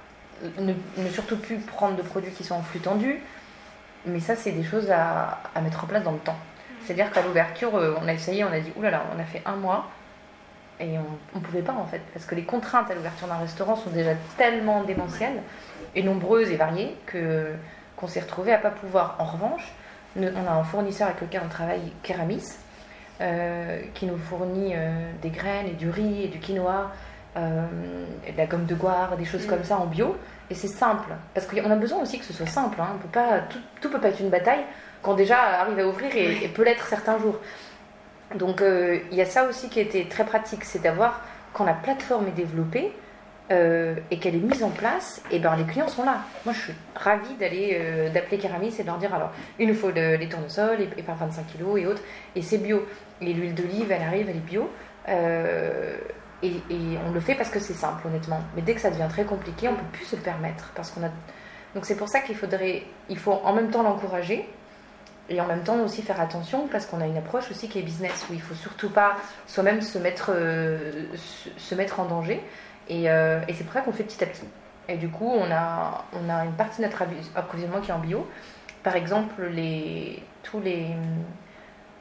ne, 0.59 0.73
surtout 1.09 1.37
plus 1.37 1.57
prendre 1.57 1.95
de 1.95 2.01
produits 2.01 2.31
qui 2.31 2.43
sont 2.43 2.55
en 2.55 2.61
flux 2.61 2.79
tendu. 2.79 3.19
Mais 4.05 4.19
ça, 4.19 4.35
c'est 4.35 4.51
des 4.51 4.63
choses 4.63 4.89
à, 4.89 5.39
à 5.53 5.61
mettre 5.61 5.83
en 5.83 5.87
place 5.87 6.03
dans 6.03 6.13
le 6.13 6.19
temps. 6.19 6.37
C'est-à-dire 6.85 7.11
qu'à 7.11 7.21
l'ouverture, 7.21 7.75
euh, 7.75 7.95
on 8.01 8.07
a 8.07 8.13
essayé, 8.13 8.43
on 8.43 8.51
a 8.51 8.59
dit, 8.59 8.71
oulala, 8.77 9.03
on 9.15 9.19
a 9.19 9.25
fait 9.25 9.41
un 9.45 9.55
mois, 9.55 9.89
et 10.79 10.97
on 11.33 11.39
ne 11.39 11.43
pouvait 11.43 11.61
pas 11.61 11.73
en 11.73 11.85
fait, 11.85 12.01
parce 12.13 12.25
que 12.25 12.35
les 12.35 12.43
contraintes 12.43 12.89
à 12.89 12.95
l'ouverture 12.95 13.27
d'un 13.27 13.37
restaurant 13.37 13.75
sont 13.75 13.89
déjà 13.89 14.11
tellement 14.37 14.83
démentielles 14.83 15.41
et 15.93 16.03
nombreuses 16.03 16.49
et 16.49 16.55
variées 16.55 16.95
que 17.05 17.53
qu'on 17.97 18.07
s'est 18.07 18.21
retrouvé 18.21 18.53
à 18.53 18.57
pas 18.57 18.69
pouvoir. 18.69 19.17
En 19.19 19.25
revanche, 19.25 19.73
on 20.15 20.23
a 20.23 20.51
un 20.51 20.63
fournisseur 20.63 21.09
avec 21.09 21.19
lequel 21.19 21.41
on 21.45 21.49
travaille, 21.49 21.91
Keramis, 22.01 22.45
euh, 23.21 23.81
qui 23.93 24.05
nous 24.05 24.17
fournit 24.17 24.73
euh, 24.75 25.11
des 25.21 25.29
graines 25.29 25.67
et 25.67 25.73
du 25.73 25.89
riz 25.89 26.23
et 26.23 26.27
du 26.27 26.39
quinoa, 26.39 26.91
et 28.27 28.33
de 28.33 28.37
la 28.37 28.47
gomme 28.47 28.65
de 28.65 28.75
goire, 28.75 29.15
des 29.15 29.23
choses 29.23 29.45
mm. 29.45 29.49
comme 29.49 29.63
ça 29.63 29.77
en 29.77 29.85
bio. 29.85 30.17
Et 30.49 30.55
c'est 30.55 30.67
simple, 30.67 31.09
parce 31.33 31.47
qu'on 31.47 31.71
a 31.71 31.75
besoin 31.75 32.01
aussi 32.01 32.19
que 32.19 32.25
ce 32.25 32.33
soit 32.33 32.47
simple. 32.47 32.81
Hein. 32.81 32.89
On 32.95 32.97
peut 32.97 33.07
pas, 33.07 33.39
tout, 33.49 33.59
tout 33.79 33.89
peut 33.89 33.99
pas 34.01 34.09
être 34.09 34.19
une 34.19 34.29
bataille 34.29 34.65
quand 35.01 35.13
déjà 35.13 35.39
arrive 35.61 35.79
à 35.79 35.87
ouvrir 35.87 36.15
et, 36.15 36.47
peut 36.49 36.63
l'être 36.63 36.85
certains 36.87 37.17
jours. 37.19 37.39
Donc 38.35 38.61
euh, 38.61 38.99
il 39.11 39.17
y 39.17 39.21
a 39.21 39.25
ça 39.25 39.45
aussi 39.47 39.69
qui 39.69 39.79
a 39.79 39.81
été 39.81 40.05
très 40.05 40.25
pratique, 40.25 40.63
c'est 40.63 40.81
d'avoir, 40.81 41.21
quand 41.53 41.65
la 41.65 41.73
plateforme 41.73 42.27
est 42.27 42.31
développée 42.31 42.91
euh, 43.51 43.95
et 44.11 44.19
qu'elle 44.19 44.35
est 44.35 44.39
mise 44.39 44.63
en 44.63 44.69
place, 44.69 45.21
et 45.31 45.37
eh 45.37 45.39
ben 45.39 45.55
les 45.55 45.63
clients 45.63 45.87
sont 45.87 46.03
là. 46.03 46.19
Moi 46.45 46.53
je 46.53 46.59
suis 46.59 46.73
ravie 46.95 47.33
d'aller 47.39 47.77
euh, 47.79 48.09
d'appeler 48.09 48.37
Keramis 48.37 48.75
et 48.77 48.83
de 48.83 48.87
leur 48.87 48.97
dire 48.97 49.13
alors 49.13 49.31
il 49.57 49.67
nous 49.67 49.73
faut 49.73 49.89
les 49.89 50.29
tournesols 50.29 50.81
et, 50.97 51.03
par 51.03 51.15
25 51.15 51.47
kilos 51.47 51.79
et 51.79 51.87
autres, 51.87 52.03
et 52.35 52.41
c'est 52.41 52.59
bio. 52.59 52.85
Et 53.21 53.33
l'huile 53.33 53.55
d'olive 53.55 53.91
elle 53.91 54.01
arrive, 54.01 54.29
elle 54.29 54.37
est 54.37 54.39
bio. 54.39 54.69
Et, 56.41 56.47
et, 56.47 56.97
on 57.05 57.11
le 57.11 57.19
fait 57.19 57.35
parce 57.35 57.49
que 57.49 57.59
c'est 57.59 57.73
simple, 57.73 58.07
honnêtement. 58.07 58.41
Mais 58.55 58.61
dès 58.61 58.73
que 58.73 58.79
ça 58.79 58.89
devient 58.89 59.07
très 59.09 59.25
compliqué, 59.25 59.67
on 59.67 59.75
peut 59.75 59.91
plus 59.91 60.05
se 60.05 60.15
le 60.15 60.21
permettre 60.21 60.71
parce 60.73 60.91
a. 60.91 61.09
Donc 61.75 61.85
c'est 61.85 61.97
pour 61.97 62.07
ça 62.07 62.21
qu'il 62.21 62.35
faudrait, 62.35 62.83
il 63.09 63.17
faut 63.17 63.33
en 63.43 63.53
même 63.53 63.69
temps 63.69 63.83
l'encourager, 63.83 64.47
et 65.29 65.39
en 65.39 65.45
même 65.45 65.61
temps 65.61 65.79
aussi 65.81 66.01
faire 66.01 66.19
attention 66.19 66.67
parce 66.67 66.85
qu'on 66.85 67.01
a 67.01 67.05
une 67.05 67.17
approche 67.17 67.49
aussi 67.51 67.69
qui 67.69 67.79
est 67.79 67.83
business 67.83 68.25
où 68.29 68.33
il 68.33 68.41
faut 68.41 68.55
surtout 68.55 68.89
pas 68.89 69.15
soi-même 69.45 69.81
se 69.81 69.99
mettre, 69.99 70.31
euh, 70.33 71.05
se, 71.57 71.75
mettre 71.75 71.99
en 71.99 72.05
danger. 72.05 72.41
Et, 72.87 73.09
euh, 73.09 73.39
c'est 73.47 73.63
pour 73.63 73.73
ça 73.73 73.81
qu'on 73.81 73.91
fait 73.91 74.03
petit 74.03 74.23
à 74.23 74.27
petit. 74.27 74.47
Et 74.87 74.97
du 74.97 75.09
coup, 75.09 75.29
on 75.31 75.51
a, 75.51 76.05
on 76.13 76.29
a 76.29 76.45
une 76.45 76.53
partie 76.53 76.81
de 76.81 76.87
notre 76.87 77.03
approvisionnement 77.35 77.79
qui 77.79 77.91
est 77.91 77.93
en 77.93 77.99
bio. 77.99 78.27
Par 78.81 78.95
exemple, 78.95 79.43
les, 79.51 80.23
tous 80.41 80.59
les, 80.61 80.87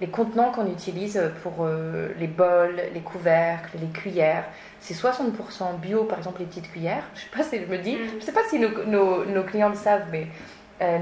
les 0.00 0.08
contenants 0.08 0.52
qu'on 0.52 0.66
utilise 0.66 1.20
pour 1.42 1.54
euh, 1.60 2.08
les 2.18 2.28
bols, 2.28 2.80
les 2.94 3.00
couvercles, 3.00 3.78
les 3.80 3.88
cuillères, 3.88 4.44
c'est 4.80 4.94
60% 4.94 5.78
bio, 5.80 6.04
par 6.04 6.18
exemple 6.18 6.40
les 6.40 6.46
petites 6.46 6.70
cuillères. 6.70 7.04
Je 7.14 7.20
sais 7.20 7.36
pas 7.36 7.42
si 7.42 7.60
je 7.60 7.66
me 7.66 7.78
dis, 7.78 7.96
mm. 7.96 8.20
je 8.20 8.24
sais 8.24 8.32
pas 8.32 8.44
si 8.48 8.58
nos, 8.58 8.84
nos, 8.84 9.24
nos 9.24 9.42
clients 9.42 9.70
le 9.70 9.76
savent, 9.76 10.06
mais 10.12 10.28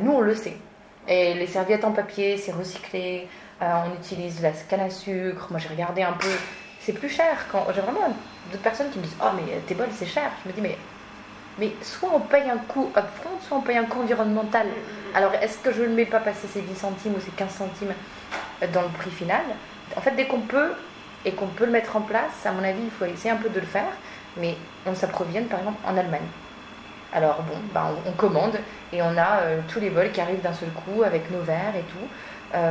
nous 0.03 0.13
on 0.13 0.21
le 0.21 0.35
sait. 0.35 0.57
Et 1.09 1.35
les 1.35 1.47
serviettes 1.47 1.85
en 1.85 1.93
papier, 1.93 2.37
c'est 2.37 2.53
recyclé. 2.53 3.29
Euh, 3.63 3.73
on 3.87 3.95
utilise 3.95 4.43
la 4.43 4.51
canne 4.51 4.81
à 4.81 4.91
sucre. 4.91 5.47
Moi, 5.51 5.61
j'ai 5.61 5.69
regardé 5.69 6.03
un 6.03 6.13
peu. 6.13 6.29
C'est 6.81 6.93
plus 6.93 7.09
cher. 7.09 7.47
Quand 7.51 7.67
j'ai 7.75 7.81
vraiment 7.81 8.09
d'autres 8.51 8.63
personnes 8.63 8.91
qui 8.91 8.99
me 8.99 9.05
disent 9.05 9.17
Oh, 9.23 9.29
mais 9.37 9.59
tes 9.67 9.75
bols, 9.75 9.89
c'est 9.93 10.07
cher. 10.07 10.31
Je 10.43 10.49
me 10.49 10.55
dis 10.55 10.61
Mais, 10.61 10.77
mais 11.59 11.73
soit 11.81 12.11
on 12.13 12.21
paye 12.21 12.51
un 12.51 12.59
coût 12.59 12.91
upfront, 12.97 13.39
soit 13.41 13.57
on 13.57 13.61
paye 13.61 13.77
un 13.77 13.85
coût 13.85 14.01
environnemental. 14.01 14.67
Alors, 15.15 15.33
est-ce 15.35 15.59
que 15.59 15.73
je 15.73 15.83
ne 15.83 15.95
mets 15.95 16.07
pas 16.07 16.21
passer 16.21 16.49
ces 16.49 16.61
10 16.61 16.75
centimes 16.75 17.15
ou 17.15 17.21
ces 17.21 17.31
15 17.31 17.51
centimes 17.51 17.95
dans 18.73 18.83
le 18.83 18.89
prix 18.89 19.11
final 19.11 19.43
En 19.97 20.01
fait, 20.01 20.13
dès 20.13 20.27
qu'on 20.27 20.41
peut 20.41 20.73
et 21.25 21.33
qu'on 21.33 21.49
peut 21.49 21.67
le 21.67 21.73
mettre 21.73 21.97
en 21.97 22.01
place, 22.01 22.45
à 22.45 22.53
mon 22.53 22.63
avis, 22.63 22.83
il 22.83 22.91
faut 22.91 23.05
essayer 23.05 23.31
un 23.31 23.37
peu 23.37 23.49
de 23.49 23.61
le 23.61 23.67
faire. 23.67 23.93
Mais 24.37 24.57
on 24.87 24.95
s'approvisionne, 24.95 25.47
par 25.47 25.59
exemple, 25.59 25.79
en 25.87 25.97
Allemagne. 25.97 26.27
Alors 27.13 27.43
bon, 27.43 27.57
ben, 27.73 27.95
on, 28.05 28.13
commande 28.13 28.59
et 28.93 29.01
on 29.01 29.17
a 29.17 29.41
euh, 29.41 29.61
tous 29.69 29.81
les 29.81 29.91
bols 29.91 30.11
qui 30.13 30.21
arrivent 30.21 30.43
d'un 30.43 30.53
seul 30.53 30.69
coup 30.71 31.03
avec 31.03 31.31
nos 31.31 31.41
verres 31.41 31.75
et 31.77 31.83
tout. 31.83 32.55
Euh, 32.55 32.71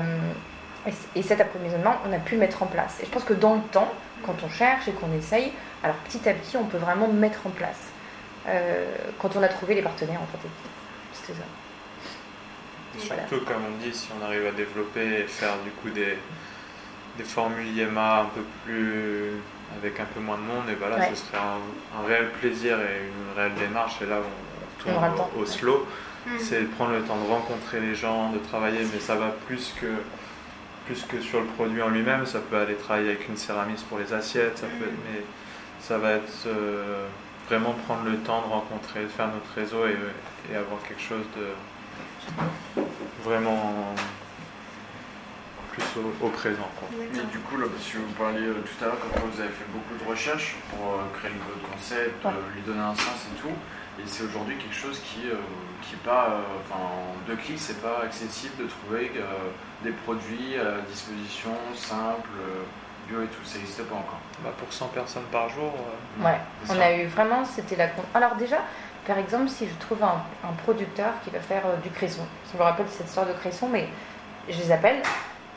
et, 1.15 1.23
cet 1.23 1.41
approvisionnement, 1.41 1.95
on 2.07 2.13
a 2.13 2.19
pu 2.19 2.35
le 2.35 2.41
mettre 2.41 2.61
en 2.61 2.67
place. 2.67 2.99
Et 3.01 3.05
je 3.05 3.11
pense 3.11 3.23
que 3.23 3.33
dans 3.33 3.55
le 3.55 3.61
temps, 3.71 3.91
quand 4.23 4.35
on 4.45 4.49
cherche 4.49 4.87
et 4.87 4.91
qu'on 4.91 5.11
essaye, 5.17 5.51
alors 5.83 5.95
petit 5.97 6.29
à 6.29 6.33
petit, 6.33 6.57
on 6.57 6.65
peut 6.65 6.77
vraiment 6.77 7.07
mettre 7.07 7.47
en 7.47 7.49
place. 7.49 7.89
Euh, 8.47 8.93
quand 9.19 9.35
on 9.35 9.41
a 9.41 9.47
trouvé 9.47 9.73
les 9.73 9.81
partenaires, 9.81 10.21
en 10.21 10.27
fait. 10.27 10.47
C'est 11.13 11.33
ça. 11.33 11.43
Surtout, 12.99 13.45
comme 13.45 13.63
on 13.67 13.84
dit, 13.84 13.93
si 13.93 14.10
on 14.19 14.25
arrive 14.25 14.45
à 14.47 14.51
développer 14.51 15.21
et 15.21 15.23
faire 15.23 15.58
du 15.63 15.71
coup 15.71 15.89
des, 15.89 16.17
des 17.17 17.23
formules 17.23 17.67
YEMA 17.75 18.21
un 18.21 18.25
peu 18.25 18.41
plus 18.65 19.31
avec 19.77 19.99
un 19.99 20.05
peu 20.05 20.19
moins 20.19 20.38
de 20.38 20.43
monde, 20.43 20.69
et 20.69 20.75
voilà, 20.75 21.10
ce 21.10 21.15
serait 21.15 21.38
un, 21.38 22.08
réel 22.08 22.29
plaisir 22.39 22.77
et 22.79 23.08
une 23.08 23.38
réelle 23.38 23.55
démarche. 23.55 24.01
Et 24.01 24.05
là, 24.05 24.19
on, 24.19 24.84
tourne 24.84 25.29
au, 25.38 25.45
slow. 25.45 25.88
Mm. 26.25 26.29
C'est 26.39 26.62
prendre 26.75 26.91
le 26.91 27.01
temps 27.01 27.17
de 27.17 27.29
rencontrer 27.29 27.79
les 27.79 27.95
gens, 27.95 28.31
de 28.31 28.39
travailler, 28.39 28.86
mais 28.93 28.99
ça 28.99 29.15
va 29.15 29.29
plus 29.47 29.73
que, 29.79 29.88
plus 30.86 31.03
que 31.03 31.21
sur 31.21 31.41
le 31.41 31.47
produit 31.47 31.81
en 31.81 31.89
lui-même. 31.89 32.25
Ça 32.25 32.39
peut 32.39 32.58
aller 32.58 32.75
travailler 32.75 33.10
avec 33.10 33.27
une 33.27 33.38
céramiste 33.38 33.86
pour 33.88 33.97
les 33.97 34.13
assiettes, 34.13 34.58
ça 34.58 34.67
peut 34.67 34.86
mais 35.12 35.21
ça 35.79 35.97
va 35.97 36.13
être 36.13 36.47
euh, 36.47 37.08
vraiment 37.47 37.75
prendre 37.86 38.05
le 38.05 38.17
temps 38.17 38.41
de 38.41 38.47
rencontrer, 38.47 39.03
de 39.03 39.08
faire 39.08 39.27
notre 39.27 39.53
réseau 39.55 39.86
et, 39.86 39.97
et 40.51 40.55
avoir 40.55 40.81
quelque 40.81 41.01
chose 41.01 41.25
de 41.38 41.47
vraiment 43.25 43.95
plus 45.71 45.83
au, 46.21 46.29
présent. 46.29 46.69
Et 46.93 47.25
du 47.31 47.39
coup, 47.39 47.57
là, 47.57 47.65
parce 47.67 47.89
que 47.89 47.97
vous 47.97 48.13
parliez 48.13 48.47
euh, 48.47 48.63
tout 48.63 48.83
à 48.83 48.88
l'heure, 48.88 48.97
quand 49.01 49.19
vous 49.25 49.41
avez 49.41 49.49
fait 49.49 49.67
beaucoup 49.73 50.01
de 50.01 50.09
recherches 50.09 50.55
pour 50.69 50.93
euh, 50.93 51.19
créer 51.19 51.31
le 51.31 51.67
concept, 51.67 52.25
euh, 52.25 52.29
lui 52.55 52.61
donner 52.61 52.79
un 52.79 52.95
sens 52.95 53.27
et 53.33 53.41
tout, 53.41 53.53
et 53.99 54.03
c'est 54.05 54.23
aujourd'hui 54.23 54.55
quelque 54.55 54.75
chose 54.75 54.99
qui, 54.99 55.21
qui 55.81 55.95
pas, 55.97 56.41
enfin, 56.59 56.79
en 56.79 57.27
deux 57.27 57.35
clics, 57.35 57.59
c'est 57.59 57.81
pas 57.81 58.01
accessible 58.03 58.63
de 58.63 58.67
trouver 58.67 59.11
des 59.83 59.91
produits 59.91 60.57
à 60.59 60.81
disposition 60.81 61.51
simples, 61.73 62.27
bio 63.07 63.23
et 63.23 63.27
tout, 63.27 63.45
ça 63.45 63.57
n'existe 63.57 63.83
pas 63.83 63.95
encore. 63.95 64.19
Bah 64.43 64.51
pour 64.57 64.71
100 64.71 64.88
personnes 64.88 65.23
par 65.31 65.47
jour. 65.47 65.73
ouais, 66.19 66.38
on 66.69 66.77
a 66.77 66.91
eu 66.91 67.05
vraiment, 67.05 67.45
c'était 67.45 67.77
la. 67.77 67.88
Alors 68.13 68.35
déjà, 68.35 68.57
par 69.05 69.17
exemple, 69.17 69.49
si 69.49 69.67
je 69.67 69.73
trouve 69.79 70.03
un, 70.03 70.23
un 70.47 70.53
producteur 70.63 71.13
qui 71.23 71.29
va 71.29 71.39
faire 71.39 71.63
du 71.83 71.89
cresson, 71.89 72.23
je 72.51 72.57
me 72.57 72.63
rappelle 72.63 72.87
cette 72.89 73.07
histoire 73.07 73.25
de 73.25 73.33
cresson, 73.33 73.67
mais 73.71 73.87
je 74.49 74.57
les 74.57 74.71
appelle, 74.71 75.01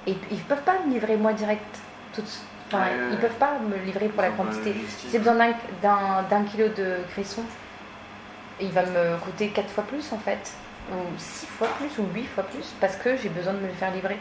et 0.06 0.16
ils 0.30 0.38
peuvent 0.38 0.62
pas 0.62 0.78
me 0.86 0.92
livrer 0.92 1.16
moi 1.16 1.32
direct. 1.32 1.78
Tout, 2.14 2.22
enfin, 2.66 2.84
ils 3.10 3.18
peuvent 3.18 3.38
pas 3.38 3.58
me 3.58 3.76
livrer 3.84 4.08
pour 4.08 4.22
la 4.22 4.30
quantité. 4.30 4.74
Si 4.88 5.10
j'ai 5.10 5.18
besoin 5.18 5.36
d'un 5.82 6.42
kilo 6.44 6.68
de 6.68 6.98
cresson, 7.10 7.42
il 8.60 8.72
va 8.72 8.82
me 8.82 9.16
coûter 9.18 9.48
4 9.48 9.68
fois 9.68 9.84
plus 9.84 10.12
en 10.12 10.18
fait, 10.18 10.52
ou 10.90 10.96
6 11.16 11.46
fois 11.46 11.68
plus, 11.78 11.98
ou 11.98 12.06
8 12.14 12.24
fois 12.24 12.44
plus, 12.44 12.74
parce 12.80 12.96
que 12.96 13.16
j'ai 13.16 13.28
besoin 13.28 13.52
de 13.52 13.58
me 13.58 13.66
le 13.66 13.74
faire 13.74 13.92
livrer. 13.92 14.18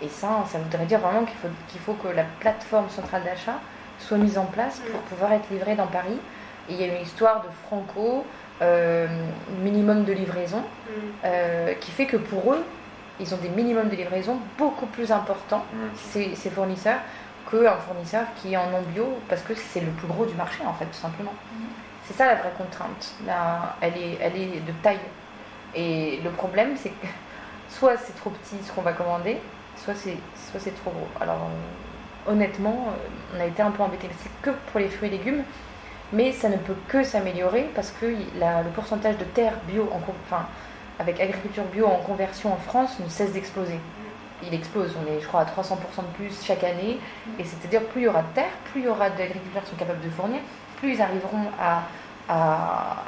Et 0.00 0.08
ça, 0.08 0.44
ça 0.46 0.58
voudrait 0.58 0.86
dire 0.86 1.00
vraiment 1.00 1.24
qu'il 1.24 1.36
faut, 1.36 1.48
qu'il 1.68 1.80
faut 1.80 1.94
que 1.94 2.08
la 2.08 2.24
plateforme 2.40 2.88
centrale 2.88 3.24
d'achat 3.24 3.58
soit 3.98 4.16
mise 4.16 4.38
en 4.38 4.46
place 4.46 4.80
pour 4.92 5.00
pouvoir 5.00 5.32
être 5.32 5.50
livrée 5.50 5.74
dans 5.74 5.88
Paris. 5.88 6.18
Et 6.68 6.74
il 6.74 6.80
y 6.80 6.84
a 6.84 6.86
une 6.86 7.02
histoire 7.02 7.42
de 7.42 7.48
franco, 7.66 8.24
euh, 8.60 9.06
minimum 9.62 10.04
de 10.04 10.12
livraison, 10.12 10.58
mm. 10.58 10.92
euh, 11.24 11.74
qui 11.74 11.90
fait 11.90 12.06
que 12.06 12.16
pour 12.16 12.52
eux, 12.52 12.64
ils 13.20 13.34
ont 13.34 13.38
des 13.38 13.48
minimums 13.48 13.88
de 13.88 13.96
livraison 13.96 14.38
beaucoup 14.56 14.86
plus 14.86 15.10
importants, 15.12 15.64
ces, 15.96 16.34
fournisseurs, 16.50 17.00
qu'un 17.50 17.76
fournisseur 17.76 18.26
qui 18.36 18.52
est 18.52 18.56
en 18.56 18.70
non 18.70 18.82
bio, 18.94 19.18
parce 19.28 19.42
que 19.42 19.54
c'est 19.54 19.80
le 19.80 19.90
plus 19.90 20.06
gros 20.06 20.24
du 20.24 20.34
marché, 20.34 20.62
en 20.66 20.74
fait, 20.74 20.86
tout 20.86 21.00
simplement. 21.00 21.34
C'est 22.04 22.14
ça 22.14 22.26
la 22.26 22.36
vraie 22.36 22.52
contrainte. 22.56 23.14
Là, 23.26 23.76
elle, 23.80 23.96
est, 23.96 24.18
elle 24.20 24.36
est 24.36 24.60
de 24.66 24.72
taille. 24.82 24.98
Et 25.74 26.20
le 26.24 26.30
problème, 26.30 26.74
c'est 26.76 26.90
que 26.90 27.06
soit 27.68 27.96
c'est 27.96 28.16
trop 28.16 28.30
petit 28.30 28.56
ce 28.64 28.72
qu'on 28.72 28.82
va 28.82 28.92
commander, 28.92 29.38
soit 29.76 29.94
c'est, 29.94 30.16
soit 30.50 30.60
c'est 30.60 30.76
trop 30.82 30.90
gros. 30.90 31.08
Alors, 31.20 31.36
euh, 31.36 32.32
honnêtement, 32.32 32.94
on 33.36 33.40
a 33.40 33.44
été 33.44 33.62
un 33.62 33.70
peu 33.70 33.82
embêtés. 33.82 34.08
C'est 34.22 34.30
que 34.42 34.50
pour 34.70 34.80
les 34.80 34.88
fruits 34.88 35.08
et 35.08 35.18
légumes, 35.18 35.42
mais 36.12 36.32
ça 36.32 36.48
ne 36.48 36.56
peut 36.56 36.76
que 36.88 37.02
s'améliorer 37.02 37.68
parce 37.74 37.92
que 37.92 38.06
le 38.06 38.70
pourcentage 38.74 39.18
de 39.18 39.24
terre 39.24 39.54
bio, 39.66 39.88
en, 39.92 40.00
enfin, 40.26 40.46
avec 40.98 41.20
agriculture 41.20 41.64
bio 41.64 41.86
en 41.86 41.98
conversion 41.98 42.52
en 42.52 42.56
France 42.56 42.98
ne 42.98 43.08
cesse 43.08 43.32
d'exploser. 43.32 43.78
il 44.42 44.54
explose. 44.54 44.94
On 45.02 45.12
est, 45.12 45.20
je 45.20 45.26
crois, 45.26 45.40
à 45.40 45.44
300% 45.44 45.76
de 45.76 46.16
plus 46.16 46.44
chaque 46.44 46.64
année. 46.64 46.98
Et 47.38 47.44
c'est-à-dire, 47.44 47.82
plus 47.84 48.02
il 48.02 48.04
y 48.04 48.08
aura 48.08 48.22
de 48.22 48.34
terre, 48.34 48.52
plus 48.70 48.80
il 48.82 48.84
y 48.84 48.88
aura 48.88 49.10
d'agriculteurs 49.10 49.62
qui 49.64 49.70
sont 49.70 49.76
capables 49.76 50.04
de 50.04 50.10
fournir, 50.10 50.40
plus 50.78 50.94
ils 50.94 51.02
arriveront 51.02 51.50
à, 51.60 51.82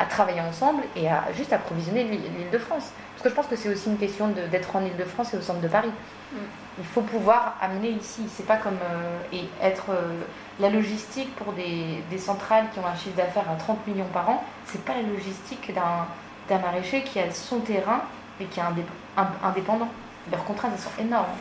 travailler 0.08 0.40
ensemble 0.40 0.82
et 0.96 1.08
à 1.08 1.24
juste 1.36 1.52
approvisionner 1.52 2.04
l'île 2.04 2.50
de 2.50 2.58
France. 2.58 2.90
Parce 3.12 3.22
que 3.22 3.28
je 3.28 3.34
pense 3.34 3.46
que 3.46 3.56
c'est 3.56 3.68
aussi 3.68 3.88
une 3.88 3.98
question 3.98 4.28
d'être 4.50 4.74
en 4.74 4.84
île 4.84 4.96
de 4.96 5.04
France 5.04 5.34
et 5.34 5.36
au 5.36 5.42
centre 5.42 5.60
de 5.60 5.68
Paris. 5.68 5.92
Mm. 6.32 6.36
Il 6.80 6.86
faut 6.86 7.02
pouvoir 7.02 7.56
amener 7.60 7.90
ici. 7.90 8.22
C'est 8.34 8.46
pas 8.46 8.56
comme. 8.56 8.78
Euh, 8.82 9.18
et 9.32 9.44
être. 9.62 9.90
Euh, 9.90 10.22
la 10.58 10.70
logistique 10.70 11.34
pour 11.36 11.52
des, 11.54 12.02
des, 12.10 12.18
centrales 12.18 12.66
qui 12.72 12.80
ont 12.80 12.86
un 12.86 12.94
chiffre 12.94 13.16
d'affaires 13.16 13.48
à 13.50 13.54
30 13.54 13.86
millions 13.86 14.08
par 14.12 14.28
an, 14.28 14.44
c'est 14.66 14.84
pas 14.84 14.92
la 14.94 15.02
logistique 15.02 15.72
d'un 15.72 16.58
maraîcher 16.58 17.02
qui 17.02 17.18
a 17.18 17.30
son 17.30 17.60
terrain 17.60 18.02
et 18.38 18.44
qui 18.44 18.60
est 18.60 18.62
indépendant. 19.42 19.88
Leurs 20.30 20.44
contraintes, 20.44 20.72
elles 20.74 20.80
sont 20.80 21.00
énormes. 21.00 21.32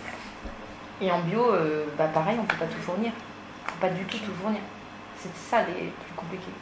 Et 1.02 1.12
en 1.12 1.19
bio, 1.19 1.52
euh, 1.52 1.86
bah 1.97 2.08
pareil, 2.13 2.38
on 2.39 2.45
peut 2.45 2.56
pas 2.56 2.65
tout 2.65 2.82
fournir. 2.82 3.12
On 3.67 3.71
peut 3.71 3.88
pas 3.88 3.93
du 3.93 4.06
tout 4.06 4.19
tout 4.19 4.32
fournir. 4.41 4.62
C'est 5.17 5.36
ça 5.36 5.63
les 5.63 5.73
plus 5.73 6.13
compliqués. 6.15 6.54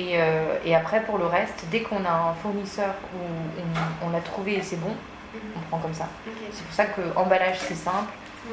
Et, 0.00 0.16
et, 0.64 0.74
après, 0.76 1.02
pour 1.02 1.18
le 1.18 1.26
reste, 1.26 1.66
dès 1.72 1.82
qu'on 1.82 2.04
a 2.04 2.12
un 2.12 2.34
fournisseur 2.34 2.94
où 3.14 4.06
on, 4.06 4.10
l'a 4.10 4.20
trouvé 4.20 4.54
et 4.54 4.62
c'est 4.62 4.76
bon, 4.76 4.94
on 5.56 5.60
prend 5.68 5.78
comme 5.78 5.94
ça. 5.94 6.08
C'est 6.52 6.64
pour 6.64 6.74
ça 6.74 6.86
que 6.86 7.00
emballage, 7.16 7.58
c'est 7.60 7.74
simple, 7.74 8.12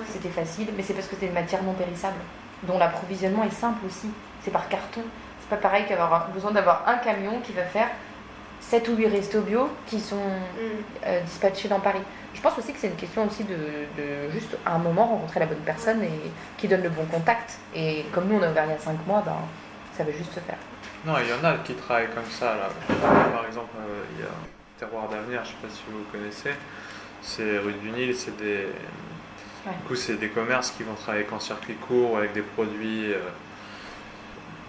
c'était 0.10 0.30
facile, 0.30 0.68
mais 0.76 0.84
c'est 0.84 0.94
parce 0.94 1.08
que 1.08 1.16
c'est 1.20 1.28
une 1.28 1.34
matière 1.34 1.64
non 1.64 1.74
périssable, 1.74 2.20
dont 2.64 2.78
l'approvisionnement 2.78 3.44
est 3.44 3.54
simple 3.54 3.86
aussi. 3.86 4.10
C'est 4.42 4.52
par 4.52 4.68
carton. 4.68 5.02
C'est 5.40 5.50
pas 5.50 5.58
pareil 5.58 5.86
qu'avoir 5.88 6.30
besoin 6.30 6.52
d'avoir 6.52 6.88
un 6.88 6.98
camion 6.98 7.40
qui 7.42 7.54
va 7.54 7.64
faire 7.64 7.90
7 8.62 8.88
ou 8.90 8.96
8 8.96 9.08
restos 9.08 9.42
bio 9.42 9.70
qui 9.86 10.00
sont 10.00 10.16
mm. 10.16 11.06
euh, 11.06 11.22
dispatchés 11.22 11.68
dans 11.68 11.80
Paris. 11.80 12.02
Je 12.34 12.42
pense 12.42 12.58
aussi 12.58 12.74
que 12.74 12.80
c'est 12.80 12.88
une 12.88 12.96
question 12.96 13.26
aussi 13.26 13.44
de, 13.44 13.56
juste 14.32 14.58
à 14.66 14.76
un 14.76 14.80
moment 14.80 15.08
rencontrer 15.08 15.40
la 15.40 15.46
bonne 15.46 15.60
personne 15.60 16.02
et 16.04 16.32
qui 16.58 16.68
donne 16.68 16.84
le 16.84 16.90
bon 16.90 17.06
contact. 17.06 17.60
Et 17.74 18.06
comme 18.12 18.28
nous 18.28 18.38
on 18.38 18.44
a 18.44 18.50
ouvert 18.50 18.66
il 18.66 18.72
y 18.72 18.74
a 18.74 18.80
5 18.80 19.06
mois, 19.08 19.22
ben, 19.26 19.36
ça 19.96 20.04
va 20.04 20.12
juste 20.12 20.34
se 20.34 20.40
faire. 20.40 20.58
Non, 21.06 21.14
il 21.20 21.30
y 21.30 21.34
en 21.34 21.44
a 21.48 21.58
qui 21.58 21.74
travaillent 21.76 22.10
comme 22.14 22.30
ça. 22.30 22.56
Là. 22.56 22.70
Par 23.32 23.46
exemple, 23.46 23.70
euh, 23.80 24.04
il 24.16 24.24
y 24.24 24.28
a 24.28 24.55
Terroir 24.78 25.08
d'avenir, 25.10 25.44
je 25.46 25.52
ne 25.52 25.56
sais 25.56 25.62
pas 25.62 25.74
si 25.74 25.84
vous 25.90 26.04
connaissez. 26.12 26.52
C'est 27.22 27.60
rue 27.60 27.74
du 27.74 27.92
Nil, 27.92 28.16
c'est 28.16 28.36
des. 28.38 28.68
Du 29.66 29.88
coup, 29.88 29.96
c'est 29.96 30.16
des 30.16 30.30
commerces 30.30 30.72
qui 30.72 30.84
vont 30.84 30.94
travailler 30.94 31.24
qu'en 31.24 31.40
circuit 31.40 31.76
court 31.76 32.18
avec 32.18 32.34
des 32.34 32.42
produits. 32.42 33.14
Euh, 33.14 33.20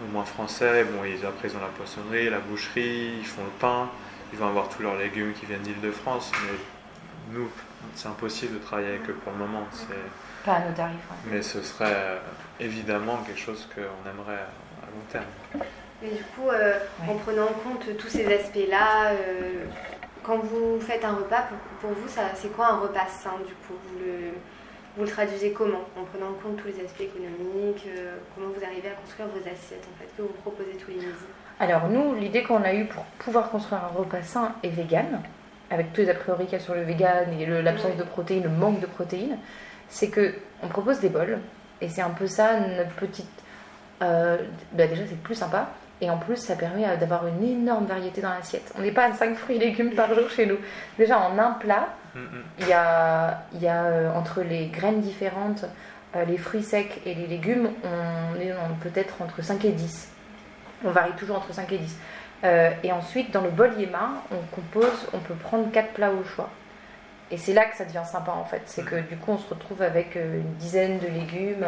au 0.02 0.12
moins 0.12 0.24
français. 0.24 0.84
Bon, 0.84 1.04
ils, 1.04 1.24
après, 1.24 1.48
ils 1.48 1.56
ont 1.56 1.60
la 1.60 1.68
poissonnerie, 1.68 2.30
la 2.30 2.38
boucherie, 2.38 3.14
ils 3.18 3.26
font 3.26 3.44
le 3.44 3.50
pain, 3.58 3.88
ils 4.32 4.38
vont 4.38 4.48
avoir 4.48 4.68
tous 4.68 4.82
leurs 4.82 4.96
légumes 4.96 5.32
qui 5.32 5.46
viennent 5.46 5.62
d'Île-de-France. 5.62 6.32
Mais 6.44 7.38
nous, 7.38 7.50
c'est 7.94 8.08
impossible 8.08 8.54
de 8.54 8.58
travailler 8.58 8.88
avec 8.88 9.08
eux 9.08 9.14
pour 9.24 9.32
le 9.32 9.38
moment. 9.38 9.66
Pas 10.44 10.54
à 10.54 10.60
nos 10.60 10.74
tarifs. 10.74 10.96
Mais 11.30 11.42
ce 11.42 11.62
serait 11.62 11.92
euh, 11.94 12.18
évidemment 12.60 13.18
quelque 13.26 13.40
chose 13.40 13.68
qu'on 13.74 14.10
aimerait 14.10 14.42
à 14.82 14.86
long 14.86 15.04
terme. 15.10 15.64
Et 16.02 16.10
du 16.10 16.22
coup, 16.22 16.48
euh, 16.50 16.78
en 17.08 17.14
prenant 17.14 17.44
en 17.44 17.46
compte 17.46 17.96
tous 17.96 18.08
ces 18.08 18.26
aspects-là, 18.32 19.12
euh, 19.12 19.64
quand 20.26 20.38
vous 20.38 20.80
faites 20.80 21.04
un 21.04 21.14
repas, 21.14 21.44
pour, 21.80 21.90
vous, 21.90 22.08
c'est 22.08 22.52
quoi 22.52 22.66
un 22.66 22.80
repas 22.80 23.06
sain 23.06 23.34
du 23.46 23.54
coup? 23.54 23.78
Le, 24.00 24.32
vous 24.96 25.04
le 25.04 25.08
traduisez 25.08 25.52
comment? 25.52 25.84
En 25.96 26.04
prenant 26.04 26.30
en 26.30 26.34
compte 26.34 26.56
tous 26.56 26.66
les 26.66 26.84
aspects 26.84 27.02
économiques 27.02 27.86
euh, 27.86 28.16
Comment 28.34 28.48
vous 28.48 28.64
arrivez 28.64 28.88
à 28.88 28.92
construire 28.92 29.28
vos 29.28 29.40
assiettes 29.40 29.86
en 29.94 29.98
fait? 30.00 30.08
Que 30.16 30.22
vous 30.22 30.34
proposez 30.42 30.72
tous 30.72 30.90
les 30.90 30.96
midis? 30.96 31.26
Alors 31.60 31.88
nous, 31.88 32.14
l'idée 32.14 32.42
qu'on 32.42 32.62
a 32.62 32.74
eue 32.74 32.86
pour 32.86 33.04
pouvoir 33.18 33.50
construire 33.50 33.84
un 33.84 33.98
repas 33.98 34.22
sain 34.22 34.54
et 34.62 34.68
vegan, 34.68 35.20
avec 35.70 35.92
tous 35.92 36.00
les 36.00 36.10
a 36.10 36.14
priori 36.14 36.44
qu'il 36.44 36.54
y 36.54 36.60
a 36.60 36.64
sur 36.64 36.74
le 36.74 36.82
vegan 36.82 37.32
et 37.38 37.46
l'absence 37.62 37.96
de 37.96 38.02
protéines, 38.02 38.42
le 38.42 38.50
manque 38.50 38.80
de 38.80 38.86
protéines, 38.86 39.38
c'est 39.88 40.08
que 40.08 40.34
on 40.62 40.68
propose 40.68 41.00
des 41.00 41.08
bols. 41.08 41.38
Et 41.80 41.88
c'est 41.88 42.02
un 42.02 42.10
peu 42.10 42.26
ça 42.26 42.58
notre 42.60 42.94
petite. 42.96 43.28
Euh, 44.02 44.38
bah 44.72 44.86
déjà 44.86 45.02
c'est 45.08 45.18
plus 45.22 45.34
sympa 45.34 45.70
et 46.00 46.10
en 46.10 46.18
plus 46.18 46.36
ça 46.36 46.56
permet 46.56 46.84
d'avoir 46.96 47.26
une 47.26 47.42
énorme 47.42 47.86
variété 47.86 48.20
dans 48.20 48.30
l'assiette. 48.30 48.72
On 48.78 48.82
n'est 48.82 48.92
pas 48.92 49.04
à 49.04 49.12
5 49.12 49.36
fruits 49.36 49.56
et 49.56 49.58
légumes 49.58 49.94
par 49.94 50.14
jour 50.14 50.28
chez 50.30 50.46
nous. 50.46 50.58
Déjà 50.98 51.18
en 51.18 51.38
un 51.38 51.52
plat, 51.52 51.88
il 52.58 52.68
y 52.68 52.72
a, 52.72 53.42
y 53.60 53.66
a 53.66 53.84
euh, 53.84 54.12
entre 54.12 54.40
les 54.42 54.66
graines 54.68 55.00
différentes, 55.00 55.66
euh, 56.14 56.24
les 56.24 56.38
fruits 56.38 56.62
secs 56.62 57.00
et 57.04 57.14
les 57.14 57.26
légumes, 57.26 57.68
on 57.84 58.40
est 58.40 58.52
peut-être 58.80 59.20
entre 59.20 59.42
5 59.42 59.64
et 59.66 59.72
10. 59.72 60.08
On 60.84 60.90
varie 60.90 61.12
toujours 61.12 61.36
entre 61.36 61.52
5 61.52 61.70
et 61.72 61.78
10. 61.78 61.98
Euh, 62.44 62.70
et 62.82 62.92
ensuite, 62.92 63.32
dans 63.32 63.40
le 63.40 63.50
bol 63.50 63.72
Yéma, 63.78 64.22
on 64.30 64.54
compose, 64.54 65.08
on 65.12 65.18
peut 65.18 65.34
prendre 65.34 65.70
4 65.70 65.92
plats 65.92 66.12
au 66.12 66.24
choix. 66.24 66.50
Et 67.30 67.36
c'est 67.36 67.52
là 67.52 67.64
que 67.64 67.76
ça 67.76 67.84
devient 67.84 68.04
sympa 68.04 68.32
en 68.32 68.44
fait. 68.44 68.62
C'est 68.66 68.84
que 68.84 69.00
du 69.00 69.16
coup, 69.16 69.32
on 69.32 69.38
se 69.38 69.48
retrouve 69.48 69.82
avec 69.82 70.14
une 70.14 70.54
dizaine 70.54 70.98
de 70.98 71.06
légumes, 71.06 71.66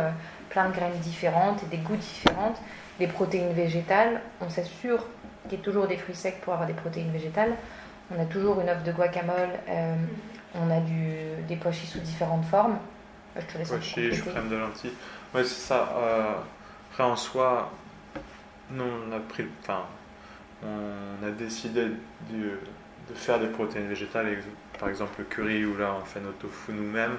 plein 0.51 0.69
de 0.69 0.75
graines 0.75 0.99
différentes 0.99 1.63
et 1.65 1.67
des 1.67 1.79
goûts 1.79 1.97
différents. 1.97 2.55
Les 3.01 3.07
protéines 3.07 3.53
végétales, 3.53 4.21
on 4.41 4.49
s'assure 4.49 5.05
qu'il 5.49 5.59
y 5.59 5.61
ait 5.61 5.65
toujours 5.65 5.87
des 5.87 5.97
fruits 5.97 6.15
secs 6.15 6.41
pour 6.43 6.53
avoir 6.53 6.69
des 6.69 6.75
protéines 6.75 7.11
végétales. 7.11 7.53
On 8.17 8.21
a 8.21 8.25
toujours 8.25 8.61
une 8.61 8.71
offre 8.71 8.85
de 8.85 8.93
guacamole 8.93 9.51
on 10.55 10.71
a 10.71 10.81
du, 10.81 11.15
des 11.47 11.57
pois 11.57 11.73
chiches 11.73 11.91
sous 11.91 12.01
différentes 12.01 12.45
formes. 12.45 12.79
Je 13.37 13.45
te 13.53 13.59
laisse 13.59 13.69
pois 13.69 13.81
chiches, 13.81 14.25
crème 14.25 14.49
de 14.49 14.57
lentilles. 14.57 14.93
Ouais, 15.35 15.45
c'est 15.45 15.67
ça. 15.67 15.93
Euh, 15.97 16.35
après, 16.91 17.05
en 17.05 17.17
soi, 17.17 17.71
nous, 18.71 18.85
on 18.85 19.13
a 19.13 19.21
pris, 19.21 19.47
enfin, 19.63 19.85
on 20.65 21.27
a 21.27 21.31
décidé 21.31 21.87
de, 22.31 22.61
de 23.09 23.15
faire 23.15 23.39
des 23.39 23.49
protéines 23.49 23.89
végétales. 23.89 24.27
Par 24.79 24.89
exemple, 24.89 25.15
le 25.19 25.25
curry, 25.25 25.65
où 25.65 25.77
là, 25.77 25.95
on 26.01 26.05
fait 26.05 26.21
notre 26.21 26.39
tofu 26.39 26.73
nous-mêmes, 26.73 27.17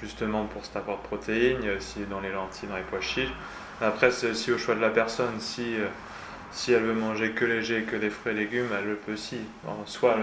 justement 0.00 0.44
pour 0.46 0.64
cet 0.64 0.76
apport 0.76 0.98
de 0.98 1.02
protéines. 1.02 1.58
Il 1.60 1.66
y 1.66 1.70
a 1.70 1.76
aussi 1.76 2.00
dans 2.10 2.20
les 2.20 2.32
lentilles, 2.32 2.68
dans 2.68 2.76
les 2.76 2.82
pois 2.82 3.00
chiches. 3.00 3.32
Après, 3.80 4.10
c'est 4.10 4.30
aussi 4.30 4.52
au 4.52 4.58
choix 4.58 4.74
de 4.74 4.80
la 4.80 4.90
personne. 4.90 5.40
Si, 5.40 5.76
euh, 5.76 5.86
si 6.52 6.72
elle 6.72 6.82
veut 6.82 6.94
manger 6.94 7.32
que 7.32 7.44
léger, 7.44 7.82
que 7.82 7.96
des 7.96 8.10
fruits 8.10 8.32
et 8.32 8.36
légumes, 8.36 8.68
elle 8.78 8.86
le 8.86 8.94
peut 8.94 9.14
aussi. 9.14 9.38
soit 9.86 10.16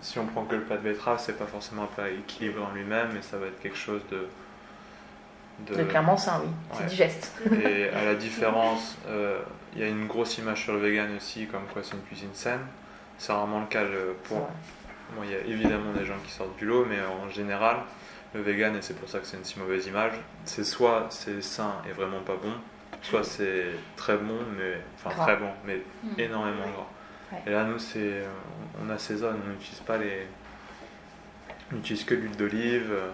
si 0.00 0.18
on 0.18 0.26
prend 0.26 0.44
que 0.44 0.56
le 0.56 0.62
plat 0.62 0.76
de 0.76 0.82
betterave, 0.82 1.22
c'est 1.24 1.38
pas 1.38 1.46
forcément 1.46 1.84
un 1.84 1.86
plat 1.86 2.10
équilibré 2.10 2.60
en 2.60 2.74
lui-même, 2.74 3.10
mais 3.14 3.22
ça 3.22 3.38
va 3.38 3.46
être 3.46 3.60
quelque 3.60 3.76
chose 3.76 4.02
de. 4.10 4.26
de... 5.72 5.84
clairement 5.84 6.16
sain, 6.16 6.42
oui. 6.42 6.50
C'est 6.76 6.86
digeste. 6.86 7.32
Et 7.64 7.88
à 7.88 8.04
la 8.04 8.14
différence, 8.14 8.96
euh, 9.06 9.40
il 9.74 9.80
y 9.80 9.84
a 9.84 9.88
une 9.88 10.06
grosse 10.06 10.38
image 10.38 10.64
sur 10.64 10.74
le 10.74 10.80
vegan 10.80 11.16
aussi, 11.16 11.46
comme 11.46 11.64
quoi 11.72 11.82
c'est 11.84 11.94
une 11.94 12.02
cuisine 12.02 12.34
saine. 12.34 12.66
C'est 13.22 13.32
rarement 13.32 13.60
le 13.60 13.66
cas 13.66 13.84
pour. 14.24 14.48
il 15.22 15.30
y 15.30 15.34
a 15.36 15.38
évidemment 15.46 15.92
des 15.92 16.04
gens 16.04 16.16
qui 16.26 16.32
sortent 16.32 16.56
du 16.58 16.66
lot, 16.66 16.84
mais 16.84 16.98
en 17.00 17.30
général, 17.30 17.76
le 18.34 18.42
vegan, 18.42 18.74
et 18.74 18.82
c'est 18.82 18.98
pour 18.98 19.08
ça 19.08 19.20
que 19.20 19.26
c'est 19.26 19.36
une 19.36 19.44
si 19.44 19.60
mauvaise 19.60 19.86
image, 19.86 20.14
c'est 20.44 20.64
soit 20.64 21.06
c'est 21.10 21.40
sain 21.40 21.74
et 21.88 21.92
vraiment 21.92 22.18
pas 22.18 22.34
bon, 22.34 22.52
soit 23.00 23.22
c'est 23.22 23.66
très 23.94 24.16
bon, 24.16 24.40
mais. 24.58 24.74
Enfin, 24.96 25.10
très 25.22 25.36
bon, 25.36 25.50
mais 25.64 25.82
mm. 26.02 26.18
énormément 26.18 26.64
gras. 26.64 27.40
Et 27.46 27.50
là, 27.50 27.62
nous, 27.62 27.78
c'est, 27.78 28.00
euh, 28.00 28.26
on 28.84 28.90
assaisonne, 28.90 29.36
on 29.46 29.50
n'utilise 29.50 29.80
pas 29.82 29.98
les. 29.98 30.26
On 31.70 31.76
n'utilise 31.76 32.02
que 32.02 32.14
l'huile 32.14 32.36
d'olive. 32.36 32.90
Euh, 32.90 33.10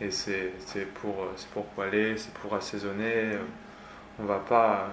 et 0.00 0.10
c'est, 0.10 0.54
pour, 0.94 1.24
euh, 1.24 1.32
c'est 1.36 1.50
pour 1.50 1.66
poêler, 1.66 2.16
c'est 2.16 2.32
pour 2.32 2.54
assaisonner. 2.54 3.32
On 4.18 4.24
va 4.24 4.38
pas 4.38 4.88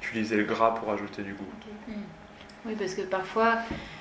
utiliser 0.00 0.36
le 0.36 0.44
gras 0.44 0.70
pour 0.70 0.92
ajouter 0.92 1.22
du 1.22 1.34
goût. 1.34 1.52
Hmm. 1.88 1.94
Oui, 2.66 2.74
parce 2.78 2.94
que 2.94 3.02
parfois, 3.02 3.54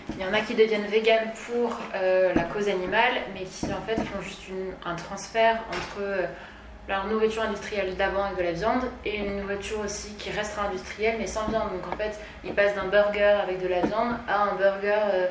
il 0.09 0.21
y 0.21 0.25
en 0.25 0.33
a 0.33 0.41
qui 0.41 0.53
deviennent 0.53 0.87
véganes 0.87 1.31
pour 1.47 1.77
la 1.93 2.43
cause 2.43 2.67
animale, 2.67 3.13
mais 3.33 3.43
qui 3.43 3.67
en 3.67 3.81
fait 3.85 3.95
font 3.95 4.21
juste 4.21 4.41
un 4.85 4.95
transfert 4.95 5.63
entre 5.69 6.27
leur 6.89 7.05
nourriture 7.05 7.43
industrielle 7.43 7.95
d'avant 7.95 8.23
avec 8.23 8.37
de 8.39 8.43
la 8.43 8.51
viande 8.51 8.83
et 9.05 9.17
une 9.17 9.41
nourriture 9.41 9.79
aussi 9.79 10.15
qui 10.15 10.31
restera 10.31 10.67
industrielle 10.67 11.15
mais 11.19 11.27
sans 11.27 11.47
viande. 11.47 11.69
Donc 11.71 11.93
en 11.93 11.95
fait, 11.95 12.19
ils 12.43 12.53
passent 12.53 12.75
d'un 12.75 12.87
burger 12.87 13.37
avec 13.43 13.61
de 13.61 13.67
la 13.67 13.81
viande 13.81 14.15
à 14.27 14.41
un 14.43 14.55
burger 14.55 14.99
euh, 15.13 15.27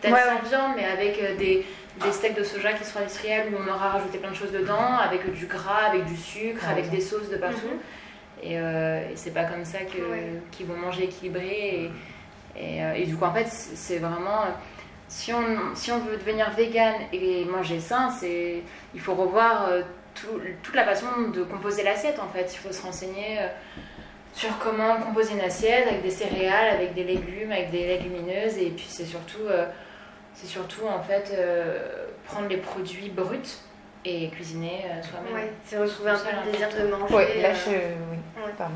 peut-être 0.00 0.16
sans 0.16 0.48
viande 0.48 0.72
mais 0.76 0.84
avec 0.84 1.22
euh, 1.22 1.36
des, 1.36 1.64
des, 2.02 2.12
steaks 2.12 2.34
de 2.34 2.42
soja 2.42 2.72
qui 2.72 2.84
seront 2.84 3.00
industriels 3.00 3.46
où 3.52 3.56
on 3.56 3.72
aura 3.72 3.90
rajouté 3.90 4.18
plein 4.18 4.32
de 4.32 4.36
choses 4.36 4.50
dedans, 4.50 4.98
avec 5.00 5.32
du 5.32 5.46
gras, 5.46 5.86
avec 5.88 6.04
du 6.04 6.16
sucre, 6.16 6.68
avec 6.68 6.90
des 6.90 7.00
sauces 7.00 7.30
de 7.30 7.36
partout. 7.36 7.66
Mhm. 7.66 8.46
Euh, 8.46 9.10
et, 9.10 9.16
c'est 9.16 9.32
pas 9.32 9.44
comme 9.44 9.64
ça 9.64 9.78
qu'ils 9.80 10.66
vont 10.66 10.76
manger 10.76 11.04
équilibré. 11.04 11.46
Et, 11.46 11.90
et, 12.60 13.06
du 13.06 13.16
coup, 13.16 13.24
en 13.24 13.32
fait, 13.32 13.46
c'est 13.48 13.98
vraiment 13.98 14.44
si 15.08 15.32
on, 15.32 15.74
si 15.74 15.90
on 15.90 15.98
veut 16.00 16.16
devenir 16.16 16.50
vegan 16.50 16.94
et 17.12 17.44
manger 17.44 17.80
sain, 17.80 18.10
il 18.22 19.00
faut 19.00 19.14
revoir 19.14 19.70
toute 20.62 20.74
la 20.74 20.84
façon 20.84 21.06
de 21.34 21.42
composer 21.42 21.82
l'assiette 21.82 22.18
en 22.18 22.28
fait. 22.28 22.52
Il 22.54 22.58
faut 22.58 22.72
se 22.72 22.82
renseigner 22.82 23.38
euh, 23.38 23.46
sur 24.34 24.58
comment 24.58 24.96
composer 24.96 25.34
une 25.34 25.40
assiette 25.40 25.86
avec 25.86 26.02
des 26.02 26.10
céréales, 26.10 26.74
avec 26.74 26.94
des 26.94 27.04
légumes, 27.04 27.52
avec 27.52 27.70
des 27.70 27.86
légumineuses 27.86 28.58
et 28.58 28.70
puis 28.70 28.86
c'est 28.88 29.04
surtout, 29.04 29.46
euh, 29.48 29.66
surtout 30.44 30.86
en 30.86 31.02
fait 31.02 31.32
euh, 31.32 32.06
prendre 32.26 32.48
les 32.48 32.58
produits 32.58 33.10
bruts 33.10 33.38
et 34.04 34.28
cuisiner 34.30 34.84
soi-même. 35.02 35.34
Oui, 35.34 35.50
c'est 35.64 35.78
retrouver 35.78 36.10
un 36.10 36.18
peu 36.18 36.30
le 36.30 36.50
plaisir 36.50 36.68
de 36.68 36.90
manger. 36.90 37.14
Oui, 37.14 37.42
là 37.42 37.54
je. 37.54 37.70
Oui, 37.70 38.52
pardon. 38.56 38.74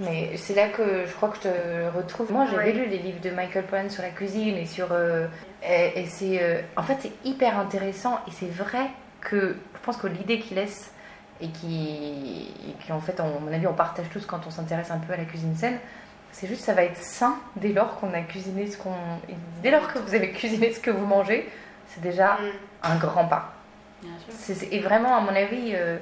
Mais 0.00 0.36
c'est 0.36 0.54
là 0.54 0.68
que 0.68 1.06
je 1.06 1.12
crois 1.12 1.28
que 1.30 1.36
je 1.36 1.42
te 1.42 1.96
retrouve. 1.96 2.32
Moi 2.32 2.46
j'avais 2.50 2.72
lu 2.72 2.86
les 2.86 2.98
livres 2.98 3.20
de 3.20 3.30
Michael 3.30 3.64
Pollan 3.64 3.88
sur 3.90 4.02
la 4.02 4.10
cuisine 4.10 4.56
et 4.56 4.66
sur. 4.66 4.88
et, 5.62 6.00
et 6.00 6.06
c'est. 6.06 6.64
en 6.76 6.82
fait, 6.82 6.96
c'est 7.00 7.12
hyper 7.24 7.58
intéressant 7.58 8.20
et 8.26 8.30
c'est 8.30 8.50
vrai 8.50 8.86
que 9.20 9.56
je 9.74 9.80
pense 9.82 9.96
que 9.96 10.06
l'idée 10.06 10.38
qu'il 10.38 10.56
laisse 10.56 10.92
et 11.40 11.48
qui, 11.48 12.52
qui, 12.84 12.92
en 12.92 13.00
fait, 13.00 13.18
à 13.18 13.24
mon 13.24 13.52
avis, 13.52 13.66
on 13.66 13.74
partage 13.74 14.06
tous 14.12 14.26
quand 14.26 14.46
on 14.46 14.50
s'intéresse 14.50 14.90
un 14.90 14.98
peu 14.98 15.12
à 15.12 15.16
la 15.16 15.24
cuisine 15.24 15.56
saine, 15.56 15.78
c'est 16.32 16.46
juste 16.46 16.62
ça 16.62 16.74
va 16.74 16.82
être 16.82 16.98
sain 16.98 17.36
dès 17.56 17.72
lors 17.72 17.96
qu'on 17.96 18.12
a 18.12 18.20
cuisiné 18.20 18.66
ce 18.66 18.76
qu'on. 18.76 18.94
Dès 19.62 19.70
lors 19.70 19.88
que 19.92 19.98
vous 19.98 20.14
avez 20.14 20.30
cuisiné 20.32 20.72
ce 20.72 20.80
que 20.80 20.90
vous 20.90 21.06
mangez, 21.06 21.48
c'est 21.88 22.00
déjà 22.00 22.34
mm. 22.34 22.38
un 22.84 22.96
grand 22.96 23.24
pas. 23.24 23.54
Et 24.70 24.80
vraiment, 24.80 25.16
à 25.16 25.20
mon 25.20 25.34
avis, 25.34 25.72
euh, 25.74 25.98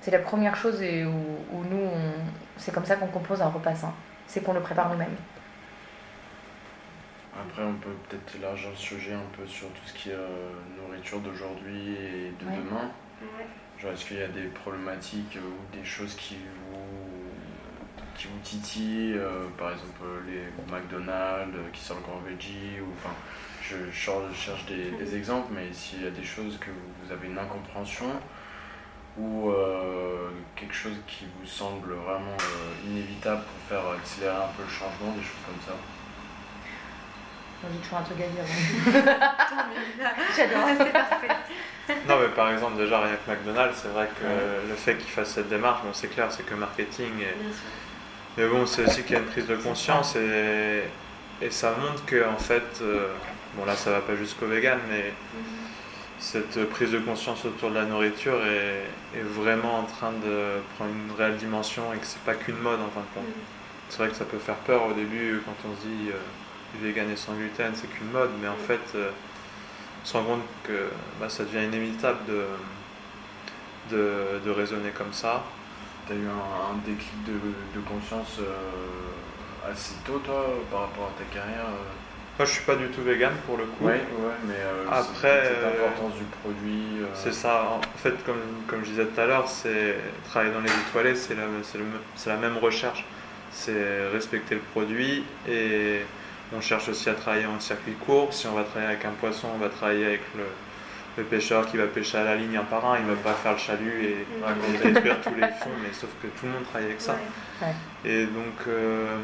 c'est 0.00 0.10
la 0.10 0.18
première 0.18 0.56
chose 0.56 0.80
où, 0.80 1.56
où 1.56 1.64
nous, 1.64 1.90
c'est 2.56 2.72
comme 2.72 2.84
ça 2.84 2.96
qu'on 2.96 3.08
compose 3.08 3.42
un 3.42 3.48
repas 3.48 3.74
sain. 3.74 3.92
C'est 4.26 4.42
qu'on 4.42 4.52
le 4.52 4.60
prépare 4.60 4.90
nous-mêmes. 4.90 5.16
Après, 7.40 7.62
on 7.62 7.74
peut 7.74 7.94
peut-être 8.08 8.36
élargir 8.36 8.70
le 8.70 8.76
sujet 8.76 9.14
un 9.14 9.36
peu 9.36 9.46
sur 9.46 9.68
tout 9.68 9.86
ce 9.86 9.94
qui 9.94 10.10
est 10.10 10.14
euh, 10.14 10.50
nourriture 10.76 11.20
d'aujourd'hui 11.20 11.94
et 11.94 12.32
de 12.38 12.50
demain. 12.50 12.90
Genre, 13.78 13.92
est-ce 13.92 14.06
qu'il 14.06 14.18
y 14.18 14.22
a 14.22 14.28
des 14.28 14.48
problématiques 14.48 15.38
ou 15.38 15.76
des 15.76 15.84
choses 15.84 16.14
qui 16.16 16.36
vous, 16.36 16.78
qui 18.18 18.26
vous 18.26 18.38
titillent 18.42 19.16
euh, 19.16 19.46
Par 19.56 19.70
exemple, 19.70 20.02
les 20.26 20.42
McDonald's 20.70 21.56
qui 21.72 21.80
sortent 21.80 22.00
le 22.00 22.06
grand 22.06 22.20
veggie 22.20 22.80
ou 22.80 22.92
enfin, 22.98 23.14
je, 23.62 23.90
cherche 23.92 24.66
des, 24.66 25.16
exemples, 25.16 25.52
mais 25.54 25.72
s'il 25.72 26.02
y 26.02 26.06
a 26.06 26.10
des 26.10 26.24
choses 26.24 26.58
que 26.58 26.70
vous 26.70 27.12
avez 27.12 27.28
une 27.28 27.38
incompréhension 27.38 28.10
ou 29.16 29.50
euh, 29.50 30.30
quelque 30.54 30.74
chose 30.74 30.96
qui 31.06 31.26
vous 31.40 31.46
semble 31.46 31.92
vraiment 31.92 32.36
inévitable 32.86 33.42
pour 33.42 33.76
faire 33.78 33.90
accélérer 33.90 34.36
un 34.36 34.52
peu 34.56 34.62
le 34.62 34.68
changement, 34.68 35.12
des 35.12 35.22
choses 35.22 35.44
comme 35.46 35.60
ça 35.66 35.74
j'ai 37.72 37.78
toujours 37.80 37.98
un 37.98 38.02
truc 38.02 38.18
à 38.20 38.28
dire. 38.28 38.44
J'adore, 40.36 40.68
c'est 40.78 40.92
parfait. 40.92 41.28
Non, 42.06 42.20
mais 42.20 42.28
par 42.28 42.52
exemple, 42.52 42.76
déjà, 42.76 43.00
rien 43.00 43.16
que 43.16 43.30
McDonald's, 43.30 43.76
c'est 43.82 43.88
vrai 43.88 44.08
que 44.20 44.68
le 44.68 44.74
fait 44.74 44.96
qu'il 44.96 45.10
fasse 45.10 45.30
cette 45.30 45.48
démarche, 45.48 45.82
bon, 45.82 45.92
c'est 45.92 46.08
clair, 46.08 46.30
c'est 46.30 46.44
que 46.44 46.54
marketing. 46.54 47.24
Mais 48.38 48.46
bon, 48.46 48.66
c'est 48.66 48.86
aussi 48.86 49.02
qu'il 49.02 49.14
y 49.14 49.16
a 49.16 49.18
une 49.18 49.26
prise 49.26 49.48
de 49.48 49.56
conscience 49.56 50.14
et, 50.14 50.84
ça 51.50 51.72
montre 51.72 52.04
que, 52.04 52.24
en 52.24 52.36
fait, 52.36 52.80
euh, 52.82 53.08
bon, 53.56 53.64
là, 53.64 53.74
ça 53.74 53.90
va 53.90 54.00
pas 54.00 54.14
jusqu'au 54.14 54.46
vegan, 54.46 54.78
mais 54.88 55.12
cette 56.20 56.68
prise 56.70 56.92
de 56.92 57.00
conscience 57.00 57.44
autour 57.44 57.70
de 57.70 57.74
la 57.74 57.84
nourriture 57.84 58.38
est, 58.46 59.20
vraiment 59.20 59.80
en 59.80 59.82
train 59.82 60.12
de 60.12 60.60
prendre 60.76 60.92
une 60.92 61.16
réelle 61.16 61.36
dimension 61.36 61.92
et 61.92 61.98
que 61.98 62.06
c'est 62.06 62.22
pas 62.22 62.34
qu'une 62.34 62.58
mode, 62.58 62.80
en 62.80 62.90
fin 62.90 63.00
de 63.00 63.14
compte. 63.14 63.34
C'est 63.88 63.98
vrai 63.98 64.08
que 64.08 64.14
ça 64.14 64.24
peut 64.24 64.38
faire 64.38 64.56
peur 64.56 64.86
au 64.86 64.92
début 64.92 65.42
quand 65.44 65.68
on 65.68 65.74
se 65.74 65.86
dit. 65.86 66.10
Euh, 66.10 66.18
vegan 66.82 67.10
et 67.10 67.16
sans 67.16 67.32
gluten, 67.34 67.72
c'est 67.74 67.88
qu'une 67.88 68.10
mode, 68.10 68.30
mais 68.40 68.48
en 68.48 68.56
fait, 68.56 68.80
euh, 68.94 69.10
on 70.02 70.06
se 70.06 70.16
rend 70.16 70.24
compte 70.24 70.42
que 70.64 70.88
bah, 71.20 71.28
ça 71.28 71.44
devient 71.44 71.64
inévitable 71.64 72.18
de, 73.90 74.50
raisonner 74.50 74.90
comme 74.90 75.12
ça. 75.12 75.44
Tu 76.08 76.14
as 76.14 76.16
eu 76.16 76.26
un, 76.26 76.78
déclic 76.86 77.12
de, 77.26 77.80
conscience 77.80 78.38
euh, 78.40 79.70
assez 79.70 79.94
tôt, 80.06 80.18
toi, 80.24 80.46
par 80.70 80.80
rapport 80.82 81.12
à 81.14 81.18
ta 81.18 81.24
carrière 81.34 81.66
euh 81.66 82.38
Moi, 82.38 82.46
je 82.46 82.50
suis 82.50 82.64
pas 82.64 82.76
du 82.76 82.86
tout 82.88 83.02
vegan 83.02 83.32
pour 83.46 83.58
le 83.58 83.64
coup. 83.64 83.82
Oui, 83.82 83.92
ouais, 83.92 84.34
mais 84.46 84.54
après, 84.90 85.52
l'importance 85.62 86.14
du 86.16 86.24
produit. 86.42 87.04
C'est 87.12 87.34
ça. 87.34 87.78
En 87.78 87.98
fait, 87.98 88.24
comme, 88.24 88.40
comme 88.66 88.84
je 88.84 88.90
disais 88.90 89.04
tout 89.04 89.20
à 89.20 89.26
l'heure, 89.26 89.48
c'est 89.48 89.96
travailler 90.24 90.52
dans 90.52 90.60
les 90.60 90.70
étoilés, 90.88 91.14
c'est 91.14 91.34
la, 91.34 91.44
la 92.26 92.36
même 92.40 92.56
recherche. 92.56 93.04
C'est 93.50 94.08
respecter 94.10 94.54
le 94.54 94.62
produit 94.72 95.24
et 95.46 96.00
on 96.56 96.60
cherche 96.62 96.88
aussi 96.88 97.10
à 97.10 97.14
travailler 97.14 97.46
en 97.46 97.60
circuit 97.60 97.94
court. 97.94 98.32
Si 98.32 98.46
on 98.46 98.54
va 98.54 98.64
travailler 98.64 98.92
avec 98.92 99.04
un 99.04 99.10
poisson, 99.10 99.48
on 99.54 99.58
va 99.58 99.68
travailler 99.68 100.06
avec 100.06 100.22
le, 100.36 100.44
pêcheur 101.22 101.66
qui 101.66 101.76
va 101.76 101.86
pêcher 101.86 102.18
à 102.18 102.24
la 102.24 102.36
ligne 102.36 102.56
un 102.56 102.64
par 102.64 102.84
un. 102.90 102.98
Il 102.98 103.06
ne 103.06 103.14
va 103.14 103.16
pas 103.16 103.34
faire 103.34 103.52
le 103.52 103.58
chalut 103.58 104.02
et, 104.02 104.26
détruire 104.84 105.20
tous 105.20 105.34
les 105.34 105.48
fonds, 105.48 105.70
mais 105.82 105.92
sauf 105.92 106.10
que 106.22 106.28
tout 106.28 106.46
le 106.46 106.52
monde 106.52 106.64
travaille 106.64 106.86
avec 106.86 107.00
ça. 107.00 107.16
Et 108.04 108.24
donc, 108.24 108.66
euh, 108.66 109.16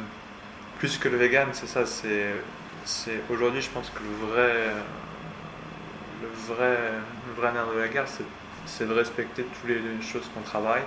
plus 0.78 0.98
que 0.98 1.08
le 1.08 1.16
vegan, 1.16 1.48
c'est 1.52 1.68
ça. 1.68 1.84
C'est, 1.86 3.22
aujourd'hui, 3.30 3.62
je 3.62 3.70
pense 3.70 3.90
que 3.90 4.00
le 4.00 4.26
vrai, 4.26 4.52
le 6.22 6.54
vrai, 6.54 6.76
le 7.28 7.40
vrai 7.40 7.52
nerf 7.52 7.66
de 7.74 7.78
la 7.78 7.88
guerre, 7.88 8.06
c'est, 8.66 8.86
de 8.86 8.92
respecter 8.92 9.44
toutes 9.44 9.70
les 9.70 9.80
choses 10.02 10.30
qu'on 10.34 10.42
travaille. 10.42 10.82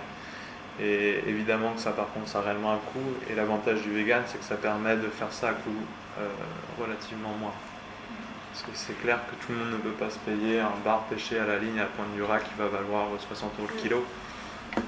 Et 0.79 1.23
évidemment 1.27 1.73
que 1.73 1.79
ça, 1.79 1.91
par 1.91 2.11
contre, 2.13 2.27
ça 2.27 2.39
a 2.39 2.41
réellement 2.41 2.73
un 2.73 2.79
coût. 2.93 2.99
Et 3.29 3.35
l'avantage 3.35 3.81
du 3.81 3.91
vegan, 3.91 4.21
c'est 4.27 4.37
que 4.37 4.45
ça 4.45 4.55
permet 4.55 4.95
de 4.95 5.07
faire 5.07 5.31
ça 5.31 5.49
à 5.49 5.53
coût 5.53 5.71
euh, 6.19 6.27
relativement 6.79 7.33
moins. 7.39 7.53
Parce 8.57 8.71
que 8.71 8.75
c'est 8.75 8.99
clair 9.01 9.19
que 9.29 9.45
tout 9.45 9.51
le 9.51 9.59
monde 9.59 9.73
ne 9.73 9.77
peut 9.77 9.91
pas 9.91 10.09
se 10.09 10.17
payer 10.17 10.59
un 10.59 10.73
bar 10.83 11.03
pêché 11.03 11.37
à 11.37 11.45
la 11.45 11.59
ligne 11.59 11.79
à 11.79 11.85
Pointe 11.85 12.11
du 12.15 12.23
Rat 12.23 12.39
qui 12.39 12.55
va 12.57 12.67
valoir 12.67 13.05
60 13.19 13.51
euros 13.59 13.69
le 13.71 13.79
kilo. 13.79 14.03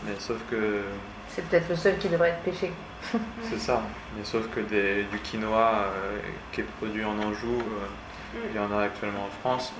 Mais 0.06 0.14
sauf 0.18 0.38
que. 0.50 0.82
C'est 1.28 1.48
peut-être 1.48 1.70
le 1.70 1.76
seul 1.76 2.00
qui 2.00 2.10
devrait 2.10 2.30
être 2.30 2.42
pêché. 2.42 2.72
c'est 3.44 3.60
ça. 3.60 3.84
Mais 4.18 4.24
sauf 4.24 4.50
que 4.50 4.62
des, 4.62 5.04
du 5.04 5.20
quinoa 5.20 5.84
euh, 5.84 6.18
qui 6.52 6.62
est 6.62 6.64
produit 6.64 7.06
en 7.06 7.20
Anjou, 7.20 7.60
euh, 7.60 8.40
il 8.50 8.56
y 8.56 8.60
en 8.60 8.76
a 8.76 8.82
actuellement 8.82 9.26
en 9.26 9.40
France 9.40 9.72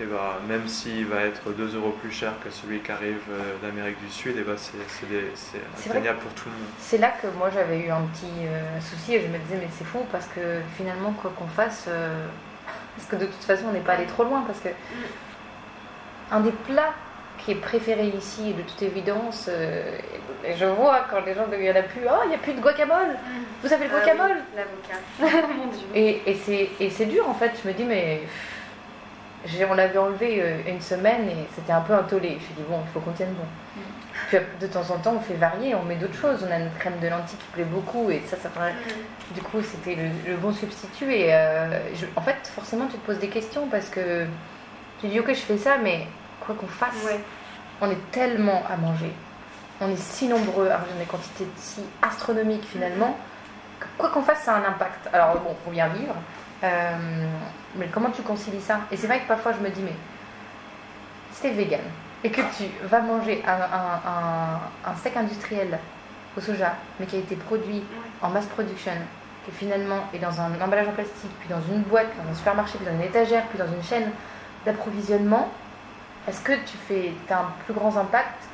et 0.00 0.04
bah, 0.04 0.38
même 0.46 0.66
s'il 0.68 1.06
va 1.06 1.22
être 1.22 1.50
2 1.50 1.76
euros 1.76 1.90
plus 2.00 2.12
cher 2.12 2.32
que 2.44 2.50
celui 2.50 2.80
qui 2.80 2.92
arrive 2.92 3.20
euh, 3.30 3.56
d'Amérique 3.60 3.98
du 4.04 4.10
Sud, 4.10 4.36
et 4.36 4.42
bah, 4.42 4.52
c'est 4.56 5.88
atteignable 5.88 6.18
pour 6.20 6.32
tout 6.34 6.48
le 6.48 6.52
monde. 6.52 6.68
C'est 6.78 6.98
là 6.98 7.12
que 7.20 7.26
moi 7.36 7.50
j'avais 7.52 7.80
eu 7.80 7.90
un 7.90 8.02
petit 8.02 8.46
euh, 8.46 8.80
souci 8.80 9.14
et 9.14 9.22
je 9.22 9.26
me 9.26 9.38
disais 9.38 9.56
mais 9.56 9.68
c'est 9.76 9.84
fou 9.84 10.06
parce 10.12 10.26
que 10.26 10.60
finalement 10.76 11.12
quoi 11.12 11.32
qu'on 11.36 11.48
fasse, 11.48 11.86
euh, 11.88 12.26
parce 12.98 13.08
que 13.08 13.16
de 13.16 13.26
toute 13.26 13.44
façon 13.44 13.64
on 13.68 13.72
n'est 13.72 13.80
pas 13.80 13.92
allé 13.94 14.06
trop 14.06 14.24
loin 14.24 14.42
parce 14.46 14.60
que 14.60 14.68
un 16.30 16.40
des 16.40 16.52
plats 16.52 16.92
qui 17.38 17.52
est 17.52 17.60
préféré 17.60 18.08
ici 18.08 18.52
de 18.52 18.62
toute 18.62 18.82
évidence, 18.82 19.48
et 20.44 20.56
je 20.56 20.64
vois 20.66 21.06
quand 21.08 21.24
les 21.24 21.34
gens 21.34 21.46
il 21.52 21.58
n'y 21.60 21.70
en 21.70 21.76
a 21.76 21.82
plus, 21.82 22.00
oh 22.04 22.20
il 22.24 22.30
n'y 22.30 22.34
a 22.34 22.38
plus 22.38 22.52
de 22.52 22.60
guacamole, 22.60 23.16
vous 23.62 23.72
avez 23.72 23.86
le 23.86 23.92
ah 23.94 23.98
guacamole 24.00 24.36
L'avocat, 24.56 25.46
mon 25.56 25.66
Dieu. 25.66 25.86
Et, 25.94 26.22
et 26.80 26.90
c'est 26.90 27.06
dur 27.06 27.28
en 27.28 27.34
fait, 27.34 27.52
je 27.62 27.68
me 27.68 27.72
dis 27.72 27.84
mais 27.84 28.22
on 29.68 29.74
l'avait 29.74 29.98
enlevé 29.98 30.42
euh, 30.42 30.58
une 30.66 30.80
semaine 30.80 31.28
et 31.28 31.46
c'était 31.54 31.72
un 31.72 31.80
peu 31.80 31.94
un 31.94 32.02
tollé. 32.02 32.38
Je 32.40 32.54
dit, 32.54 32.68
bon, 32.68 32.80
il 32.84 32.92
faut 32.92 33.00
qu'on 33.00 33.12
tienne 33.12 33.34
bon. 33.34 33.46
Puis 34.28 34.36
de 34.60 34.66
temps 34.66 34.90
en 34.90 34.98
temps, 34.98 35.14
on 35.16 35.20
fait 35.20 35.34
varier, 35.34 35.74
on 35.74 35.84
met 35.84 35.94
d'autres 35.94 36.18
choses. 36.20 36.44
On 36.46 36.52
a 36.52 36.58
une 36.58 36.70
crème 36.78 36.98
de 37.00 37.08
lentilles 37.08 37.38
qui 37.38 37.46
plaît 37.54 37.64
beaucoup 37.64 38.10
et 38.10 38.22
ça, 38.26 38.36
ça 38.36 38.50
mm. 38.50 39.34
Du 39.34 39.40
coup, 39.40 39.58
c'était 39.62 39.96
le, 40.26 40.36
bon 40.36 40.52
substitut. 40.52 41.10
Et 41.10 41.28
euh, 41.30 41.78
en 42.14 42.20
fait, 42.20 42.36
forcément, 42.54 42.86
tu 42.86 42.98
te 42.98 43.06
poses 43.06 43.18
des 43.18 43.28
questions 43.28 43.66
parce 43.70 43.88
que 43.88 44.26
tu 45.00 45.08
dis, 45.08 45.18
ok, 45.18 45.28
je 45.28 45.40
fais 45.40 45.56
ça, 45.56 45.78
mais 45.82 46.06
quoi 46.40 46.54
qu'on 46.54 46.66
fasse, 46.66 46.94
on 47.80 47.90
est 47.90 48.10
tellement 48.10 48.62
à 48.70 48.76
manger. 48.76 49.12
On 49.80 49.88
est 49.90 49.98
si 49.98 50.28
nombreux, 50.28 50.68
à 50.68 50.80
des 50.98 51.06
quantités 51.06 51.46
si 51.56 51.80
astronomiques 52.02 52.66
finalement, 52.66 53.16
que 53.80 53.86
quoi 53.96 54.10
qu'on 54.10 54.22
fasse, 54.22 54.42
ça 54.42 54.56
a 54.56 54.58
un 54.58 54.64
impact. 54.68 55.08
Alors 55.10 55.40
bon, 55.40 55.56
faut 55.64 55.70
bien 55.70 55.88
vivre. 55.88 56.14
Euh, 56.64 56.96
mais 57.76 57.86
comment 57.86 58.10
tu 58.10 58.20
concilies 58.20 58.60
ça? 58.60 58.80
Et 58.92 58.96
c'est 58.98 59.06
vrai 59.06 59.20
que 59.20 59.28
parfois 59.28 59.52
je 59.52 59.64
me 59.64 59.70
dis, 59.70 59.80
mais 59.80 59.94
t'es 61.40 61.50
vegan 61.50 61.80
et 62.24 62.30
que 62.30 62.40
tu 62.56 62.64
vas 62.84 63.00
manger 63.00 63.42
un, 63.46 64.96
steak 64.96 65.16
industriel 65.16 65.78
au 66.36 66.40
soja, 66.40 66.74
mais 66.98 67.06
qui 67.06 67.16
a 67.16 67.18
été 67.20 67.36
produit 67.36 67.82
en 68.22 68.28
mass 68.30 68.46
production, 68.46 68.92
qui 69.44 69.52
finalement 69.52 70.00
est 70.12 70.18
dans 70.18 70.40
un 70.40 70.60
emballage 70.60 70.88
en 70.88 70.92
plastique, 70.92 71.30
puis 71.40 71.48
dans 71.48 71.62
une 71.72 71.82
boîte, 71.82 72.08
dans 72.22 72.30
un 72.30 72.34
supermarché, 72.34 72.78
puis 72.78 72.86
dans 72.86 73.00
une 73.00 73.08
étagère, 73.08 73.44
puis 73.46 73.58
dans 73.58 73.72
une 73.72 73.82
chaîne 73.82 74.10
d'approvisionnement, 74.64 75.48
est-ce 76.28 76.40
que 76.40 76.52
tu 76.52 76.76
fais, 76.88 77.12
as 77.30 77.38
un 77.38 77.52
plus 77.64 77.74
grand 77.74 77.96
impact 77.96 78.44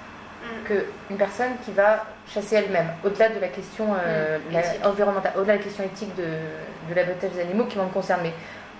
mm. 0.43 0.67
qu'une 0.67 1.17
personne 1.17 1.53
qui 1.65 1.73
va 1.73 2.05
chasser 2.29 2.57
elle-même, 2.57 2.89
au-delà 3.05 3.31
de 3.31 3.41
la 3.41 3.49
question 3.49 3.95
euh, 3.99 4.39
mm. 4.39 4.87
environnementale, 4.87 5.33
au-delà 5.37 5.55
de 5.55 5.59
la 5.59 5.65
question 5.65 5.85
éthique 5.85 6.15
de, 6.17 6.23
de 6.23 6.95
l'abattage 6.95 7.31
des 7.33 7.41
animaux 7.41 7.65
qui 7.65 7.77
vont 7.77 7.85
me 7.85 7.93
concerner 7.93 8.33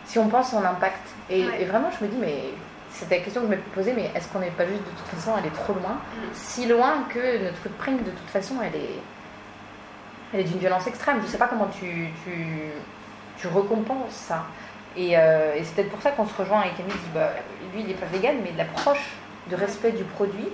si 0.05 0.19
on 0.19 0.29
pense 0.29 0.53
en 0.55 0.65
impact. 0.65 1.09
Et, 1.31 1.45
vraiment, 1.65 1.89
je 1.99 2.05
me 2.05 2.11
dis, 2.11 2.17
mais 2.21 2.45
c'était 2.95 3.19
la 3.19 3.25
question 3.25 3.43
que 3.43 3.49
je 3.49 3.53
me 3.53 3.61
posais, 3.75 3.93
mais 3.93 4.11
est-ce 4.15 4.29
qu'on 4.29 4.39
n'est 4.39 4.51
pas 4.51 4.67
juste 4.67 4.81
de 4.81 4.91
toute 4.91 5.09
façon 5.09 5.35
aller 5.35 5.51
trop 5.51 5.73
loin 5.73 5.95
mm. 5.95 6.19
Si 6.33 6.67
loin 6.67 7.05
que 7.13 7.45
notre 7.45 7.57
footprint, 7.57 8.05
de 8.05 8.11
toute 8.11 8.31
façon, 8.31 8.55
elle 8.63 8.81
est, 8.81 9.01
elle 10.33 10.41
est 10.41 10.45
d'une 10.45 10.59
violence 10.59 10.87
extrême. 10.87 11.19
Je 11.21 11.27
ne 11.27 11.29
sais 11.29 11.39
pas 11.39 11.49
comment 11.49 11.67
tu, 11.67 12.11
tu, 12.25 12.47
tu 13.37 13.49
recompenses 13.49 14.13
ça. 14.13 14.45
Et, 14.97 15.19
euh, 15.19 15.57
et 15.57 15.65
c'est 15.65 15.75
peut-être 15.75 15.91
pour 15.91 16.03
ça 16.03 16.13
qu'on 16.13 16.27
se 16.27 16.35
rejoint 16.35 16.61
avec 16.61 16.77
Camille, 16.77 16.93
dit, 16.93 17.11
bah, 17.13 17.31
lui, 17.73 17.81
il 17.81 17.87
n'est 17.89 17.95
pas 17.95 18.07
vegan, 18.07 18.37
mais 18.45 18.53
l'approche 18.57 19.11
de 19.51 19.57
respect 19.57 19.91
du 19.91 20.05
produit, 20.05 20.49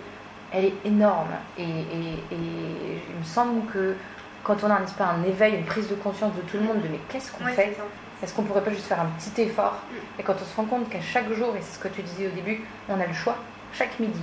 elle 0.51 0.64
est 0.64 0.74
énorme. 0.86 1.32
Et, 1.59 1.62
et, 1.62 2.22
il 2.32 3.18
me 3.18 3.24
semble 3.24 3.70
que 3.70 3.97
quand 4.43 4.64
on 4.64 4.70
a 4.70 4.74
un, 4.74 5.05
un 5.05 5.22
éveil, 5.24 5.57
une 5.57 5.66
prise 5.66 5.88
de 5.88 5.95
conscience 5.95 6.34
de 6.34 6.41
tout 6.41 6.57
le 6.57 6.62
monde 6.62 6.80
de 6.80 6.88
mais 6.88 7.01
qu'est-ce 7.11 7.30
qu'on 7.32 7.45
fait 7.45 7.76
est-ce 8.22 8.34
qu'on 8.34 8.42
pourrait 8.42 8.62
pas 8.64 8.70
juste 8.70 8.86
faire 8.86 9.00
un 9.00 9.10
petit 9.18 9.42
effort 9.42 9.76
Et 10.18 10.22
quand 10.22 10.34
on 10.34 10.44
se 10.44 10.56
rend 10.56 10.64
compte 10.64 10.88
qu'à 10.90 11.00
chaque 11.00 11.32
jour, 11.32 11.54
et 11.56 11.60
c'est 11.62 11.76
ce 11.76 11.78
que 11.78 11.88
tu 11.88 12.02
disais 12.02 12.26
au 12.26 12.30
début, 12.30 12.62
on 12.88 13.00
a 13.00 13.06
le 13.06 13.14
choix, 13.14 13.36
chaque 13.72 13.98
midi, 13.98 14.22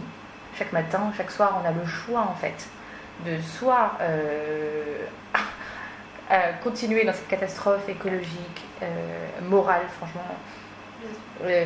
chaque 0.57 0.71
matin, 0.73 1.11
chaque 1.15 1.31
soir, 1.31 1.61
on 1.63 1.67
a 1.67 1.71
le 1.71 1.85
choix 1.85 2.21
en 2.21 2.35
fait 2.35 2.67
de 3.25 3.41
soit 3.41 3.93
euh, 4.01 4.97
continuer 6.63 7.03
dans 7.03 7.13
cette 7.13 7.27
catastrophe 7.27 7.87
écologique, 7.89 8.65
euh, 8.83 8.85
morale, 9.43 9.83
franchement, 9.97 10.21
euh, 11.43 11.65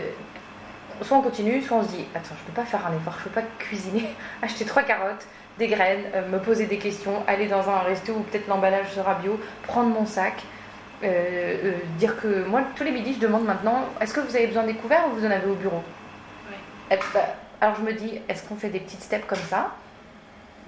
soit 1.02 1.18
on 1.18 1.22
continue, 1.22 1.62
soit 1.62 1.78
on 1.78 1.84
se 1.84 1.90
dit 1.90 2.06
attends, 2.14 2.36
je 2.40 2.46
peux 2.46 2.54
pas 2.54 2.66
faire 2.66 2.86
un 2.86 2.96
effort, 2.96 3.16
je 3.20 3.24
peux 3.30 3.42
pas 3.42 3.48
cuisiner, 3.58 4.10
acheter 4.42 4.66
trois 4.66 4.84
carottes, 4.84 5.26
des 5.58 5.68
graines, 5.68 6.06
euh, 6.16 6.28
me 6.30 6.40
poser 6.40 6.66
des 6.66 6.78
questions, 6.78 7.24
aller 7.28 7.48
dans 7.48 7.70
un 7.70 7.80
resto 7.80 8.14
où 8.14 8.22
peut-être 8.22 8.48
l'emballage 8.48 8.94
sera 8.94 9.16
bio, 9.16 9.40
prendre 9.64 9.90
mon 9.90 10.06
sac. 10.06 10.44
Euh, 11.04 11.58
euh, 11.64 11.72
dire 11.98 12.20
que 12.22 12.44
moi, 12.46 12.62
tous 12.76 12.84
les 12.84 12.92
midis, 12.92 13.16
je 13.16 13.20
demande 13.20 13.46
maintenant 13.46 13.86
est-ce 14.00 14.14
que 14.14 14.20
vous 14.20 14.36
avez 14.36 14.48
besoin 14.48 14.64
des 14.64 14.76
couverts 14.76 15.06
ou 15.08 15.20
vous 15.20 15.26
en 15.26 15.32
avez 15.32 15.50
au 15.50 15.56
bureau 15.56 15.82
bah, 16.90 16.98
Alors 17.60 17.76
je 17.76 17.82
me 17.82 17.94
dis 17.94 18.20
est-ce 18.30 18.48
qu'on 18.48 18.56
fait 18.56 18.70
des 18.70 18.80
petites 18.80 19.02
steps 19.02 19.26
comme 19.26 19.40
ça? 19.50 19.72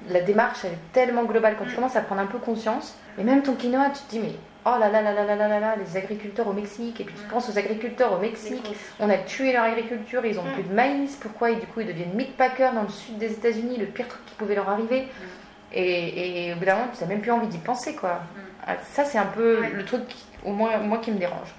La 0.09 0.21
démarche, 0.21 0.65
elle 0.65 0.73
est 0.73 0.91
tellement 0.91 1.23
globale. 1.23 1.55
Quand 1.57 1.65
tu 1.65 1.71
mm. 1.71 1.75
commences 1.75 1.95
à 1.95 2.01
prendre 2.01 2.21
un 2.21 2.25
peu 2.25 2.39
conscience, 2.39 2.97
et 3.19 3.23
même 3.23 3.43
ton 3.43 3.53
quinoa, 3.53 3.91
tu 3.91 4.01
te 4.01 4.09
dis 4.09 4.19
mais 4.19 4.35
oh 4.65 4.79
là 4.79 4.89
là 4.89 5.01
là 5.03 5.13
là 5.13 5.23
là 5.23 5.35
là 5.35 5.59
là 5.59 5.75
les 5.75 5.97
agriculteurs 5.97 6.47
au 6.47 6.53
Mexique, 6.53 6.99
et 6.99 7.03
puis 7.03 7.15
tu 7.15 7.27
penses 7.27 7.49
aux 7.49 7.57
agriculteurs 7.57 8.13
au 8.13 8.17
Mexique, 8.17 8.75
on 8.99 9.09
a 9.11 9.17
tué 9.17 9.53
leur 9.53 9.65
agriculture, 9.65 10.25
ils 10.25 10.39
ont 10.39 10.43
mm. 10.43 10.53
plus 10.53 10.63
de 10.63 10.73
maïs, 10.73 11.15
pourquoi? 11.21 11.51
Et 11.51 11.57
du 11.57 11.67
coup 11.67 11.81
ils 11.81 11.87
deviennent 11.87 12.15
meat 12.15 12.35
packers 12.35 12.73
dans 12.73 12.83
le 12.83 12.89
sud 12.89 13.19
des 13.19 13.31
États-Unis, 13.31 13.77
le 13.77 13.85
pire 13.85 14.07
truc 14.07 14.25
qui 14.25 14.33
pouvait 14.33 14.55
leur 14.55 14.67
arriver. 14.67 15.01
Mm. 15.01 15.75
Et, 15.75 16.47
et, 16.47 16.53
au 16.53 16.57
bout 16.57 16.65
d'un 16.65 16.75
moment, 16.75 16.87
tu 16.95 17.03
n'as 17.03 17.09
même 17.09 17.21
plus 17.21 17.31
envie 17.31 17.47
d'y 17.47 17.57
penser, 17.57 17.95
quoi. 17.95 18.21
Mm. 18.35 18.39
Ah, 18.65 18.75
ça, 18.93 19.05
c'est 19.05 19.17
un 19.17 19.25
peu 19.25 19.61
le 19.67 19.85
truc, 19.85 20.03
au 20.45 20.51
moins, 20.51 20.77
moi, 20.77 20.99
qui 20.99 21.11
me 21.11 21.19
dérange. 21.19 21.53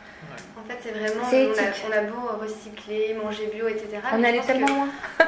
En 0.58 0.66
fait, 0.66 0.78
c'est 0.82 0.92
vraiment. 0.92 1.24
On 1.24 1.92
a, 1.92 2.00
beau 2.02 2.38
recycler, 2.40 3.14
manger 3.22 3.50
bio, 3.54 3.68
etc. 3.68 3.98
On 4.12 4.24
allait 4.24 4.40
tellement 4.40 4.66
loin. 4.66 4.88
Euh, 5.20 5.24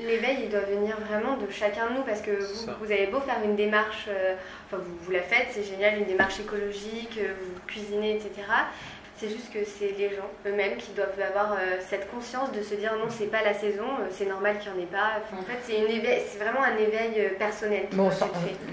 l'éveil, 0.00 0.38
il 0.44 0.50
doit 0.50 0.60
venir 0.60 0.96
vraiment 1.08 1.36
de 1.36 1.50
chacun 1.50 1.90
de 1.90 1.94
nous 1.96 2.02
parce 2.02 2.20
que 2.20 2.30
vous, 2.30 2.72
vous 2.80 2.92
avez 2.92 3.06
beau 3.06 3.20
faire 3.20 3.38
une 3.44 3.56
démarche, 3.56 4.06
euh, 4.08 4.34
enfin, 4.66 4.82
vous, 4.84 4.96
vous, 5.02 5.10
la 5.10 5.22
faites, 5.22 5.48
c'est 5.50 5.64
génial, 5.64 5.98
une 5.98 6.04
démarche 6.04 6.38
écologique, 6.40 7.18
euh, 7.18 7.32
vous 7.40 7.60
cuisinez, 7.66 8.16
etc. 8.16 8.46
C'est 9.18 9.28
juste 9.28 9.52
que 9.52 9.58
c'est 9.64 9.94
les 9.98 10.10
gens 10.10 10.30
eux-mêmes 10.46 10.76
qui 10.76 10.92
doivent 10.92 11.08
avoir 11.28 11.56
cette 11.80 12.10
conscience 12.10 12.52
de 12.52 12.62
se 12.62 12.76
dire 12.76 12.92
non, 12.92 13.06
c'est 13.08 13.26
pas 13.26 13.42
la 13.42 13.52
saison, 13.52 13.86
c'est 14.10 14.26
normal 14.26 14.58
qu'il 14.58 14.72
n'y 14.72 14.78
en 14.78 14.82
ait 14.82 14.86
pas. 14.86 15.20
en 15.36 15.42
fait, 15.42 15.58
c'est 15.66 16.38
vraiment 16.38 16.62
un 16.62 16.76
éveil 16.76 17.28
personnel. 17.38 17.86
bon, 17.92 18.10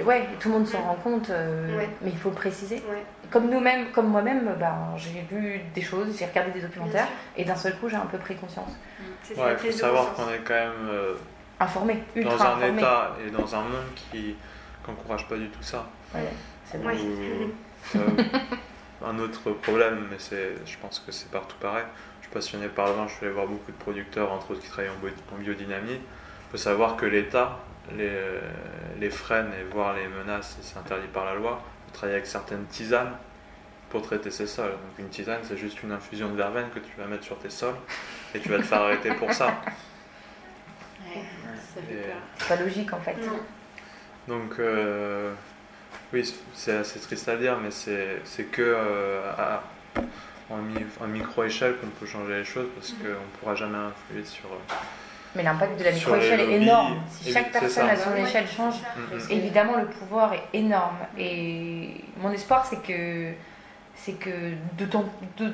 ouais, 0.06 0.28
tout 0.40 0.50
le 0.50 0.56
monde 0.56 0.68
s'en 0.68 0.82
rend 0.82 0.96
compte, 0.96 1.30
mais 1.30 2.12
il 2.12 2.18
faut 2.18 2.30
le 2.30 2.36
préciser 2.36 2.84
comme 3.32 3.50
nous-mêmes, 3.50 3.92
comme 3.92 4.08
moi-même, 4.08 4.56
ben, 4.60 4.96
j'ai 4.98 5.26
vu 5.30 5.62
des 5.74 5.82
choses, 5.82 6.18
j'ai 6.18 6.26
regardé 6.26 6.52
des 6.52 6.62
documentaires, 6.62 7.08
et 7.36 7.44
d'un 7.44 7.56
seul 7.56 7.76
coup, 7.78 7.90
j'ai 7.90 7.96
un 7.96 8.06
peu 8.06 8.18
pris 8.18 8.36
conscience. 8.36 8.72
Il 9.30 9.36
faut 9.36 9.72
savoir 9.72 10.14
qu'on 10.14 10.30
est 10.30 10.40
quand 10.46 10.54
même 10.54 10.90
euh, 10.90 11.16
informé, 11.60 12.04
dans 12.16 12.42
un 12.42 12.78
état 12.78 13.16
et 13.26 13.32
dans 13.32 13.56
un 13.56 13.62
monde 13.62 13.94
qui 14.12 14.36
n'encourage 14.88 15.28
pas 15.28 15.36
du 15.36 15.50
tout 15.50 15.64
ça. 15.64 15.88
c'est 16.66 16.78
vrai. 16.78 16.96
Euh, 17.96 18.00
un 19.04 19.20
autre 19.20 19.52
problème, 19.52 20.08
mais 20.10 20.18
je 20.20 20.78
pense 20.82 21.00
que 21.00 21.12
c'est 21.12 21.30
partout 21.32 21.58
pareil. 21.60 21.86
Je 22.22 22.28
suis 22.28 22.34
passionné 22.34 22.68
par 22.68 22.88
le 22.88 22.94
vin, 22.94 23.08
je 23.08 23.14
suis 23.14 23.26
allé 23.26 23.34
voir 23.34 23.48
beaucoup 23.48 23.72
de 23.72 23.78
producteurs, 23.78 24.32
entre 24.32 24.52
autres 24.52 24.62
qui 24.62 24.70
travaillent 24.70 24.92
en, 24.92 25.38
biodynamie. 25.38 25.94
Il 25.94 26.52
faut 26.52 26.58
savoir 26.58 26.96
que 26.96 27.06
l'État 27.06 27.60
les, 27.96 28.12
les 29.00 29.10
freine 29.10 29.52
et 29.60 29.64
voire 29.72 29.94
les 29.94 30.08
menace, 30.08 30.58
c'est 30.62 30.80
interdit 30.80 31.08
par 31.08 31.26
la 31.26 31.36
loi 31.36 31.62
travailler 31.96 32.18
avec 32.18 32.28
certaines 32.28 32.66
tisanes 32.66 33.14
pour 33.90 34.02
traiter 34.02 34.30
ces 34.30 34.48
sols. 34.48 34.72
Donc 34.72 35.00
une 35.00 35.10
tisane, 35.10 35.40
c'est 35.44 35.58
juste 35.58 35.82
une 35.84 35.92
infusion 35.92 36.30
de 36.30 36.36
verveine 36.36 36.70
que 36.74 36.80
tu 36.80 36.92
vas 36.98 37.06
mettre 37.06 37.24
sur 37.24 37.40
tes 37.40 37.50
sols 37.50 37.76
et 38.34 38.40
tu 38.40 38.50
vas 38.50 38.58
te 38.58 38.64
faire 38.64 38.82
arrêter 38.82 39.14
pour 39.14 39.32
ça. 39.34 39.62
c'est 41.74 42.48
pas 42.48 42.56
logique 42.58 42.94
en 42.94 43.00
fait. 43.00 43.18
Donc 44.28 44.60
euh, 44.60 45.34
oui, 46.14 46.34
c'est 46.54 46.78
assez 46.78 47.00
triste 47.00 47.28
à 47.28 47.36
dire, 47.36 47.58
mais 47.62 47.72
c'est 47.72 48.44
que 48.52 48.62
euh, 48.62 49.32
à, 49.38 49.64
en, 50.50 51.08
micro-échelle 51.08 51.78
qu'on 51.78 51.88
peut 51.88 52.06
changer 52.06 52.38
les 52.38 52.44
choses 52.44 52.68
parce 52.76 52.92
qu'on 52.92 53.08
ne 53.08 53.40
pourra 53.40 53.56
jamais 53.56 53.78
influer 53.78 54.24
sur... 54.24 54.46
Euh, 54.46 54.76
mais 55.36 55.44
l'impact 55.44 55.78
de 55.78 55.84
la 55.84 55.92
micro-échelle 55.92 56.40
est 56.40 56.62
énorme. 56.62 57.02
Si 57.10 57.32
chaque 57.32 57.52
personne 57.52 57.90
à 57.90 57.96
son 57.96 58.16
échelle 58.16 58.48
change, 58.48 58.76
évidemment 59.30 59.78
le 59.78 59.88
pouvoir 59.88 60.34
est 60.34 60.44
énorme. 60.54 60.98
Et 61.18 61.90
mon 62.18 62.32
espoir, 62.32 62.66
c'est 62.66 62.82
que, 62.82 63.34
c'est 63.96 64.14
que 64.14 64.52
de, 64.78 64.86
de, 65.38 65.54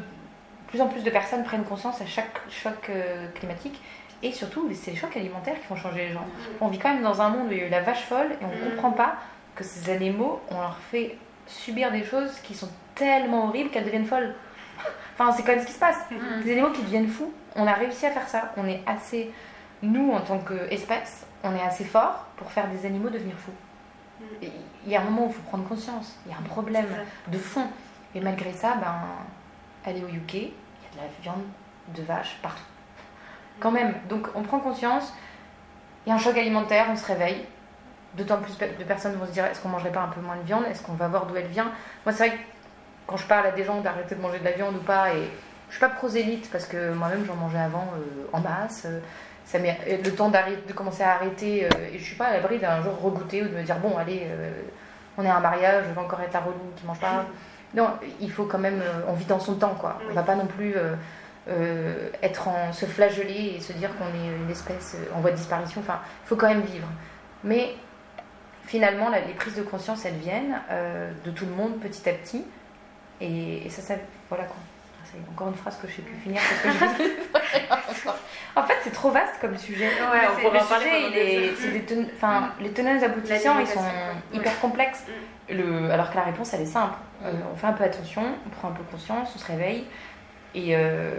plus 0.68 0.82
en 0.82 0.88
plus 0.88 1.02
de 1.04 1.10
personnes 1.10 1.44
prennent 1.44 1.64
conscience 1.64 2.00
à 2.00 2.06
chaque 2.06 2.42
choc 2.50 2.90
euh, 2.90 3.28
climatique. 3.34 3.82
Et 4.22 4.32
surtout, 4.32 4.70
c'est 4.74 4.92
les 4.92 4.98
chocs 4.98 5.18
alimentaires 5.18 5.60
qui 5.60 5.66
font 5.66 5.76
changer 5.76 6.10
les 6.10 6.14
gens. 6.14 6.28
On 6.60 6.68
vit 6.68 6.78
quand 6.78 6.94
même 6.94 7.02
dans 7.02 7.22
un 7.22 7.30
monde 7.30 7.48
où 7.48 7.52
il 7.52 7.58
y 7.58 7.62
a 7.62 7.66
eu 7.66 7.70
la 7.70 7.82
vache 7.82 8.04
folle 8.04 8.28
et 8.40 8.46
on 8.46 8.66
ne 8.66 8.70
comprend 8.70 8.92
pas 8.92 9.16
que 9.56 9.64
ces 9.64 9.92
animaux, 9.92 10.42
on 10.50 10.60
leur 10.60 10.78
fait 10.78 11.18
subir 11.48 11.92
des 11.92 12.04
choses 12.04 12.40
qui 12.44 12.54
sont 12.54 12.70
tellement 12.96 13.48
horribles 13.48 13.70
qu'elles 13.70 13.86
deviennent 13.86 14.06
folles. 14.06 14.34
enfin, 15.14 15.32
c'est 15.32 15.44
quand 15.44 15.54
même 15.54 15.62
ce 15.62 15.68
qui 15.68 15.74
se 15.74 15.80
passe. 15.80 16.00
Des 16.44 16.52
animaux 16.52 16.72
qui 16.72 16.82
deviennent 16.82 17.08
fous, 17.08 17.34
on 17.56 17.68
a 17.68 17.74
réussi 17.74 18.06
à 18.06 18.12
faire 18.12 18.28
ça. 18.28 18.54
On 18.58 18.66
est 18.68 18.82
assez 18.86 19.32
nous, 19.82 20.12
en 20.12 20.22
tant 20.22 20.40
qu'espèce, 20.40 21.26
on 21.44 21.56
est 21.56 21.62
assez 21.62 21.86
fort 21.86 22.26
pour 22.38 22.52
faire 22.52 22.68
des 22.70 22.86
animaux 22.86 23.10
devenir 23.10 23.36
fous. 23.36 23.52
Mm. 24.20 24.48
Il 24.86 24.92
y 24.92 24.96
a 24.96 25.02
un 25.02 25.06
moment 25.06 25.26
où 25.26 25.30
il 25.30 25.34
faut 25.34 25.42
prendre 25.42 25.68
conscience, 25.68 26.16
il 26.26 26.32
y 26.32 26.36
a 26.36 26.38
un 26.38 26.44
problème 26.44 26.88
de 27.28 27.38
fond. 27.38 27.68
Et 28.14 28.20
malgré 28.20 28.52
ça, 28.52 28.76
ben, 28.76 28.96
aller 29.86 30.04
au 30.04 30.08
UK, 30.08 30.34
il 30.34 30.42
y 30.42 30.46
a 30.46 30.96
de 30.96 30.98
la 30.98 31.08
viande 31.22 31.44
de 31.96 32.04
vache 32.04 32.38
partout. 32.42 32.62
Quand 33.60 33.72
même, 33.72 33.94
donc 34.10 34.28
on 34.36 34.42
prend 34.42 34.60
conscience, 34.60 35.14
il 36.06 36.10
y 36.10 36.12
a 36.12 36.16
un 36.16 36.20
choc 36.20 36.38
alimentaire, 36.38 36.88
on 36.92 36.96
se 36.96 37.06
réveille. 37.06 37.46
D'autant 38.16 38.38
plus 38.38 38.58
de 38.58 38.84
personnes 38.84 39.14
vont 39.14 39.26
se 39.26 39.32
dire 39.32 39.46
est-ce 39.46 39.62
qu'on 39.62 39.70
mangerait 39.70 39.92
pas 39.92 40.02
un 40.02 40.10
peu 40.10 40.20
moins 40.22 40.36
de 40.36 40.44
viande? 40.44 40.66
Est-ce 40.70 40.84
qu'on 40.84 40.94
va 40.94 41.08
voir 41.08 41.26
d'où 41.26 41.36
elle 41.36 41.48
vient? 41.48 41.72
Moi, 42.06 42.14
c'est 42.14 42.28
vrai 42.28 42.38
que 42.38 42.42
quand 43.08 43.18
je 43.18 43.26
parle 43.26 43.48
à 43.48 43.52
des 43.52 43.64
gens 43.64 43.80
d'arrêter 43.82 44.16
de 44.16 44.22
manger 44.22 44.40
de 44.40 44.46
la 44.46 44.52
viande 44.52 44.76
ou 44.76 44.84
pas, 44.84 45.14
et 45.14 45.30
je 45.72 45.78
suis 45.78 45.80
pas 45.80 45.90
prosélite 45.90 46.50
parce 46.52 46.66
que 46.66 46.94
moi-même 46.94 47.26
j'en 47.26 47.36
mangeais 47.36 47.60
avant 47.60 47.88
euh, 47.96 48.28
en 48.34 48.42
masse. 48.42 48.84
Euh, 48.86 49.00
ça 49.46 49.58
met 49.58 49.78
le 50.04 50.12
temps 50.12 50.30
de 50.30 50.74
commencer 50.74 51.02
à 51.02 51.14
arrêter. 51.14 51.66
Euh, 51.66 51.70
et 51.94 51.98
je 51.98 52.04
suis 52.04 52.16
pas 52.16 52.26
à 52.26 52.34
l'abri 52.34 52.60
d'un 52.60 52.82
jour 52.84 53.00
regoûter 53.02 53.42
ou 53.42 53.48
de 53.48 53.56
me 53.56 53.64
dire 53.64 53.78
bon, 53.78 53.98
allez, 53.98 54.28
on 55.18 55.24
est 55.24 55.30
à 55.30 55.38
un 55.38 55.40
mariage, 55.40 55.86
je 55.88 55.94
vais 55.94 56.00
encore 56.00 56.22
être 56.22 56.34
la 56.34 56.42
relou 56.42 56.60
qui 56.76 56.86
mange 56.86 57.00
pas. 57.00 57.26
Non, 57.74 57.88
il 58.20 58.30
faut 58.30 58.44
quand 58.44 58.60
même. 58.60 58.84
On 59.08 59.14
vit 59.14 59.24
dans 59.24 59.40
son 59.40 59.56
temps, 59.56 59.76
quoi. 59.80 59.98
On 60.10 60.14
va 60.14 60.24
pas 60.24 60.36
non 60.36 60.46
plus 60.46 60.76
être 62.22 62.50
en 62.50 62.74
se 62.74 62.86
flageller 62.86 63.54
et 63.56 63.62
se 63.62 63.72
dire 63.72 63.92
qu'on 63.98 64.08
est 64.08 64.36
une 64.44 64.52
espèce 64.52 64.98
en 65.16 65.22
voie 65.22 65.32
de 65.32 65.38
disparition. 65.38 65.80
Enfin, 65.80 66.02
il 66.26 66.28
faut 66.28 66.36
quand 66.36 66.50
même 66.50 66.64
vivre. 66.64 66.88
Mais 67.46 67.76
finalement, 68.66 69.10
les 69.10 69.34
prises 69.34 69.56
de 69.56 69.64
conscience, 69.64 70.06
elles 70.06 70.16
viennent 70.16 70.60
de 71.24 71.32
tout 71.32 71.46
le 71.46 71.52
monde 71.52 71.80
petit 71.80 72.08
à 72.10 72.14
petit. 72.14 72.46
Et, 73.20 73.66
et 73.66 73.70
ça, 73.70 73.82
ça, 73.82 73.96
voilà 74.30 74.46
quoi. 74.46 74.58
C'est 75.06 75.20
encore 75.30 75.50
une 75.50 75.56
phrase 75.56 75.78
que 75.82 75.88
je 75.88 75.98
sais 75.98 76.02
plus 76.02 76.16
finir 76.16 76.42
parce 76.42 76.98
que 76.98 77.04
En 78.56 78.64
fait, 78.64 78.76
c'est 78.84 78.92
trop 78.92 79.12
vaste 79.12 79.36
comme 79.40 79.58
sujet. 79.58 79.86
Ouais, 79.88 80.28
on 80.30 80.42
pourrait 80.42 80.60
en 80.60 80.66
parler. 80.66 81.10
des 81.14 82.06
enfin, 82.16 82.42
mm. 82.42 82.64
Les 82.64 82.72
tenants 82.72 83.02
aboutissants, 83.02 83.60
ils 83.60 83.68
sont 83.68 83.80
hyper 84.34 84.60
complexes. 84.60 85.06
Mm. 85.08 85.54
Le... 85.56 85.92
Alors 85.92 86.12
que 86.12 86.16
la 86.16 86.24
réponse, 86.24 86.54
elle 86.54 86.62
est 86.62 86.66
simple. 86.66 86.96
Mm. 87.22 87.26
Euh, 87.26 87.32
on 87.54 87.56
fait 87.56 87.68
un 87.68 87.74
peu 87.74 87.84
attention, 87.84 88.24
on 88.46 88.50
prend 88.50 88.70
un 88.70 88.74
peu 88.74 88.84
conscience, 88.84 89.32
on 89.36 89.40
se 89.40 89.46
réveille. 89.46 89.86
Et, 90.54 90.76
euh, 90.76 91.12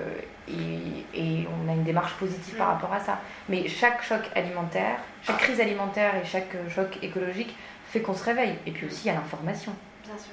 et, 0.49 1.05
et, 1.15 1.47
on 1.47 1.69
a 1.71 1.73
une 1.73 1.85
démarche 1.85 2.15
positive 2.15 2.57
par 2.57 2.69
rapport 2.69 2.93
à 2.93 3.01
ça. 3.01 3.19
Mais 3.49 3.69
chaque 3.69 4.03
choc 4.03 4.21
alimentaire, 4.35 4.99
chaque 5.23 5.39
crise 5.39 5.61
alimentaire 5.61 6.15
et 6.17 6.27
chaque 6.27 6.55
choc 6.69 6.99
écologique 7.03 7.55
fait 7.87 8.01
qu'on 8.01 8.15
se 8.15 8.25
réveille. 8.25 8.57
Et 8.67 8.71
puis 8.71 8.87
aussi, 8.87 9.05
il 9.05 9.07
y 9.09 9.11
a 9.11 9.15
l'information. 9.15 9.73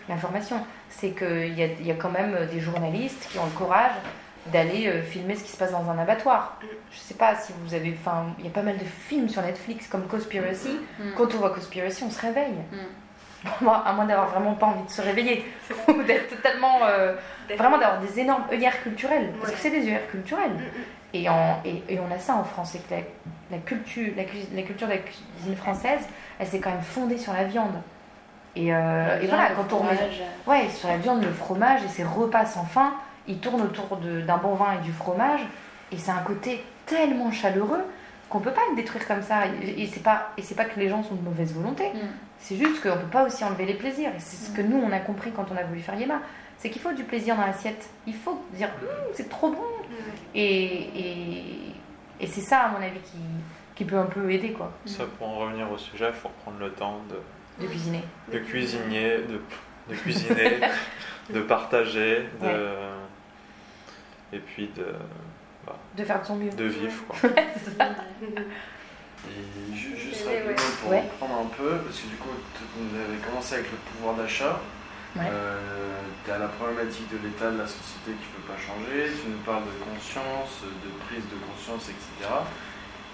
L'information, 0.08 0.66
c'est 0.90 1.12
qu'il 1.12 1.58
y, 1.58 1.88
y 1.88 1.92
a, 1.92 1.96
quand 1.96 2.10
même 2.10 2.48
des 2.52 2.60
journalistes 2.60 3.30
qui 3.32 3.40
ont 3.40 3.46
le 3.46 3.52
courage 3.52 3.94
d'aller 4.48 4.88
euh, 4.88 5.02
filmer 5.02 5.36
ce 5.36 5.44
qui 5.44 5.52
se 5.52 5.58
passe 5.58 5.72
dans 5.72 5.90
un 5.90 5.98
abattoir. 5.98 6.58
Mm. 6.62 6.66
Je 6.92 6.98
sais 6.98 7.14
pas 7.14 7.36
si 7.36 7.54
vous 7.62 7.74
avez. 7.74 7.96
Enfin, 8.00 8.28
il 8.40 8.46
y 8.46 8.48
a 8.48 8.52
pas 8.52 8.62
mal 8.62 8.78
de 8.78 8.84
films 8.84 9.30
sur 9.30 9.42
Netflix 9.42 9.88
comme 9.88 10.08
Conspiracy. 10.08 10.80
Mm. 11.00 11.04
Quand 11.16 11.34
on 11.36 11.38
voit 11.38 11.52
Conspiracy, 11.52 12.04
on 12.04 12.10
se 12.10 12.22
réveille. 12.22 12.56
Mm. 13.62 13.68
à 13.68 13.94
moins 13.94 14.06
d'avoir 14.06 14.28
vraiment 14.28 14.54
pas 14.54 14.66
envie 14.68 14.84
de 14.84 14.90
se 14.90 15.02
réveiller 15.02 15.46
ou 15.88 16.04
d'être 16.04 16.36
totalement. 16.36 16.80
Euh, 16.84 17.16
vraiment 17.58 17.78
d'avoir 17.78 18.02
des 18.02 18.20
énormes 18.20 18.44
œillères 18.52 18.82
culturelles. 18.84 19.32
Parce 19.40 19.54
que 19.54 19.58
c'est 19.58 19.72
des 19.72 19.82
œillères 19.82 20.10
culturelles. 20.10 20.58
Et, 21.14 21.28
en, 21.30 21.62
et, 21.66 22.00
on 22.00 22.14
a 22.14 22.20
ça 22.20 22.36
en 22.36 22.44
France, 22.44 22.72
c'est 22.74 22.88
que 22.88 23.02
la, 23.50 23.58
culture, 23.60 24.14
la, 24.16 24.24
culture 24.62 24.88
de 24.88 24.94
la 24.94 25.00
cuisine 25.00 25.56
française, 25.56 26.02
elle 26.38 26.48
s'est 26.48 26.60
quand 26.60 26.70
même 26.70 26.82
fondée 26.82 27.18
sur 27.18 27.34
la 27.34 27.46
viande. 27.46 27.82
Et, 28.56 28.76
euh, 28.76 29.20
et 29.20 29.26
voilà, 29.26 29.52
quand 29.56 29.74
on 29.74 29.80
remet. 29.80 29.98
Ouais, 30.46 30.70
sur 30.70 30.90
la 30.90 30.98
viande, 30.98 31.24
le 31.24 31.32
fromage 31.32 31.84
et 31.84 31.88
ses 31.88 32.04
repas 32.04 32.46
sans 32.46 32.66
fin 32.66 32.94
il 33.30 33.38
tourne 33.38 33.62
autour 33.62 33.98
d'un 33.98 34.38
bon 34.38 34.56
vin 34.56 34.74
et 34.74 34.84
du 34.84 34.92
fromage, 34.92 35.42
et 35.92 35.98
c'est 35.98 36.12
un 36.12 36.22
côté 36.22 36.64
tellement 36.86 37.32
chaleureux 37.32 37.86
qu'on 38.30 38.40
peut 38.40 38.52
pas 38.52 38.62
le 38.72 38.76
détruire 38.76 39.08
comme 39.08 39.22
ça. 39.22 39.44
Et 39.62 39.88
c'est 39.88 40.04
pas 40.04 40.32
et 40.38 40.42
c'est 40.42 40.56
pas 40.56 40.66
que 40.66 40.80
les 40.80 40.90
gens 40.90 41.04
sont 41.04 41.16
de 41.16 41.22
mauvaise 41.22 41.54
volonté. 41.54 41.90
Mm. 41.94 41.98
C'est 42.40 42.56
juste 42.56 42.82
qu'on 42.82 42.98
peut 42.98 43.12
pas 43.12 43.26
aussi 43.26 43.44
enlever 43.44 43.66
les 43.66 43.74
plaisirs. 43.74 44.10
Et 44.16 44.20
c'est 44.20 44.48
ce 44.52 44.56
que 44.56 44.62
mm. 44.62 44.70
nous 44.70 44.78
on 44.78 44.92
a 44.92 45.00
compris 45.00 45.32
quand 45.32 45.46
on 45.52 45.58
a 45.58 45.64
voulu 45.64 45.82
faire 45.82 45.96
Yema, 45.96 46.22
c'est 46.58 46.70
qu'il 46.70 46.82
faut 46.82 46.94
du 46.94 47.04
plaisir 47.04 47.36
dans 47.36 47.46
l'assiette. 47.46 47.90
Il 48.08 48.16
faut 48.16 48.42
dire 48.54 48.70
hum, 48.82 48.88
c'est 49.14 49.30
trop 49.30 49.50
bon. 49.52 49.58
Mm. 49.58 49.94
Et, 50.36 50.74
et, 51.00 51.44
et 52.22 52.28
c'est 52.28 52.42
ça 52.42 52.62
à 52.62 52.70
mon 52.70 52.78
avis 52.78 53.00
qui, 53.00 53.18
qui 53.76 53.86
peut 53.86 53.98
un 53.98 54.06
peu 54.06 54.32
aider 54.32 54.54
quoi. 54.54 54.72
Ça 54.86 55.06
pour 55.18 55.28
en 55.28 55.40
revenir 55.40 55.72
au 55.72 55.78
sujet, 55.78 56.08
il 56.10 56.14
faut 56.16 56.30
prendre 56.44 56.60
le 56.60 56.72
temps 56.72 57.02
de 57.10 57.18
de 57.60 57.68
cuisiner, 57.68 58.04
de 58.32 58.40
cuisiner, 58.40 59.18
de, 59.18 59.42
de 59.90 59.96
cuisiner, 59.96 60.60
de 61.30 61.42
partager, 61.42 62.24
de 62.42 62.70
et 64.32 64.40
puis 64.40 64.70
de, 64.76 64.84
de 64.84 65.72
de 65.98 66.04
faire 66.04 66.22
de 66.22 66.26
son 66.26 66.36
mieux. 66.36 66.52
De 66.52 66.66
vivre, 66.66 67.04
quoi. 67.08 67.30
Et 69.28 69.76
juste 69.76 70.26
rapidement 70.26 70.54
pour 70.82 70.92
reprendre 70.92 71.36
un 71.46 71.52
peu, 71.58 71.78
parce 71.84 72.00
que 72.00 72.08
du 72.08 72.16
coup, 72.16 72.30
vous 72.32 72.96
avez 72.96 73.18
commencé 73.20 73.56
avec 73.56 73.72
le 73.72 73.78
pouvoir 73.92 74.16
d'achat. 74.16 74.60
Euh, 75.18 75.60
tu 76.24 76.32
as 76.32 76.38
la 76.38 76.48
problématique 76.48 77.10
de 77.10 77.18
l'état 77.26 77.50
de 77.50 77.58
la 77.58 77.68
société 77.68 78.14
qui 78.14 78.30
ne 78.30 78.34
peut 78.38 78.48
pas 78.54 78.60
changer, 78.62 79.10
tu 79.10 79.30
nous 79.30 79.42
parles 79.42 79.66
de 79.66 79.76
conscience, 79.82 80.62
de 80.64 80.90
prise 81.08 81.26
de 81.26 81.38
conscience, 81.50 81.90
etc. 81.90 82.30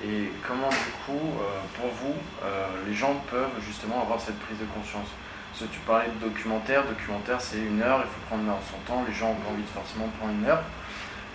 Et 0.04 0.30
comment 0.46 0.70
du 0.70 0.92
coup, 1.06 1.40
euh, 1.40 1.64
pour 1.80 1.88
vous, 1.88 2.16
euh, 2.44 2.68
les 2.86 2.94
gens 2.94 3.16
peuvent 3.32 3.56
justement 3.66 4.02
avoir 4.02 4.20
cette 4.20 4.38
prise 4.40 4.60
de 4.60 4.66
conscience? 4.66 5.08
Parce 5.52 5.72
que 5.72 5.74
tu 5.74 5.80
parlais 5.88 6.10
de 6.10 6.28
documentaire, 6.28 6.84
documentaire 6.84 7.40
c'est 7.40 7.60
une 7.60 7.82
heure, 7.82 8.04
il 8.04 8.12
faut 8.12 8.28
prendre 8.28 8.44
son 8.70 8.78
temps, 8.92 9.06
les 9.08 9.14
gens 9.14 9.32
ont 9.32 9.36
pas 9.36 9.52
envie 9.52 9.64
de 9.64 9.70
forcément 9.70 10.10
prendre 10.20 10.34
une 10.34 10.46
heure. 10.46 10.64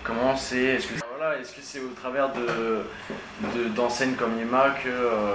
Comment 0.05 0.37
c'est 0.37 0.77
Est-ce 0.77 0.89
que 0.89 1.10
est-ce 1.41 1.53
que 1.53 1.61
c'est 1.63 1.81
au 1.81 1.91
travers 1.91 2.31
de, 2.33 3.69
d'enseignes 3.75 4.15
comme 4.15 4.39
IMA 4.41 4.77
que 4.83 4.91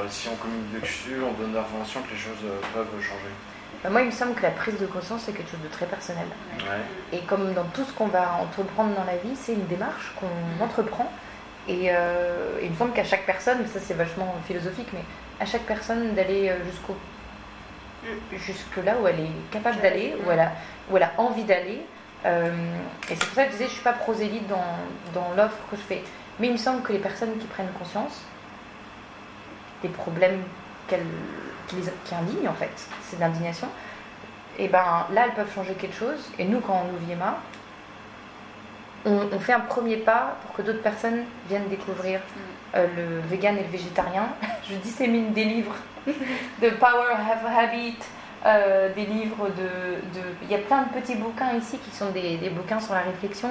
si 0.09 0.27
on 0.29 0.35
communique 0.35 0.81
dessus, 0.81 1.17
on 1.23 1.33
donne 1.39 1.53
l'information 1.53 2.01
que 2.01 2.11
les 2.11 2.17
choses 2.17 2.43
peuvent 2.73 3.01
changer? 3.01 3.33
Bah, 3.83 3.89
moi, 3.91 4.01
il 4.01 4.07
me 4.07 4.11
semble 4.11 4.33
que 4.33 4.41
la 4.41 4.51
prise 4.51 4.79
de 4.79 4.87
conscience, 4.87 5.23
c'est 5.25 5.31
quelque 5.31 5.51
chose 5.51 5.61
de 5.61 5.67
très 5.67 5.85
personnel. 5.85 6.25
Et 7.13 7.19
comme 7.19 7.53
dans 7.53 7.65
tout 7.65 7.83
ce 7.83 7.93
qu'on 7.93 8.07
va 8.07 8.39
entreprendre 8.41 8.95
dans 8.95 9.03
la 9.03 9.17
vie, 9.17 9.35
c'est 9.35 9.53
une 9.53 9.67
démarche 9.67 10.13
qu'on 10.19 10.63
entreprend. 10.63 11.11
Et 11.67 11.91
euh, 11.91 12.59
il 12.63 12.71
me 12.71 12.75
semble 12.75 12.93
qu'à 12.93 13.03
chaque 13.03 13.25
personne, 13.25 13.65
ça 13.67 13.79
c'est 13.79 13.95
vachement 13.95 14.35
philosophique, 14.47 14.87
mais 14.93 15.03
à 15.39 15.45
chaque 15.45 15.63
personne 15.63 16.13
d'aller 16.13 16.49
euh, 16.49 16.57
jusqu'au 16.65 16.95
jusque 18.33 18.77
là 18.85 18.95
où 19.01 19.07
elle 19.07 19.19
est 19.19 19.51
capable 19.51 19.81
d'aller, 19.81 20.15
où, 20.25 20.31
elle 20.31 20.39
a, 20.39 20.51
où 20.91 20.97
elle 20.97 21.03
a 21.03 21.11
envie 21.17 21.43
d'aller. 21.43 21.81
Euh, 22.25 22.51
et 23.09 23.15
c'est 23.15 23.25
pour 23.25 23.35
ça 23.35 23.45
que 23.45 23.51
je 23.51 23.57
disais, 23.57 23.65
je 23.65 23.69
ne 23.69 23.75
suis 23.75 23.83
pas 23.83 23.93
prosélyte 23.93 24.47
dans, 24.47 24.63
dans 25.13 25.33
l'offre 25.35 25.57
que 25.69 25.77
je 25.77 25.81
fais. 25.81 26.03
Mais 26.39 26.47
il 26.47 26.53
me 26.53 26.57
semble 26.57 26.81
que 26.81 26.91
les 26.91 26.99
personnes 26.99 27.37
qui 27.37 27.47
prennent 27.47 27.71
conscience 27.77 28.21
des 29.81 29.89
problèmes 29.89 30.41
qu'elles 30.87 31.05
qui, 31.67 31.75
les, 31.77 31.83
qui 32.03 32.15
indigne 32.15 32.47
en 32.47 32.53
fait, 32.53 32.71
c'est 33.03 33.17
de 33.17 33.21
l'indignation, 33.21 33.67
et 34.57 34.67
ben 34.67 35.07
là 35.11 35.25
elles 35.25 35.33
peuvent 35.33 35.53
changer 35.53 35.73
quelque 35.73 35.95
chose. 35.95 36.29
Et 36.39 36.45
nous, 36.45 36.59
quand 36.59 36.85
on 36.85 36.93
ouvre 36.93 37.09
Yema, 37.09 37.37
on, 39.05 39.39
fait 39.39 39.53
un 39.53 39.59
premier 39.59 39.97
pas 39.97 40.37
pour 40.41 40.55
que 40.55 40.61
d'autres 40.63 40.81
personnes 40.81 41.23
viennent 41.47 41.67
découvrir 41.67 42.19
mm. 42.19 42.41
euh, 42.75 42.87
le 42.95 43.19
vegan 43.27 43.57
et 43.57 43.63
le 43.63 43.69
végétarien. 43.69 44.29
Je 44.69 44.75
dissémine 44.75 45.31
des 45.31 45.45
livres 45.45 45.75
de 46.07 46.69
Power 46.71 47.11
of 47.11 47.57
Habit, 47.57 47.97
euh, 48.45 48.93
des 48.93 49.05
livres 49.05 49.49
de, 49.49 50.21
Il 50.43 50.51
y 50.51 50.55
a 50.55 50.59
plein 50.59 50.83
de 50.83 50.89
petits 50.89 51.15
bouquins 51.15 51.53
ici 51.53 51.77
qui 51.77 51.95
sont 51.95 52.09
des, 52.11 52.37
bouquins 52.49 52.79
sur 52.79 52.93
la 52.93 53.01
réflexion. 53.01 53.49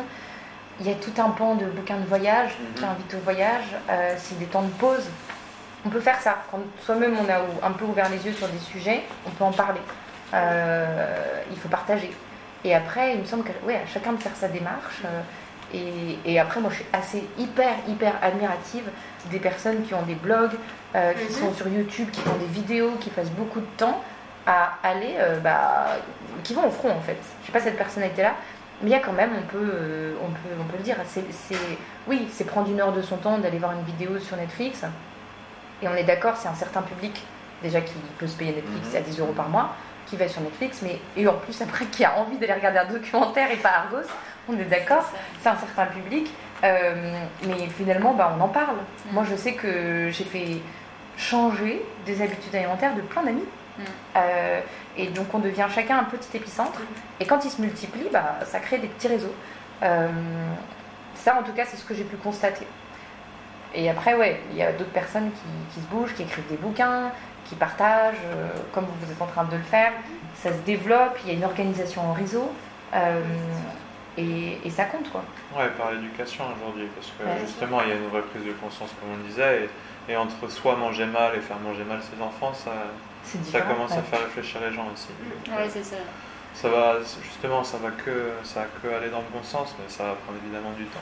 Il 0.81 0.89
y 0.89 0.91
a 0.91 0.95
tout 0.95 1.13
un 1.21 1.31
pan 1.31 1.55
de 1.55 1.67
bouquins 1.67 1.99
de 1.99 2.07
voyage 2.07 2.57
qui 2.75 2.83
mm-hmm. 2.83 2.89
invitent 2.89 3.15
au 3.15 3.25
voyage. 3.25 3.77
Euh, 3.91 4.15
c'est 4.19 4.39
des 4.39 4.47
temps 4.47 4.63
de 4.63 4.73
pause 4.73 5.09
on 5.87 5.91
peut 5.91 6.01
faire 6.01 6.21
ça. 6.21 6.39
Quand 6.51 6.61
soi-même 6.83 7.15
on 7.19 7.31
a 7.31 7.67
un 7.67 7.73
peu 7.73 7.85
ouvert 7.85 8.09
les 8.09 8.25
yeux 8.25 8.33
sur 8.33 8.49
des 8.49 8.59
sujets, 8.59 9.03
on 9.27 9.31
peut 9.31 9.45
en 9.45 9.53
parler. 9.53 9.81
Euh, 10.33 11.43
il 11.51 11.59
faut 11.59 11.69
partager. 11.69 12.11
Et 12.65 12.75
après, 12.75 13.15
il 13.15 13.21
me 13.21 13.25
semble 13.25 13.45
que 13.45 13.53
ouais, 13.67 13.77
à 13.77 13.87
chacun 13.87 14.13
de 14.13 14.23
faire 14.23 14.35
sa 14.35 14.49
démarche. 14.49 15.03
Et, 16.25 16.39
après, 16.39 16.61
moi, 16.61 16.71
je 16.71 16.77
suis 16.77 16.87
assez 16.93 17.25
hyper, 17.37 17.73
hyper 17.89 18.15
admirative 18.23 18.85
des 19.31 19.41
personnes 19.41 19.83
qui 19.83 19.93
ont 19.93 20.03
des 20.03 20.15
blogs, 20.15 20.53
euh, 20.95 21.13
qui 21.15 21.33
mhm. 21.33 21.41
sont 21.41 21.55
sur 21.55 21.67
YouTube, 21.67 22.09
qui 22.13 22.21
font 22.21 22.37
des 22.37 22.47
vidéos, 22.47 22.93
qui 23.01 23.11
passent 23.11 23.31
beaucoup 23.31 23.59
de 23.59 23.67
temps 23.77 24.01
à 24.47 24.75
aller, 24.83 25.17
bah, 25.43 25.87
qui 26.43 26.55
vont 26.55 26.67
au 26.67 26.71
front 26.71 26.91
en 26.91 27.01
fait. 27.01 27.17
Je 27.43 27.47
sais 27.47 27.53
pas 27.53 27.61
cette 27.61 27.77
personnalité-là, 27.77 28.35
mais 28.83 28.91
il 28.91 28.93
y 28.93 28.97
a 28.97 29.01
quand 29.01 29.13
même, 29.13 29.31
on 29.39 29.47
peut, 29.47 30.15
on 30.23 30.29
peut, 30.29 30.55
on 30.61 30.65
peut 30.65 30.77
le 30.77 30.83
dire, 30.83 30.97
c'est, 31.07 31.25
oui, 32.07 32.29
c'est 32.33 32.45
prendre 32.45 32.71
une 32.71 32.81
heure 32.81 32.93
de 32.93 33.03
son 33.03 33.17
temps 33.17 33.39
d'aller 33.39 33.59
voir 33.59 33.73
une 33.73 33.85
vidéo 33.85 34.19
sur 34.19 34.37
Netflix. 34.37 34.85
Et 35.83 35.89
on 35.89 35.95
est 35.95 36.05
d'accord, 36.05 36.37
c'est 36.37 36.49
un 36.49 36.55
certain 36.55 36.83
public 36.83 37.23
déjà 37.63 37.81
qui 37.81 37.95
peut 38.19 38.27
se 38.27 38.37
payer 38.37 38.53
Netflix 38.53 38.91
mhm. 38.91 38.97
à 38.97 39.01
10 39.01 39.21
euros 39.21 39.33
par 39.33 39.49
mois, 39.49 39.75
qui 40.07 40.17
va 40.17 40.29
sur 40.29 40.43
Netflix, 40.43 40.81
mais 40.83 40.99
et 41.17 41.27
en 41.27 41.35
plus 41.35 41.61
après 41.63 41.87
qui 41.87 42.05
a 42.05 42.19
envie 42.19 42.37
d'aller 42.37 42.53
regarder 42.53 42.79
un 42.79 42.93
documentaire 42.93 43.51
et 43.51 43.57
pas 43.57 43.71
Argos, 43.71 44.09
on 44.49 44.59
est 44.59 44.65
d'accord, 44.65 45.11
c'est 45.41 45.49
un 45.49 45.57
certain 45.57 45.87
public, 45.87 46.31
euh, 46.63 47.19
mais 47.47 47.67
finalement 47.69 48.13
bah, 48.13 48.37
on 48.39 48.43
en 48.43 48.49
parle. 48.49 48.77
Mhm. 48.77 49.13
Moi 49.13 49.25
je 49.29 49.35
sais 49.35 49.55
que 49.55 50.11
j'ai 50.11 50.25
fait 50.25 50.59
changer 51.17 51.83
des 52.07 52.21
habitudes 52.21 52.55
alimentaires 52.55 52.95
de 52.95 53.01
plein 53.01 53.23
d'amis. 53.23 53.47
Euh, 54.17 54.61
et 54.97 55.09
donc 55.09 55.27
on 55.35 55.39
devient 55.39 55.67
chacun 55.75 55.99
un 55.99 56.05
petit 56.05 56.37
épicentre, 56.37 56.81
et 57.21 57.27
quand 57.27 57.45
ils 57.45 57.51
se 57.51 57.61
multiplient, 57.61 58.11
bah, 58.13 58.39
ça 58.45 58.61
crée 58.61 58.79
des 58.79 58.89
petits 58.89 59.09
réseaux. 59.09 59.35
Euh, 59.83 60.09
ça 61.15 61.37
en 61.37 61.43
tout 61.43 61.53
cas 61.53 61.65
c'est 61.65 61.77
ce 61.77 61.85
que 61.85 61.95
j'ai 61.95 62.05
pu 62.05 62.17
constater. 62.17 62.67
Et 63.77 63.91
après, 63.91 64.15
ouais, 64.15 64.41
il 64.53 64.57
y 64.57 64.63
a 64.63 64.71
d'autres 64.71 64.93
personnes 64.93 65.31
qui, 65.73 65.81
se 65.81 65.87
bougent, 65.87 66.15
qui 66.15 66.23
écrivent 66.23 66.49
des 66.49 66.57
bouquins, 66.57 67.11
qui 67.45 67.57
partagent, 67.57 68.15
euh, 68.25 68.49
comme 68.73 68.85
vous 68.85 69.11
êtes 69.11 69.21
en 69.21 69.27
train 69.27 69.43
de 69.45 69.57
le 69.57 69.63
faire. 69.65 69.93
Ça 70.37 70.53
se 70.53 70.59
développe, 70.59 71.19
il 71.25 71.33
y 71.33 71.35
a 71.35 71.35
une 71.35 71.45
organisation 71.45 72.09
en 72.09 72.13
réseau. 72.13 72.53
Et, 74.17 74.71
ça 74.71 74.85
compte, 74.85 75.11
quoi. 75.11 75.25
Ouais, 75.57 75.69
par 75.77 75.91
l'éducation 75.91 76.45
aujourd'hui, 76.57 76.87
parce 76.95 77.09
que 77.19 77.45
justement, 77.45 77.83
il 77.83 77.89
y 77.89 77.93
a 77.93 77.97
une 77.97 78.09
vraie 78.09 78.23
prise 78.23 78.45
de 78.45 78.53
conscience, 78.53 78.91
comme 79.01 79.11
on 79.13 79.17
le 79.17 79.29
disait, 79.29 79.69
et, 80.09 80.17
entre 80.17 80.49
soi 80.49 80.77
manger 80.77 81.07
mal 81.07 81.35
et 81.37 81.41
faire 81.41 81.59
manger 81.59 81.83
mal 81.85 82.01
ses 82.01 82.23
enfants, 82.23 82.55
ça, 82.55 82.71
ça 83.25 83.61
commence 83.63 83.93
à 83.93 84.03
faire 84.03 84.21
réfléchir 84.21 84.61
les 84.61 84.73
gens 84.73 84.87
aussi. 84.93 85.09
Oui, 85.47 85.65
c'est 85.69 85.85
ça. 85.85 85.97
Ça 86.55 86.69
va, 86.69 86.99
justement, 87.23 87.65
ça 87.65 87.79
va 87.79 87.91
que, 87.91 88.31
ça 88.45 88.61
va 88.61 88.67
que 88.83 88.95
aller 88.95 89.11
dans 89.11 89.19
le 89.19 89.29
bon 89.33 89.43
sens, 89.43 89.75
mais 89.79 89.85
ça 89.89 90.05
va 90.05 90.13
prendre 90.15 90.39
évidemment 90.45 90.71
du 90.79 90.85
temps 90.85 91.01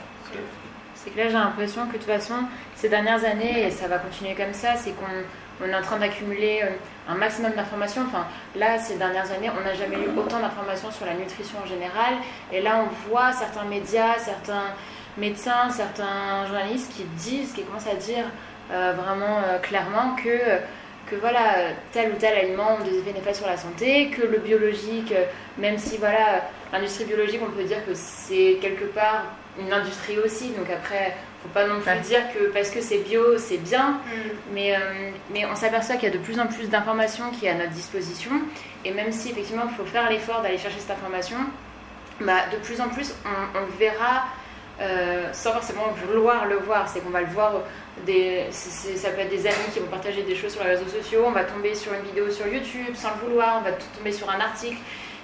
c'est 1.02 1.10
que 1.10 1.18
là 1.18 1.26
j'ai 1.26 1.32
l'impression 1.32 1.86
que 1.86 1.94
de 1.94 1.98
toute 1.98 2.06
façon, 2.06 2.34
ces 2.76 2.88
dernières 2.88 3.24
années, 3.24 3.66
et 3.66 3.70
ça 3.70 3.88
va 3.88 3.98
continuer 3.98 4.34
comme 4.34 4.52
ça, 4.52 4.76
c'est 4.76 4.92
qu'on 4.92 5.66
est 5.66 5.74
en 5.74 5.82
train 5.82 5.98
d'accumuler 5.98 6.60
euh, 6.62 6.68
un 7.08 7.14
maximum 7.14 7.52
d'informations. 7.52 8.02
Enfin, 8.06 8.26
là, 8.56 8.78
ces 8.78 8.96
dernières 8.96 9.30
années, 9.32 9.50
on 9.58 9.64
n'a 9.64 9.74
jamais 9.74 9.96
eu 9.96 10.16
autant 10.16 10.40
d'informations 10.40 10.90
sur 10.90 11.06
la 11.06 11.14
nutrition 11.14 11.58
en 11.62 11.66
général. 11.66 12.14
Et 12.52 12.60
là, 12.60 12.84
on 12.84 13.08
voit 13.10 13.32
certains 13.32 13.64
médias, 13.64 14.18
certains 14.18 14.74
médecins, 15.18 15.70
certains 15.70 16.46
journalistes 16.46 16.92
qui 16.94 17.04
disent, 17.04 17.52
qui 17.52 17.64
commencent 17.64 17.88
à 17.88 17.96
dire 17.96 18.24
euh, 18.72 18.92
vraiment 18.96 19.38
euh, 19.44 19.58
clairement 19.58 20.14
que, 20.16 20.60
que 21.06 21.16
voilà, 21.16 21.72
tel 21.92 22.12
ou 22.12 22.16
tel 22.16 22.36
aliment 22.36 22.78
a 22.78 22.82
des 22.82 22.98
effets 22.98 23.12
néfastes 23.12 23.40
sur 23.40 23.46
la 23.46 23.56
santé, 23.56 24.10
que 24.10 24.22
le 24.22 24.38
biologique, 24.38 25.12
même 25.58 25.78
si 25.78 25.98
voilà, 25.98 26.48
l'industrie 26.72 27.04
biologique, 27.04 27.40
on 27.42 27.50
peut 27.50 27.64
dire 27.64 27.84
que 27.84 27.92
c'est 27.94 28.58
quelque 28.60 28.84
part 28.84 29.24
une 29.58 29.72
industrie 29.72 30.18
aussi. 30.18 30.50
Donc 30.50 30.70
après, 30.70 31.14
faut 31.42 31.48
pas 31.48 31.66
non 31.66 31.80
plus 31.80 32.00
dire 32.08 32.20
que 32.32 32.44
parce 32.52 32.70
que 32.70 32.80
c'est 32.80 32.98
bio, 32.98 33.36
c'est 33.38 33.58
bien. 33.58 33.90
Mm. 33.90 34.30
Mais, 34.54 34.74
euh, 34.74 35.10
mais 35.32 35.44
on 35.46 35.56
s'aperçoit 35.56 35.96
qu'il 35.96 36.08
y 36.08 36.12
a 36.12 36.16
de 36.16 36.22
plus 36.22 36.38
en 36.38 36.46
plus 36.46 36.68
d'informations 36.68 37.30
qui 37.30 37.46
est 37.46 37.50
à 37.50 37.54
notre 37.54 37.70
disposition. 37.70 38.30
Et 38.84 38.92
même 38.92 39.12
si 39.12 39.30
effectivement 39.30 39.64
il 39.68 39.74
faut 39.74 39.84
faire 39.84 40.08
l'effort 40.08 40.42
d'aller 40.42 40.58
chercher 40.58 40.78
cette 40.78 40.92
information, 40.92 41.36
bah, 42.20 42.46
de 42.52 42.58
plus 42.58 42.80
en 42.80 42.88
plus 42.88 43.14
on, 43.24 43.58
on 43.58 43.78
verra. 43.78 44.24
Euh, 44.82 45.28
sans 45.32 45.52
forcément 45.52 45.94
vouloir 46.06 46.46
le 46.46 46.56
voir, 46.56 46.88
c'est 46.88 47.00
qu'on 47.00 47.10
va 47.10 47.20
le 47.20 47.28
voir, 47.28 47.52
des, 48.04 48.46
ça 48.50 49.10
peut 49.10 49.20
être 49.20 49.30
des 49.30 49.46
amis 49.46 49.70
qui 49.72 49.78
vont 49.78 49.86
partager 49.86 50.22
des 50.22 50.34
choses 50.34 50.52
sur 50.52 50.64
les 50.64 50.70
réseaux 50.70 50.88
sociaux, 50.88 51.22
on 51.24 51.30
va 51.30 51.44
tomber 51.44 51.74
sur 51.74 51.92
une 51.92 52.02
vidéo 52.02 52.28
sur 52.30 52.48
YouTube 52.48 52.94
sans 52.94 53.10
le 53.10 53.28
vouloir, 53.28 53.60
on 53.60 53.64
va 53.64 53.76
tomber 53.96 54.10
sur 54.10 54.28
un 54.28 54.40
article, 54.40 54.78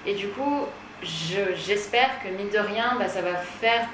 et 0.06 0.14
du 0.14 0.28
coup, 0.28 0.66
j'espère 1.02 2.22
que 2.22 2.28
mine 2.28 2.50
de 2.50 2.58
rien, 2.58 2.96
bah, 3.00 3.08
ça 3.08 3.20
va 3.20 3.34
faire 3.34 3.88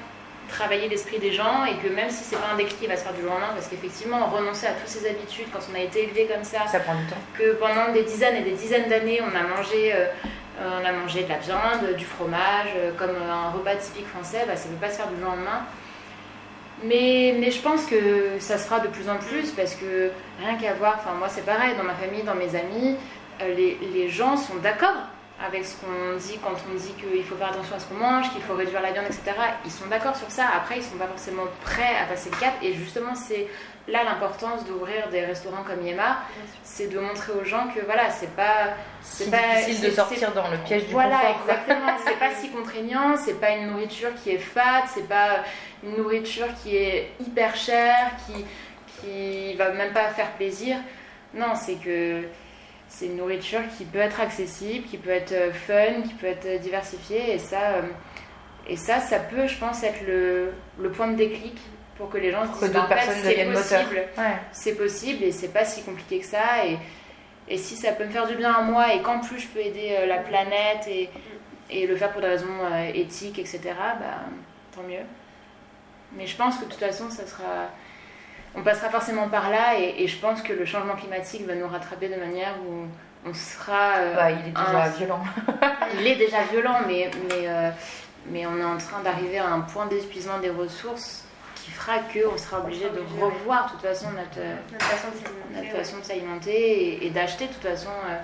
travailler 0.49 0.87
l'esprit 0.87 1.17
des 1.17 1.31
gens 1.31 1.65
et 1.65 1.75
que 1.77 1.91
même 1.91 2.11
si 2.11 2.23
c'est 2.23 2.35
pas 2.35 2.49
un 2.53 2.57
déclic 2.57 2.79
qui 2.79 2.85
va 2.85 2.95
se 2.95 3.03
faire 3.03 3.13
du 3.13 3.21
jour 3.21 3.31
au 3.31 3.33
lendemain, 3.33 3.53
parce 3.55 3.67
qu'effectivement, 3.67 4.27
renoncer 4.27 4.67
à 4.67 4.73
toutes 4.73 4.87
ces 4.87 5.09
habitudes 5.09 5.47
quand 5.51 5.59
on 5.71 5.75
a 5.75 5.81
été 5.81 6.03
élevé 6.03 6.29
comme 6.31 6.43
ça, 6.43 6.67
ça 6.71 6.79
prend 6.79 6.93
du 6.93 7.05
temps. 7.07 7.17
Que 7.33 7.53
pendant 7.53 7.91
des 7.91 8.03
dizaines 8.03 8.35
et 8.35 8.43
des 8.43 8.51
dizaines 8.51 8.87
d'années, 8.87 9.19
on 9.21 9.35
a 9.35 9.41
mangé. 9.41 9.93
Euh, 9.95 10.05
on 10.61 10.85
a 10.85 10.91
mangé 10.91 11.23
de 11.23 11.29
la 11.29 11.37
viande, 11.37 11.95
du 11.97 12.05
fromage, 12.05 12.69
euh, 12.77 12.91
comme 12.97 13.09
un 13.09 13.49
repas 13.49 13.75
typique 13.75 14.07
français, 14.07 14.43
bah, 14.47 14.55
ça 14.55 14.69
ne 14.69 14.73
peut 14.75 14.85
pas 14.85 14.91
se 14.91 14.97
faire 14.97 15.07
du 15.09 15.19
jour 15.19 15.27
au 15.27 15.35
lendemain. 15.35 15.65
Mais, 16.83 17.51
je 17.51 17.59
pense 17.61 17.85
que 17.85 18.37
ça 18.39 18.57
se 18.57 18.65
fera 18.65 18.79
de 18.79 18.87
plus 18.87 19.09
en 19.09 19.17
plus 19.17 19.51
parce 19.51 19.75
que 19.75 20.11
rien 20.39 20.57
qu'à 20.57 20.73
voir, 20.73 20.95
enfin 20.97 21.15
moi 21.17 21.29
c'est 21.29 21.45
pareil, 21.45 21.75
dans 21.77 21.83
ma 21.83 21.93
famille, 21.93 22.23
dans 22.23 22.35
mes 22.35 22.55
amis, 22.55 22.95
euh, 23.41 23.53
les, 23.55 24.09
gens 24.09 24.37
sont 24.37 24.55
d'accord 24.55 24.95
avec 25.45 25.65
ce 25.65 25.75
qu'on 25.77 26.17
dit 26.17 26.37
quand 26.43 26.55
on 26.71 26.75
dit 26.75 26.93
qu'il 26.93 27.23
faut 27.23 27.35
faire 27.35 27.49
attention 27.49 27.75
à 27.75 27.79
ce 27.79 27.87
qu'on 27.87 27.95
mange, 27.95 28.31
qu'il 28.31 28.41
faut 28.41 28.55
réduire 28.55 28.81
la 28.81 28.91
viande, 28.91 29.05
etc. 29.05 29.31
Ils 29.65 29.71
sont 29.71 29.87
d'accord 29.87 30.15
sur 30.15 30.29
ça. 30.29 30.45
Après, 30.55 30.77
ils 30.77 30.83
sont 30.83 30.97
pas 30.97 31.07
forcément 31.07 31.43
prêts 31.61 31.95
à 32.01 32.05
passer 32.05 32.29
le 32.29 32.37
cap. 32.37 32.53
Et 32.61 32.73
justement, 32.73 33.15
c'est 33.15 33.47
là 33.87 34.03
l'importance 34.03 34.65
d'ouvrir 34.65 35.09
des 35.09 35.21
restaurants 35.21 35.63
comme 35.63 35.85
Yema, 35.85 36.19
c'est 36.63 36.87
de 36.87 36.99
montrer 36.99 37.33
aux 37.33 37.43
gens 37.43 37.67
que 37.67 37.83
voilà, 37.85 38.09
c'est 38.09 38.35
pas 38.35 38.73
c'est 39.01 39.29
pas 39.29 39.57
difficile 39.57 39.89
de 39.89 39.95
sortir 39.95 40.33
dans 40.33 40.49
le 40.49 40.57
piège 40.57 40.85
du 40.85 40.91
voilà, 40.91 41.19
exactement. 41.31 41.97
c'est 42.05 42.19
pas 42.19 42.33
si 42.33 42.49
contraignant. 42.49 43.15
C'est 43.17 43.39
pas 43.39 43.51
une 43.51 43.67
nourriture 43.67 44.09
qui 44.23 44.31
est 44.31 44.39
fade. 44.39 44.85
C'est 44.93 45.07
pas 45.07 45.43
une 45.83 45.97
nourriture 45.97 46.47
qui 46.63 46.75
est 46.75 47.11
hyper 47.19 47.55
chère, 47.55 48.11
qui 48.25 48.45
qui 49.01 49.53
va 49.55 49.71
même 49.71 49.93
pas 49.93 50.09
faire 50.09 50.31
plaisir. 50.31 50.77
Non, 51.33 51.53
c'est 51.55 51.75
que 51.75 52.23
c'est 52.87 53.07
une 53.07 53.17
nourriture 53.17 53.61
qui 53.77 53.83
peut 53.85 53.99
être 53.99 54.21
accessible, 54.21 54.85
qui 54.87 54.97
peut 54.97 55.09
être 55.09 55.33
euh, 55.33 55.51
fun, 55.51 56.01
qui 56.01 56.13
peut 56.13 56.27
être 56.27 56.61
diversifiée. 56.61 57.33
Et 57.33 57.39
ça, 57.39 57.73
euh, 57.73 57.81
et 58.67 58.77
ça, 58.77 58.99
ça 58.99 59.19
peut, 59.19 59.47
je 59.47 59.57
pense, 59.57 59.83
être 59.83 60.01
le, 60.07 60.53
le 60.79 60.91
point 60.91 61.07
de 61.07 61.15
déclic 61.15 61.57
pour 61.97 62.09
que 62.09 62.17
les 62.17 62.31
gens 62.31 62.45
se 62.53 62.65
disent 62.65 62.77
en 62.77 62.87
fait, 62.87 63.11
c'est 63.23 63.45
possible. 63.45 64.03
C'est 64.51 64.75
possible 64.75 65.23
et 65.23 65.31
c'est 65.31 65.53
pas 65.53 65.65
si 65.65 65.83
compliqué 65.83 66.19
que 66.19 66.25
ça. 66.25 66.65
Et, 66.65 66.77
et 67.47 67.57
si 67.57 67.75
ça 67.75 67.91
peut 67.91 68.05
me 68.05 68.09
faire 68.09 68.27
du 68.27 68.35
bien 68.35 68.51
à 68.51 68.61
moi 68.61 68.93
et 68.93 69.01
qu'en 69.01 69.19
plus 69.19 69.39
je 69.39 69.47
peux 69.47 69.59
aider 69.59 69.95
euh, 69.99 70.05
la 70.05 70.17
planète 70.17 70.87
et, 70.87 71.09
et 71.69 71.87
le 71.87 71.95
faire 71.95 72.11
pour 72.11 72.21
des 72.21 72.27
raisons 72.27 72.47
euh, 72.63 72.91
éthiques, 72.93 73.39
etc., 73.39 73.61
bah, 73.99 74.25
tant 74.75 74.83
mieux. 74.83 75.03
Mais 76.13 76.27
je 76.27 76.35
pense 76.35 76.57
que 76.57 76.65
de 76.65 76.69
toute 76.69 76.79
façon, 76.79 77.09
ça 77.09 77.25
sera. 77.25 77.69
On 78.57 78.61
passera 78.61 78.89
forcément 78.89 79.27
par 79.27 79.49
là 79.49 79.77
et, 79.77 80.07
je 80.07 80.17
pense 80.17 80.41
que 80.41 80.53
le 80.53 80.63
changement 80.63 80.95
climatique 80.95 81.45
va 81.45 81.55
nous 81.55 81.67
rattraper 81.67 82.07
de 82.07 82.15
manière 82.15 82.55
où 82.67 82.87
on 83.27 83.33
sera. 83.33 83.97
Euh, 83.97 84.15
bah, 84.15 84.31
il 84.31 84.47
est 84.47 84.51
déjà 84.51 84.89
violent. 84.97 85.23
il 85.99 86.07
est 86.07 86.15
déjà 86.15 86.43
violent, 86.43 86.79
mais, 86.87 87.09
mais, 87.29 87.73
mais 88.27 88.45
on 88.45 88.57
est 88.57 88.63
en 88.63 88.77
train 88.77 89.01
d'arriver 89.01 89.39
à 89.39 89.47
un 89.47 89.61
point 89.61 89.87
d'épuisement 89.87 90.39
des 90.39 90.49
ressources 90.49 91.24
qui 91.65 91.71
fera 91.71 91.97
qu'on 91.97 92.37
sera 92.37 92.59
obligé 92.59 92.85
de 92.91 93.01
revoir 93.19 93.65
de 93.65 93.71
toute 93.71 93.81
façon 93.81 94.11
notre, 94.11 94.39
notre 95.51 95.75
façon 95.75 95.97
de 95.97 96.03
s'alimenter 96.03 97.03
et, 97.03 97.09
d'acheter 97.09 97.47
de 97.47 97.53
toute 97.53 97.63
façon, 97.63 97.89
euh, 97.89 98.17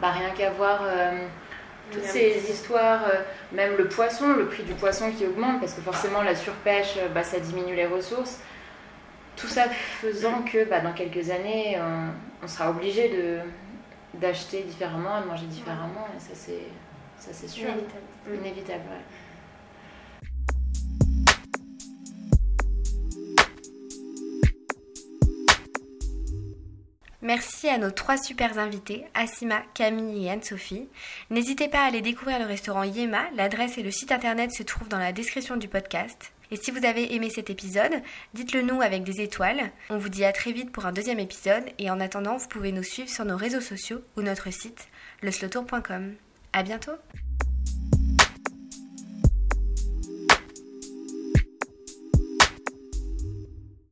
bah, 0.00 0.12
rien 0.12 0.30
qu'à 0.30 0.50
voir 0.50 0.80
euh, 0.82 1.26
toutes 1.92 2.04
ces 2.04 2.50
histoires, 2.50 3.02
euh, 3.06 3.20
même 3.52 3.76
le 3.76 3.86
poisson, 3.86 4.32
le 4.32 4.46
prix 4.46 4.62
du 4.62 4.72
poisson 4.72 5.12
qui 5.12 5.26
augmente 5.26 5.60
parce 5.60 5.74
que 5.74 5.82
forcément 5.82 6.22
la 6.22 6.34
surpêche, 6.34 6.96
bah, 7.14 7.22
ça 7.22 7.38
diminue 7.38 7.74
les 7.74 7.86
ressources. 7.86 8.40
Tout 9.36 9.48
ça 9.48 9.68
faisant 9.68 10.40
que 10.42 10.64
bah, 10.64 10.80
dans 10.80 10.92
quelques 10.94 11.28
années, 11.28 11.78
on, 12.42 12.48
sera 12.48 12.70
obligé 12.70 13.08
de 13.10 13.38
d'acheter 14.14 14.62
différemment, 14.62 15.20
de 15.20 15.26
manger 15.26 15.46
différemment, 15.46 16.06
et 16.16 16.20
ça 16.20 16.30
c'est 16.34 16.68
ça 17.18 17.30
c'est 17.32 17.48
sûr, 17.48 17.68
inévitable. 17.68 18.36
inévitable 18.38 18.82
Merci 27.24 27.68
à 27.70 27.78
nos 27.78 27.90
trois 27.90 28.18
super 28.18 28.58
invités, 28.58 29.06
Asima, 29.14 29.62
Camille 29.72 30.26
et 30.26 30.30
Anne-Sophie. 30.30 30.90
N'hésitez 31.30 31.68
pas 31.68 31.80
à 31.80 31.86
aller 31.86 32.02
découvrir 32.02 32.38
le 32.38 32.44
restaurant 32.44 32.82
Yema, 32.82 33.30
l'adresse 33.34 33.78
et 33.78 33.82
le 33.82 33.90
site 33.90 34.12
internet 34.12 34.52
se 34.52 34.62
trouvent 34.62 34.90
dans 34.90 34.98
la 34.98 35.12
description 35.12 35.56
du 35.56 35.66
podcast. 35.66 36.34
Et 36.50 36.56
si 36.56 36.70
vous 36.70 36.84
avez 36.84 37.14
aimé 37.14 37.30
cet 37.30 37.48
épisode, 37.48 38.02
dites-le 38.34 38.60
nous 38.60 38.82
avec 38.82 39.04
des 39.04 39.22
étoiles. 39.22 39.72
On 39.88 39.96
vous 39.96 40.10
dit 40.10 40.26
à 40.26 40.32
très 40.32 40.52
vite 40.52 40.70
pour 40.70 40.84
un 40.84 40.92
deuxième 40.92 41.18
épisode 41.18 41.64
et 41.78 41.90
en 41.90 41.98
attendant, 41.98 42.36
vous 42.36 42.48
pouvez 42.48 42.72
nous 42.72 42.82
suivre 42.82 43.08
sur 43.08 43.24
nos 43.24 43.38
réseaux 43.38 43.62
sociaux 43.62 44.02
ou 44.18 44.20
notre 44.20 44.52
site, 44.52 44.88
leslotour.com. 45.22 46.16
À 46.52 46.62
bientôt! 46.62 46.92